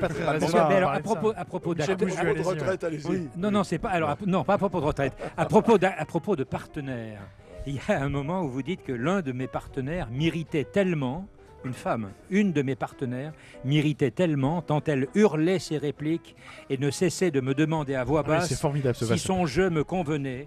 Parce 0.00 0.12
raisonnable 0.42 0.68
mais 0.68 0.74
de 0.74 0.78
alors, 0.78 0.90
à 0.90 0.98
de 0.98 1.02
propos, 1.04 1.32
à 1.36 1.44
propos 1.44 1.74
Michel 1.76 1.96
d'acteurs- 1.96 2.34
Bougeot, 2.34 2.84
allez-y. 2.86 3.28
Non, 3.36 3.52
non, 3.52 3.62
c'est 3.62 3.78
pas. 3.78 3.90
Alors, 3.90 4.10
à- 4.10 4.16
non, 4.26 4.42
pas 4.42 4.54
à 4.54 4.58
propos 4.58 4.80
de 4.80 4.86
retraite. 4.86 5.12
À 5.36 5.44
propos, 5.46 5.76
à 5.80 6.04
propos 6.04 6.34
de 6.34 6.42
partenaires. 6.42 7.20
Il 7.66 7.74
y 7.74 7.80
a 7.88 8.02
un 8.02 8.08
moment 8.08 8.42
où 8.42 8.48
vous 8.48 8.62
dites 8.62 8.82
que 8.82 8.92
l'un 8.92 9.22
de 9.22 9.30
mes 9.30 9.46
partenaires 9.46 10.08
m'irritait 10.10 10.64
tellement, 10.64 11.28
une 11.64 11.74
femme, 11.74 12.10
une 12.28 12.52
de 12.52 12.62
mes 12.62 12.74
partenaires 12.74 13.32
m'irritait 13.64 14.10
tellement, 14.10 14.62
tant 14.62 14.82
elle 14.86 15.06
hurlait 15.14 15.60
ses 15.60 15.78
répliques 15.78 16.34
et 16.70 16.76
ne 16.76 16.90
cessait 16.90 17.30
de 17.30 17.40
me 17.40 17.54
demander 17.54 17.94
à 17.94 18.02
voix 18.02 18.22
Ah 18.24 18.28
basse 18.28 18.48
c'est 18.48 18.58
formidable 18.58 18.96
ce 18.96 19.06
si 19.06 19.18
son 19.18 19.46
jeu 19.46 19.70
me 19.70 19.84
convenait. 19.84 20.46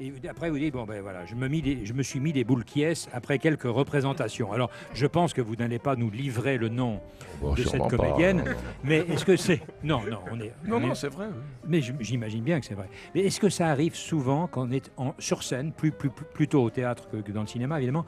Et 0.00 0.12
après, 0.28 0.50
vous 0.50 0.58
dites, 0.58 0.72
bon, 0.72 0.84
ben 0.84 1.00
voilà, 1.02 1.24
je 1.26 1.34
me, 1.34 1.48
mis 1.48 1.62
des- 1.62 1.84
je 1.86 1.92
me 1.92 2.02
suis 2.02 2.18
mis 2.18 2.32
des 2.32 2.44
boules 2.44 2.64
qui 2.64 2.84
après 3.12 3.38
quelques 3.38 3.62
représentations. 3.64 4.50
Alors, 4.52 4.70
je 4.94 5.06
pense 5.06 5.32
que 5.32 5.40
vous 5.40 5.54
n'allez 5.56 5.78
pas 5.78 5.94
nous 5.96 6.10
livrer 6.10 6.58
le 6.58 6.68
nom 6.68 7.00
Bon, 7.40 7.54
de 7.54 7.62
cette 7.62 7.80
pas, 7.80 7.88
comédienne, 7.88 8.38
non, 8.38 8.44
non, 8.44 8.50
non. 8.50 8.56
mais 8.84 8.98
est-ce 9.00 9.24
que 9.24 9.36
c'est... 9.36 9.60
Non, 9.84 10.00
non, 10.10 10.18
on 10.32 10.40
est... 10.40 10.52
Non, 10.64 10.76
on 10.76 10.80
non, 10.80 10.92
est- 10.92 10.94
c'est 10.94 11.08
vrai, 11.08 11.26
oui. 11.30 11.42
Mais 11.68 11.80
j'imagine 12.00 12.42
bien 12.42 12.58
que 12.58 12.66
c'est 12.66 12.74
vrai. 12.74 12.88
Mais 13.14 13.20
est-ce 13.22 13.38
que 13.38 13.48
ça 13.48 13.68
arrive 13.68 13.94
souvent 13.94 14.46
quand 14.48 14.66
on 14.68 14.72
est 14.72 14.90
en, 14.96 15.14
sur 15.18 15.42
scène, 15.42 15.72
plus, 15.72 15.92
plus, 15.92 16.10
plus- 16.10 16.26
plutôt 16.32 16.62
au 16.64 16.70
théâtre 16.70 17.08
que, 17.10 17.18
que 17.18 17.30
dans 17.30 17.42
le 17.42 17.46
cinéma, 17.46 17.76
évidemment, 17.78 18.06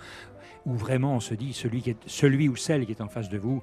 où 0.66 0.74
vraiment 0.74 1.14
on 1.14 1.20
se 1.20 1.34
dit, 1.34 1.52
celui, 1.52 1.82
qui 1.82 1.90
est, 1.90 1.96
celui 2.06 2.48
ou 2.48 2.56
celle 2.56 2.86
qui 2.86 2.92
est 2.92 3.02
en 3.02 3.08
face 3.08 3.28
de 3.28 3.38
vous, 3.38 3.62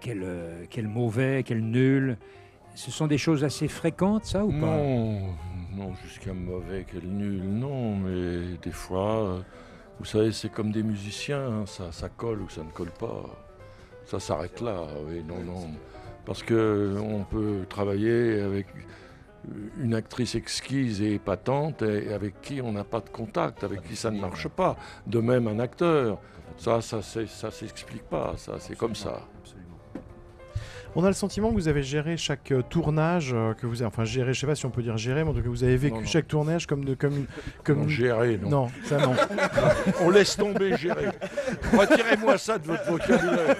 quel, 0.00 0.22
euh, 0.24 0.64
quel 0.70 0.88
mauvais, 0.88 1.42
quel 1.44 1.60
nul 1.60 2.16
ce 2.74 2.90
sont 2.90 3.06
des 3.06 3.18
choses 3.18 3.44
assez 3.44 3.68
fréquentes, 3.68 4.24
ça, 4.24 4.44
ou 4.44 4.50
pas? 4.50 4.56
Non, 4.78 5.20
non, 5.76 5.94
jusqu'à 6.04 6.32
mauvais, 6.32 6.86
quel 6.90 7.08
nul, 7.08 7.42
non, 7.42 7.96
mais 7.96 8.56
des 8.62 8.72
fois, 8.72 9.22
euh, 9.22 9.40
vous 9.98 10.04
savez, 10.04 10.32
c'est 10.32 10.50
comme 10.50 10.72
des 10.72 10.82
musiciens, 10.82 11.46
hein, 11.46 11.66
ça, 11.66 11.92
ça 11.92 12.08
colle 12.08 12.42
ou 12.42 12.48
ça 12.48 12.62
ne 12.62 12.70
colle 12.70 12.90
pas. 12.90 13.24
Ça 14.04 14.20
s'arrête 14.20 14.60
là, 14.60 14.86
oui, 15.06 15.22
non, 15.22 15.42
non. 15.44 15.70
Parce 16.24 16.42
que 16.42 16.96
on 17.00 17.24
peut 17.24 17.66
travailler 17.68 18.40
avec 18.40 18.66
une 19.78 19.94
actrice 19.94 20.34
exquise 20.34 21.02
et 21.02 21.14
épatante 21.14 21.82
et 21.82 22.12
avec 22.12 22.40
qui 22.40 22.60
on 22.60 22.72
n'a 22.72 22.84
pas 22.84 23.00
de 23.00 23.08
contact, 23.08 23.64
avec 23.64 23.82
qui 23.82 23.96
ça 23.96 24.10
ne 24.10 24.20
marche 24.20 24.48
pas. 24.48 24.76
De 25.06 25.20
même 25.20 25.48
un 25.48 25.58
acteur. 25.58 26.18
Ça, 26.58 26.80
ça, 26.80 27.00
ça 27.02 27.50
s'explique 27.50 28.04
pas, 28.04 28.34
ça, 28.36 28.56
c'est 28.58 28.76
comme 28.76 28.94
ça. 28.94 29.22
On 30.94 31.04
a 31.04 31.06
le 31.06 31.14
sentiment 31.14 31.48
que 31.48 31.54
vous 31.54 31.68
avez 31.68 31.82
géré 31.82 32.18
chaque 32.18 32.52
euh, 32.52 32.60
tournage, 32.60 33.32
euh, 33.32 33.54
que 33.54 33.66
vous 33.66 33.80
avez, 33.80 33.86
enfin 33.86 34.04
géré, 34.04 34.34
je 34.34 34.40
sais 34.40 34.46
pas 34.46 34.54
si 34.54 34.66
on 34.66 34.70
peut 34.70 34.82
dire 34.82 34.98
géré, 34.98 35.24
mais 35.24 35.30
en 35.30 35.32
tout 35.34 35.42
cas 35.42 35.48
vous 35.48 35.64
avez 35.64 35.76
vécu 35.76 35.94
Non, 35.94 36.00
non. 36.02 36.06
chaque 36.06 36.28
tournage 36.28 36.66
comme 36.66 36.84
de 36.84 36.94
comme 36.94 37.24
comme 37.64 37.82
Non, 37.82 37.88
gérer, 37.88 38.38
non. 38.42 38.50
Non, 38.50 38.68
ça 38.84 38.98
non. 38.98 39.14
On 40.02 40.10
laisse 40.10 40.36
tomber 40.36 40.76
gérer. 40.76 41.06
Retirez-moi 41.72 42.36
ça 42.36 42.58
de 42.58 42.66
votre 42.66 42.84
vocabulaire. 42.90 43.56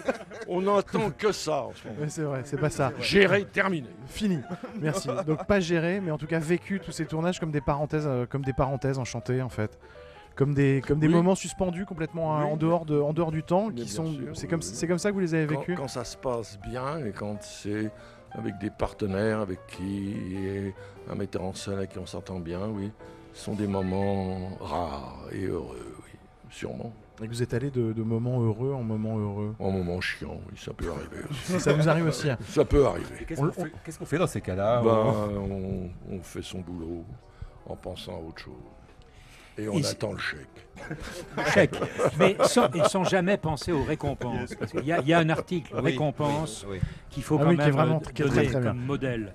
On 0.47 0.61
n'entend 0.61 1.11
que 1.11 1.33
ça 1.33 1.63
en 1.63 1.73
ce 1.75 1.89
moment. 1.89 2.07
C'est 2.09 2.23
vrai, 2.23 2.43
c'est 2.45 2.61
pas 2.61 2.69
ça. 2.71 2.93
Gérer, 3.01 3.45
terminé. 3.47 3.89
Fini. 4.09 4.39
Merci. 4.81 5.09
Donc 5.27 5.47
pas 5.47 5.61
géré, 5.61 6.01
mais 6.01 6.11
en 6.11 6.19
tout 6.19 6.27
cas 6.27 6.39
vécu 6.39 6.81
tous 6.81 6.93
ces 6.93 7.07
tournages 7.07 7.41
comme 7.41 7.51
des 7.51 7.63
parenthèses, 7.63 8.07
euh, 8.07 8.27
comme 8.27 8.43
des 8.45 8.53
parenthèses 8.53 8.99
enchantées 8.99 9.41
en 9.41 9.49
fait. 9.49 9.79
Comme 10.35 10.55
des, 10.55 10.83
comme 10.87 10.99
des 10.99 11.09
Oui. 11.09 11.15
moments 11.15 11.35
suspendus 11.35 11.85
complètement 11.85 12.39
Oui. 12.39 12.45
en, 12.45 12.57
dehors 12.57 12.85
de, 12.87 12.99
en 12.99 13.13
dehors 13.13 13.31
du 13.33 13.43
temps, 13.43 13.69
Mais 13.69 13.83
qui 13.83 13.89
sont. 13.89 14.07
sûr, 14.13 14.35
C'est 14.35 14.43
oui, 14.45 14.49
comme, 14.49 14.63
c'est 14.63 14.87
comme 14.89 14.99
ça 14.99 15.11
que 15.11 15.15
vous 15.15 15.21
les 15.21 15.35
avez 15.35 15.47
vécus? 15.47 15.77
Quand, 15.77 15.89
ça 15.89 16.05
se 16.05 16.17
passe 16.17 16.59
bien 16.61 16.99
et 17.05 17.13
quand 17.13 17.43
c'est 17.43 17.91
avec 18.33 18.59
des 18.59 18.71
partenaires 18.71 19.41
avec 19.41 19.59
qui 19.67 20.15
et 20.37 20.75
un 21.11 21.15
metteur 21.15 21.43
en 21.43 21.53
scène 21.53 21.75
avec 21.75 21.91
qui 21.91 21.99
on 21.99 22.07
s'entend 22.07 22.41
bien, 22.41 22.67
oui, 22.69 22.91
ce 23.35 23.45
sont 23.45 23.55
des 23.55 23.67
moments 23.67 24.57
rares 24.61 25.27
et 25.33 25.45
heureux, 25.45 25.97
oui, 26.05 26.11
sûrement. 26.51 26.93
Et 27.23 27.27
que 27.27 27.31
vous 27.31 27.43
êtes 27.43 27.53
allé 27.55 27.71
de, 27.71 27.93
de 27.93 28.03
moments 28.03 28.41
heureux 28.41 28.73
en 28.73 28.83
moments 28.83 29.19
heureux? 29.19 29.55
En 29.59 29.71
moments 29.71 30.01
chiants, 30.01 30.41
oui, 30.51 30.57
ça 30.59 30.73
peut 30.73 30.89
arriver. 30.91 31.25
aussi. 31.31 31.53
Ça 31.61 31.73
vous 31.75 31.89
arrive 31.89 32.07
aussi, 32.07 32.31
hein. 32.31 32.39
Ça 32.49 32.65
peut 32.65 32.87
arriver. 32.87 33.25
Qu'est-ce 33.29 33.41
qu'on 33.41 33.53
fait- 33.53 33.73
qu'est-ce 33.85 33.99
qu'on 33.99 34.07
fait 34.07 34.19
dans 34.19 34.27
ces 34.27 34.41
cas-là? 34.41 34.81
Ben, 34.83 35.91
on 36.11 36.21
fait 36.23 36.43
son 36.43 36.61
boulot 36.61 37.05
en 37.69 37.77
pensant 37.77 38.15
à 38.17 38.29
autre 38.29 38.41
chose. 38.43 38.55
Et 39.59 39.69
on 39.69 39.77
attend 39.85 40.13
le 40.13 40.19
chèque. 40.19 40.49
Chèque, 41.55 41.75
mais 42.19 42.37
sans, 42.45 42.69
et 42.73 42.83
sans 42.89 43.05
jamais 43.05 43.37
penser 43.37 43.71
aux 43.73 43.85
récompenses. 43.85 44.55
Parce 44.55 44.73
qu'il 44.73 44.85
y, 44.85 44.93
a- 44.93 45.01
il 45.01 45.07
y 45.09 45.13
a 45.13 45.19
un 45.19 45.29
article, 45.29 45.73
Oui, 45.77 45.83
récompense, 45.93 46.65
oui, 46.69 46.79
oui. 46.83 46.89
qu'il 47.11 47.23
faut 47.23 47.37
Ah 47.39 47.45
quand 47.45 47.51
oui, 47.51 47.57
qui 47.57 47.63
est 47.63 47.67
même 47.67 47.75
vraiment 47.75 48.01
très, 48.01 48.13
donner 48.15 48.47
très 48.47 48.61
comme 48.61 48.79
modèle. 48.79 49.35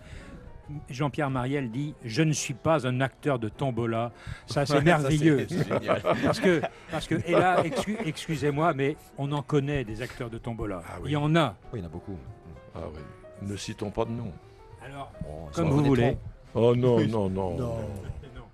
Jean-Pierre 0.90 1.30
Mariel 1.30 1.72
dit 1.72 1.94
Je 2.04 2.24
ne 2.24 2.34
suis 2.34 2.54
pas 2.56 2.86
un 2.86 3.00
acteur 3.00 3.40
de 3.40 3.48
tombola. 3.48 4.12
Ça, 4.48 4.66
c'est 4.66 4.74
Ouais, 4.74 4.80
ça, 4.80 4.84
merveilleux. 4.86 5.48
parce 6.26 6.40
que, 6.42 6.62
parce 6.92 7.08
que, 7.08 7.16
et 7.26 7.32
là, 7.32 7.64
excu- 7.64 7.98
excusez-moi, 8.06 8.74
mais 8.74 8.98
on 9.18 9.32
en 9.32 9.42
connaît 9.44 9.86
des 9.86 10.02
acteurs 10.02 10.30
de 10.30 10.38
tombola. 10.40 10.82
Il 11.06 11.12
y 11.12 11.16
en 11.16 11.34
a. 11.36 11.56
Oui, 11.72 11.80
il 11.80 11.80
y 11.80 11.84
en 11.84 11.86
a 11.86 11.90
beaucoup. 11.92 12.18
Ah 12.76 12.80
oui, 12.94 13.00
ne 13.48 13.56
citons 13.56 13.92
pas 13.92 14.04
de 14.04 14.12
nom. 14.12 14.34
Alors, 14.86 15.12
ils 15.22 15.56
comme 15.56 15.70
vous 15.70 15.84
voulez. 15.84 16.18
Oh 16.54 16.76
non, 16.76 17.00
non. 17.08 17.30
Non. 17.30 17.78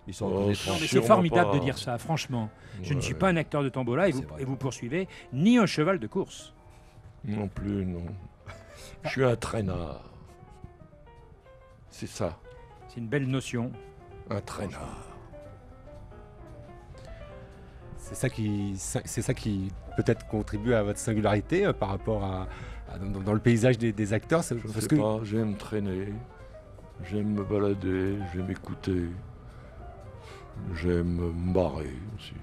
Ils 0.08 0.14
sont 0.14 0.26
Oh, 0.28 0.30
reconnaîtront. 0.40 0.72
Non, 0.74 0.78
mais 0.82 0.88
c'est 0.88 1.02
formidable 1.02 1.52
pas. 1.52 1.58
de 1.60 1.64
dire 1.64 1.78
ça, 1.78 1.98
franchement. 1.98 2.50
Je 2.82 2.94
ne 2.94 3.00
suis 3.02 3.14
pas 3.14 3.30
un 3.30 3.38
acteur 3.38 3.64
de 3.64 3.70
tombola 3.70 4.10
et 4.10 4.12
vous, 4.12 4.24
et 4.40 4.44
vous 4.46 4.56
poursuivez, 4.58 5.08
ni 5.32 5.58
un 5.58 5.66
cheval 5.66 6.00
de 6.00 6.08
course. 6.08 6.54
Non 7.24 7.48
plus, 7.48 7.86
non. 7.86 8.06
Je 9.04 9.10
suis 9.10 9.24
un 9.24 9.36
traînard. 9.36 10.04
C'est 11.90 12.08
ça, 12.08 12.38
C'est 12.90 13.00
une 13.00 13.08
belle 13.08 13.28
notion. 13.28 13.72
un 14.30 14.42
traînard. 14.42 14.98
C'est 17.98 18.16
ça 18.16 18.30
qui, 18.30 18.74
c'est 18.78 19.22
ça 19.22 19.34
qui 19.34 19.72
peut-être 19.96 20.28
contribue 20.28 20.74
à 20.74 20.84
votre 20.84 21.00
singularité 21.00 21.66
euh, 21.66 21.72
par 21.74 21.90
rapport 21.90 22.24
à, 22.24 22.48
à- 22.92 22.98
dans, 23.00 23.20
dans 23.22 23.34
le 23.34 23.40
paysage 23.40 23.78
des, 23.78 23.94
des 23.94 24.12
acteurs. 24.14 24.44
c'est- 24.44 24.58
Je 24.58 24.64
parce 24.68 24.80
sais 24.82 24.88
que 24.88 24.96
pas, 24.96 25.20
j'aime 25.24 25.56
traîner, 25.56 26.14
j'aime 27.06 27.34
me 27.34 27.44
balader, 27.44 28.18
j'aime 28.34 28.50
écouter, 28.52 29.06
j'aime 30.76 31.16
me 31.16 31.54
barrer 31.54 31.94
aussi, 32.16 32.34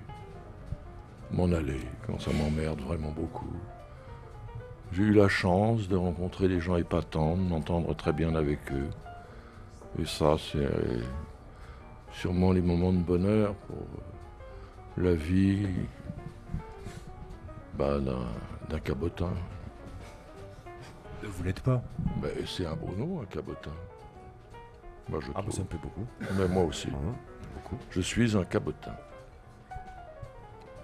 m'en 1.30 1.52
aller 1.52 1.80
quand 2.06 2.20
ça 2.20 2.30
m'emmerde 2.32 2.80
vraiment 2.80 3.10
beaucoup. 3.10 3.52
J'ai 4.92 5.04
eu 5.04 5.12
la 5.12 5.28
chance 5.28 5.88
de 5.88 5.96
rencontrer 5.96 6.48
des 6.48 6.60
gens 6.60 6.76
épatants, 6.76 7.36
de 7.36 7.42
m'entendre 7.42 7.94
très 7.94 8.12
bien 8.12 8.34
avec 8.34 8.58
eux. 8.72 8.90
Et 9.98 10.04
ça, 10.04 10.36
c'est 10.38 10.68
sûrement 12.12 12.52
les 12.52 12.60
moments 12.60 12.92
de 12.92 12.98
bonheur 12.98 13.54
pour 13.54 13.86
la 14.96 15.14
vie 15.14 15.66
bah, 17.74 17.98
d'un 18.68 18.80
cabotin. 18.80 19.32
vous 21.22 21.42
l'êtes 21.44 21.60
pas? 21.60 21.82
Ben, 22.20 22.30
c'est 22.46 22.66
un 22.66 22.74
beau 22.74 22.92
nom, 22.96 23.22
un 23.22 23.26
cabotin. 23.26 23.70
Moi, 25.08 25.20
je 25.20 25.30
Ah, 25.34 25.42
bah, 25.42 25.50
ça 25.50 25.62
me 25.62 25.66
plaît 25.66 25.78
beaucoup. 25.82 26.06
Mais 26.36 26.48
moi 26.48 26.64
aussi. 26.64 26.88
Beaucoup. 27.54 27.76
Je 27.90 28.00
suis 28.00 28.36
un 28.36 28.44
cabotin. 28.44 28.92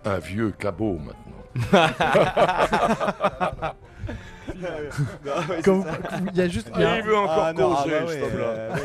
Un 0.05 0.19
vieux 0.19 0.51
cabot 0.53 0.99
maintenant. 0.99 1.33
Comme- 5.65 5.85
il 6.33 6.37
y 6.37 6.41
a 6.41 6.49
juste. 6.49 6.71
il 6.75 6.81
y 6.81 6.85
a- 6.85 6.99
Il 6.99 7.05
veut 7.05 7.17
encore 7.17 7.45
Ah, 7.45 7.53
non, 7.53 7.75
causer, 7.75 7.95
ah 7.95 8.01
bah 8.01 8.07
cet 8.09 8.23
oui, 8.23 8.29
homme-là. 8.31 8.47
euh, 8.47 8.77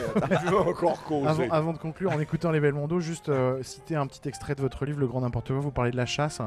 Il 0.44 0.50
veut 0.52 0.58
encore 0.60 1.04
causer. 1.04 1.28
Avant, 1.28 1.50
avant 1.52 1.74
de 1.74 1.78
conclure, 1.78 2.12
en 2.12 2.20
écoutant 2.20 2.52
les 2.52 2.60
Belmondo, 2.60 3.00
juste 3.00 3.30
euh, 3.30 3.62
citer 3.64 3.96
un 3.96 4.08
petit 4.08 4.28
extrait 4.28 4.56
de 4.56 4.62
votre 4.62 4.86
livre, 4.86 5.00
Le 5.00 5.08
Grand 5.08 5.22
N'importe 5.22 5.48
quoi. 5.50 5.60
Vous 5.60 5.72
parlez 5.72 5.92
de 5.92 5.98
la 5.98 6.06
chasse 6.06 6.42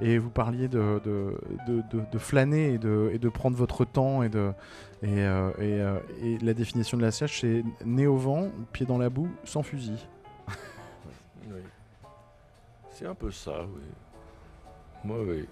et 0.00 0.18
vous 0.18 0.30
parliez 0.30 0.68
de, 0.68 1.00
de, 1.04 1.34
de- 1.66 1.82
de- 1.90 2.04
de 2.12 2.18
flâner 2.18 2.74
et 2.74 2.78
de, 2.78 3.10
et 3.12 3.18
de 3.18 3.28
prendre 3.28 3.56
votre 3.56 3.84
temps. 3.84 4.22
Et, 4.22 4.28
de, 4.28 4.52
et, 5.02 5.06
euh, 5.08 5.50
et, 5.58 5.80
euh, 5.80 5.98
et 6.22 6.38
la 6.38 6.54
définition 6.54 6.96
de 6.98 7.02
la 7.02 7.10
chasse, 7.10 7.32
c'est 7.40 7.64
nez 7.84 8.06
au 8.06 8.16
vent, 8.16 8.48
pied 8.72 8.86
dans 8.86 8.98
la 8.98 9.10
boue, 9.10 9.30
sans 9.44 9.62
fusil. 9.62 10.06
C'est 13.00 13.06
un 13.06 13.14
peu 13.14 13.30
ça, 13.30 13.62
oui. 13.62 13.80
Moi, 15.04 15.16
oui. 15.26 15.48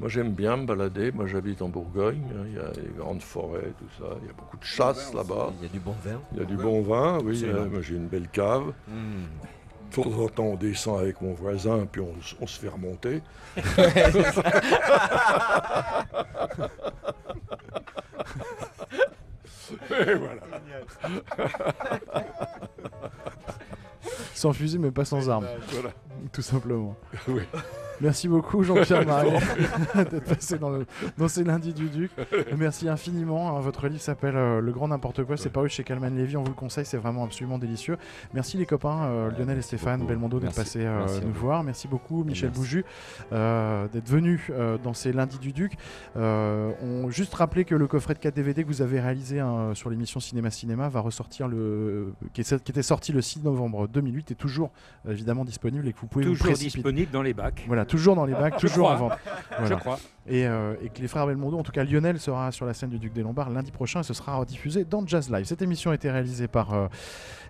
Moi, 0.00 0.08
j'aime 0.08 0.32
bien 0.32 0.56
me 0.56 0.66
balader. 0.66 1.12
Moi, 1.12 1.28
j'habite 1.28 1.62
en 1.62 1.68
Bourgogne. 1.68 2.24
hein. 2.34 2.46
Il 2.48 2.54
y 2.54 2.58
a 2.58 2.70
des 2.70 2.90
grandes 2.98 3.22
forêts, 3.22 3.72
tout 3.78 3.86
ça. 3.96 4.16
Il 4.20 4.26
y 4.26 4.30
a 4.30 4.32
beaucoup 4.32 4.56
de 4.56 4.64
chasse 4.64 5.14
là-bas. 5.14 5.52
Il 5.60 5.66
y 5.68 5.70
a 5.70 5.72
du 5.72 5.78
bon 5.78 5.94
vin. 6.04 6.20
Il 6.32 6.38
y 6.38 6.42
a 6.42 6.44
du 6.46 6.56
bon 6.56 6.82
vin, 6.82 7.18
oui. 7.22 7.40
Euh, 7.44 7.68
moi, 7.68 7.80
j'ai 7.80 7.94
une 7.94 8.08
belle 8.08 8.26
cave. 8.28 8.72
Mm. 8.88 9.22
De 9.90 9.94
temps 10.02 10.20
en 10.20 10.28
temps, 10.28 10.44
on 10.46 10.56
descend 10.56 10.98
avec 10.98 11.20
mon 11.20 11.32
voisin, 11.32 11.86
puis 11.86 12.00
on, 12.00 12.12
on 12.40 12.46
se 12.48 12.58
fait 12.58 12.68
remonter. 12.68 13.22
Et 19.90 20.14
voilà. 20.14 20.40
Sans 24.40 24.54
fusil, 24.54 24.78
mais 24.78 24.90
pas 24.90 25.04
sans 25.04 25.28
armes. 25.28 25.46
Voilà. 25.70 25.90
Tout 26.32 26.40
simplement. 26.40 26.96
Oui. 27.28 27.42
Merci 28.00 28.28
beaucoup, 28.28 28.62
Jean-Pierre 28.62 29.02
Je 29.02 29.06
Marie, 29.06 29.30
d'être 29.94 30.20
passé 30.24 30.58
dans, 30.58 30.70
le, 30.70 30.86
dans 31.18 31.28
ces 31.28 31.44
lundis 31.44 31.72
du 31.74 31.88
Duc. 31.88 32.10
Merci 32.56 32.88
infiniment. 32.88 33.56
hein. 33.56 33.60
Votre 33.60 33.88
livre 33.88 34.00
s'appelle 34.00 34.36
euh, 34.36 34.60
Le 34.60 34.72
Grand 34.72 34.88
N'importe 34.88 35.24
quoi. 35.24 35.36
C'est 35.36 35.50
paru 35.50 35.68
chez 35.68 35.84
Calman 35.84 36.10
Lévy. 36.10 36.36
On 36.36 36.42
vous 36.42 36.48
le 36.48 36.54
conseille. 36.54 36.84
C'est 36.86 36.96
vraiment 36.96 37.24
absolument 37.24 37.58
délicieux. 37.58 37.96
Merci 38.34 38.56
les 38.56 38.66
copains, 38.66 39.04
euh, 39.04 39.30
Lionel 39.38 39.58
et 39.58 39.62
Stéphane, 39.62 40.06
Belmondo, 40.06 40.40
d'être 40.40 40.54
passés 40.54 40.84
euh, 40.84 41.06
nous 41.24 41.32
voir. 41.32 41.62
Merci 41.62 41.88
beaucoup, 41.88 42.24
Michel 42.24 42.48
Merci. 42.50 42.60
Bouju, 42.60 42.84
d'être 43.30 44.08
venu 44.08 44.50
dans 44.82 44.94
ces 44.94 45.12
lundis 45.12 45.38
du 45.38 45.52
Duc. 45.52 45.74
On 46.16 47.08
juste 47.10 47.34
rappeler 47.34 47.64
que 47.64 47.74
le 47.74 47.86
coffret 47.86 48.14
de 48.14 48.18
4 48.20 48.34
DVD 48.34 48.62
que 48.62 48.68
vous 48.68 48.82
avez 48.82 49.00
réalisé 49.00 49.40
hein, 49.40 49.72
sur 49.74 49.90
l'émission 49.90 50.20
Cinéma 50.20 50.50
Cinéma 50.50 50.88
va 50.88 51.00
ressortir 51.00 51.48
le 51.48 52.12
qui, 52.32 52.40
est- 52.42 52.62
qui 52.62 52.70
était 52.72 52.82
sorti 52.82 53.12
le 53.12 53.20
6 53.20 53.42
novembre 53.42 53.88
2008 53.88 54.30
est 54.30 54.34
toujours 54.34 54.70
évidemment 55.08 55.44
disponible 55.44 55.86
et 55.88 55.92
que 55.92 55.98
vous 56.00 56.06
pouvez 56.06 56.24
Toujours 56.24 56.52
disponible 56.54 57.10
dans 57.10 57.22
les 57.22 57.34
bacs. 57.34 57.64
Voilà, 57.66 57.84
toujours 57.90 58.16
dans 58.16 58.24
les 58.24 58.32
bacs, 58.32 58.56
toujours 58.56 58.86
crois. 58.86 58.94
en 58.94 59.08
vente. 59.08 59.12
Je 59.50 59.56
Voilà. 59.58 59.76
crois. 59.76 59.98
Et, 60.28 60.46
euh, 60.46 60.74
et 60.82 60.90
que 60.90 61.00
les 61.00 61.08
frères 61.08 61.26
Belmondo, 61.26 61.58
en 61.58 61.62
tout 61.62 61.72
cas 61.72 61.82
Lionel, 61.82 62.20
sera 62.20 62.52
sur 62.52 62.66
la 62.66 62.74
scène 62.74 62.90
du 62.90 62.98
Duc 62.98 63.12
des 63.12 63.22
Lombards 63.22 63.50
lundi 63.50 63.70
prochain 63.70 64.00
et 64.00 64.02
ce 64.02 64.14
sera 64.14 64.44
diffusé 64.44 64.84
dans 64.84 65.06
Jazz 65.06 65.30
Live. 65.30 65.46
Cette 65.46 65.62
émission 65.62 65.90
a 65.90 65.94
été 65.94 66.10
réalisée 66.10 66.46
par 66.46 66.74
euh, 66.74 66.88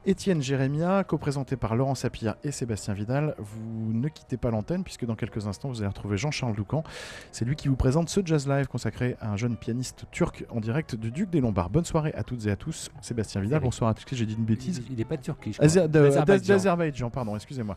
Étienne 0.07 0.41
Jérémia, 0.41 1.05
co-présentée 1.05 1.57
par 1.57 1.77
Laurent 1.77 1.95
Sapir 1.95 2.37
et 2.45 2.53
Sébastien 2.53 2.95
Vidal. 2.95 3.35
Vous 3.39 3.93
ne 3.93 4.09
quittez 4.09 4.37
pas 4.37 4.51
l'antenne 4.51 4.85
puisque 4.85 5.05
dans 5.05 5.17
quelques 5.17 5.47
instants 5.47 5.69
vous 5.69 5.81
allez 5.81 5.89
retrouver 5.89 6.17
Jean-Charles 6.17 6.55
Doucan. 6.55 6.85
C'est 7.33 7.45
lui 7.45 7.57
qui 7.57 7.69
vous 7.69 7.77
présente 7.77 8.09
ce 8.09 8.21
Jazz 8.25 8.49
Live 8.49 8.69
consacré 8.69 9.17
à 9.21 9.31
un 9.31 9.37
jeune 9.37 9.57
pianiste 9.57 10.05
turc 10.11 10.45
en 10.49 10.61
direct 10.61 10.95
du 10.95 11.11
Duc 11.11 11.29
des 11.29 11.41
Lombards. 11.41 11.71
Bonne 11.71 11.85
soirée 11.85 12.15
à 12.15 12.23
toutes 12.23 12.47
et 12.47 12.51
à 12.51 12.57
tous. 12.57 12.89
Sébastien 13.03 13.41
Vidal, 13.41 13.61
bonsoir 13.61 13.91
à 13.91 13.95
tous. 13.95 14.05
J'ai 14.13 14.27
dit 14.27 14.37
une 14.39 14.45
bêtise. 14.45 14.83
Il 14.91 14.97
n'est 14.97 15.05
pas 15.05 15.17
turc. 15.17 15.51
D'Azerbaïdjan, 15.61 17.11
pardon, 17.11 17.35
excusez-moi. 17.35 17.77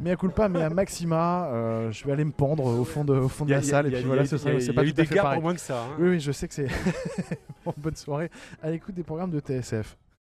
Mais 0.00 0.12
à 0.12 0.16
culpa, 0.16 0.48
mais 0.48 0.62
à 0.62 0.70
Maxima, 0.70 1.48
euh, 1.48 1.90
je 1.90 2.04
vais 2.06 2.12
aller 2.12 2.24
me 2.24 2.32
pendre 2.32 2.64
au 2.64 2.84
fond 2.84 3.04
de, 3.04 3.14
au 3.14 3.28
fond 3.28 3.44
la 3.44 3.62
salle. 3.62 3.88
et 3.88 3.90
puis 3.90 4.04
voilà, 4.04 4.24
ce 4.38 4.48
il 4.48 4.66
y 4.66 4.70
a- 4.70 4.72
pas 4.72 4.84
eu 4.84 4.92
des 4.92 5.04
gars 5.06 5.22
pareil. 5.22 5.36
pour 5.36 5.42
moins 5.42 5.54
que 5.54 5.60
ça, 5.60 5.82
hein. 5.82 5.96
Oui, 5.98 6.08
oui, 6.10 6.20
je 6.20 6.32
sais 6.32 6.48
que 6.48 6.54
c'est. 6.54 6.68
Bon, 7.64 7.74
bonne 7.76 7.96
soirée. 7.96 8.30
À 8.62 8.70
l'écoute 8.70 8.94
des 8.94 9.02
programmes 9.02 9.30
de 9.30 9.40
TSF. 9.40 9.96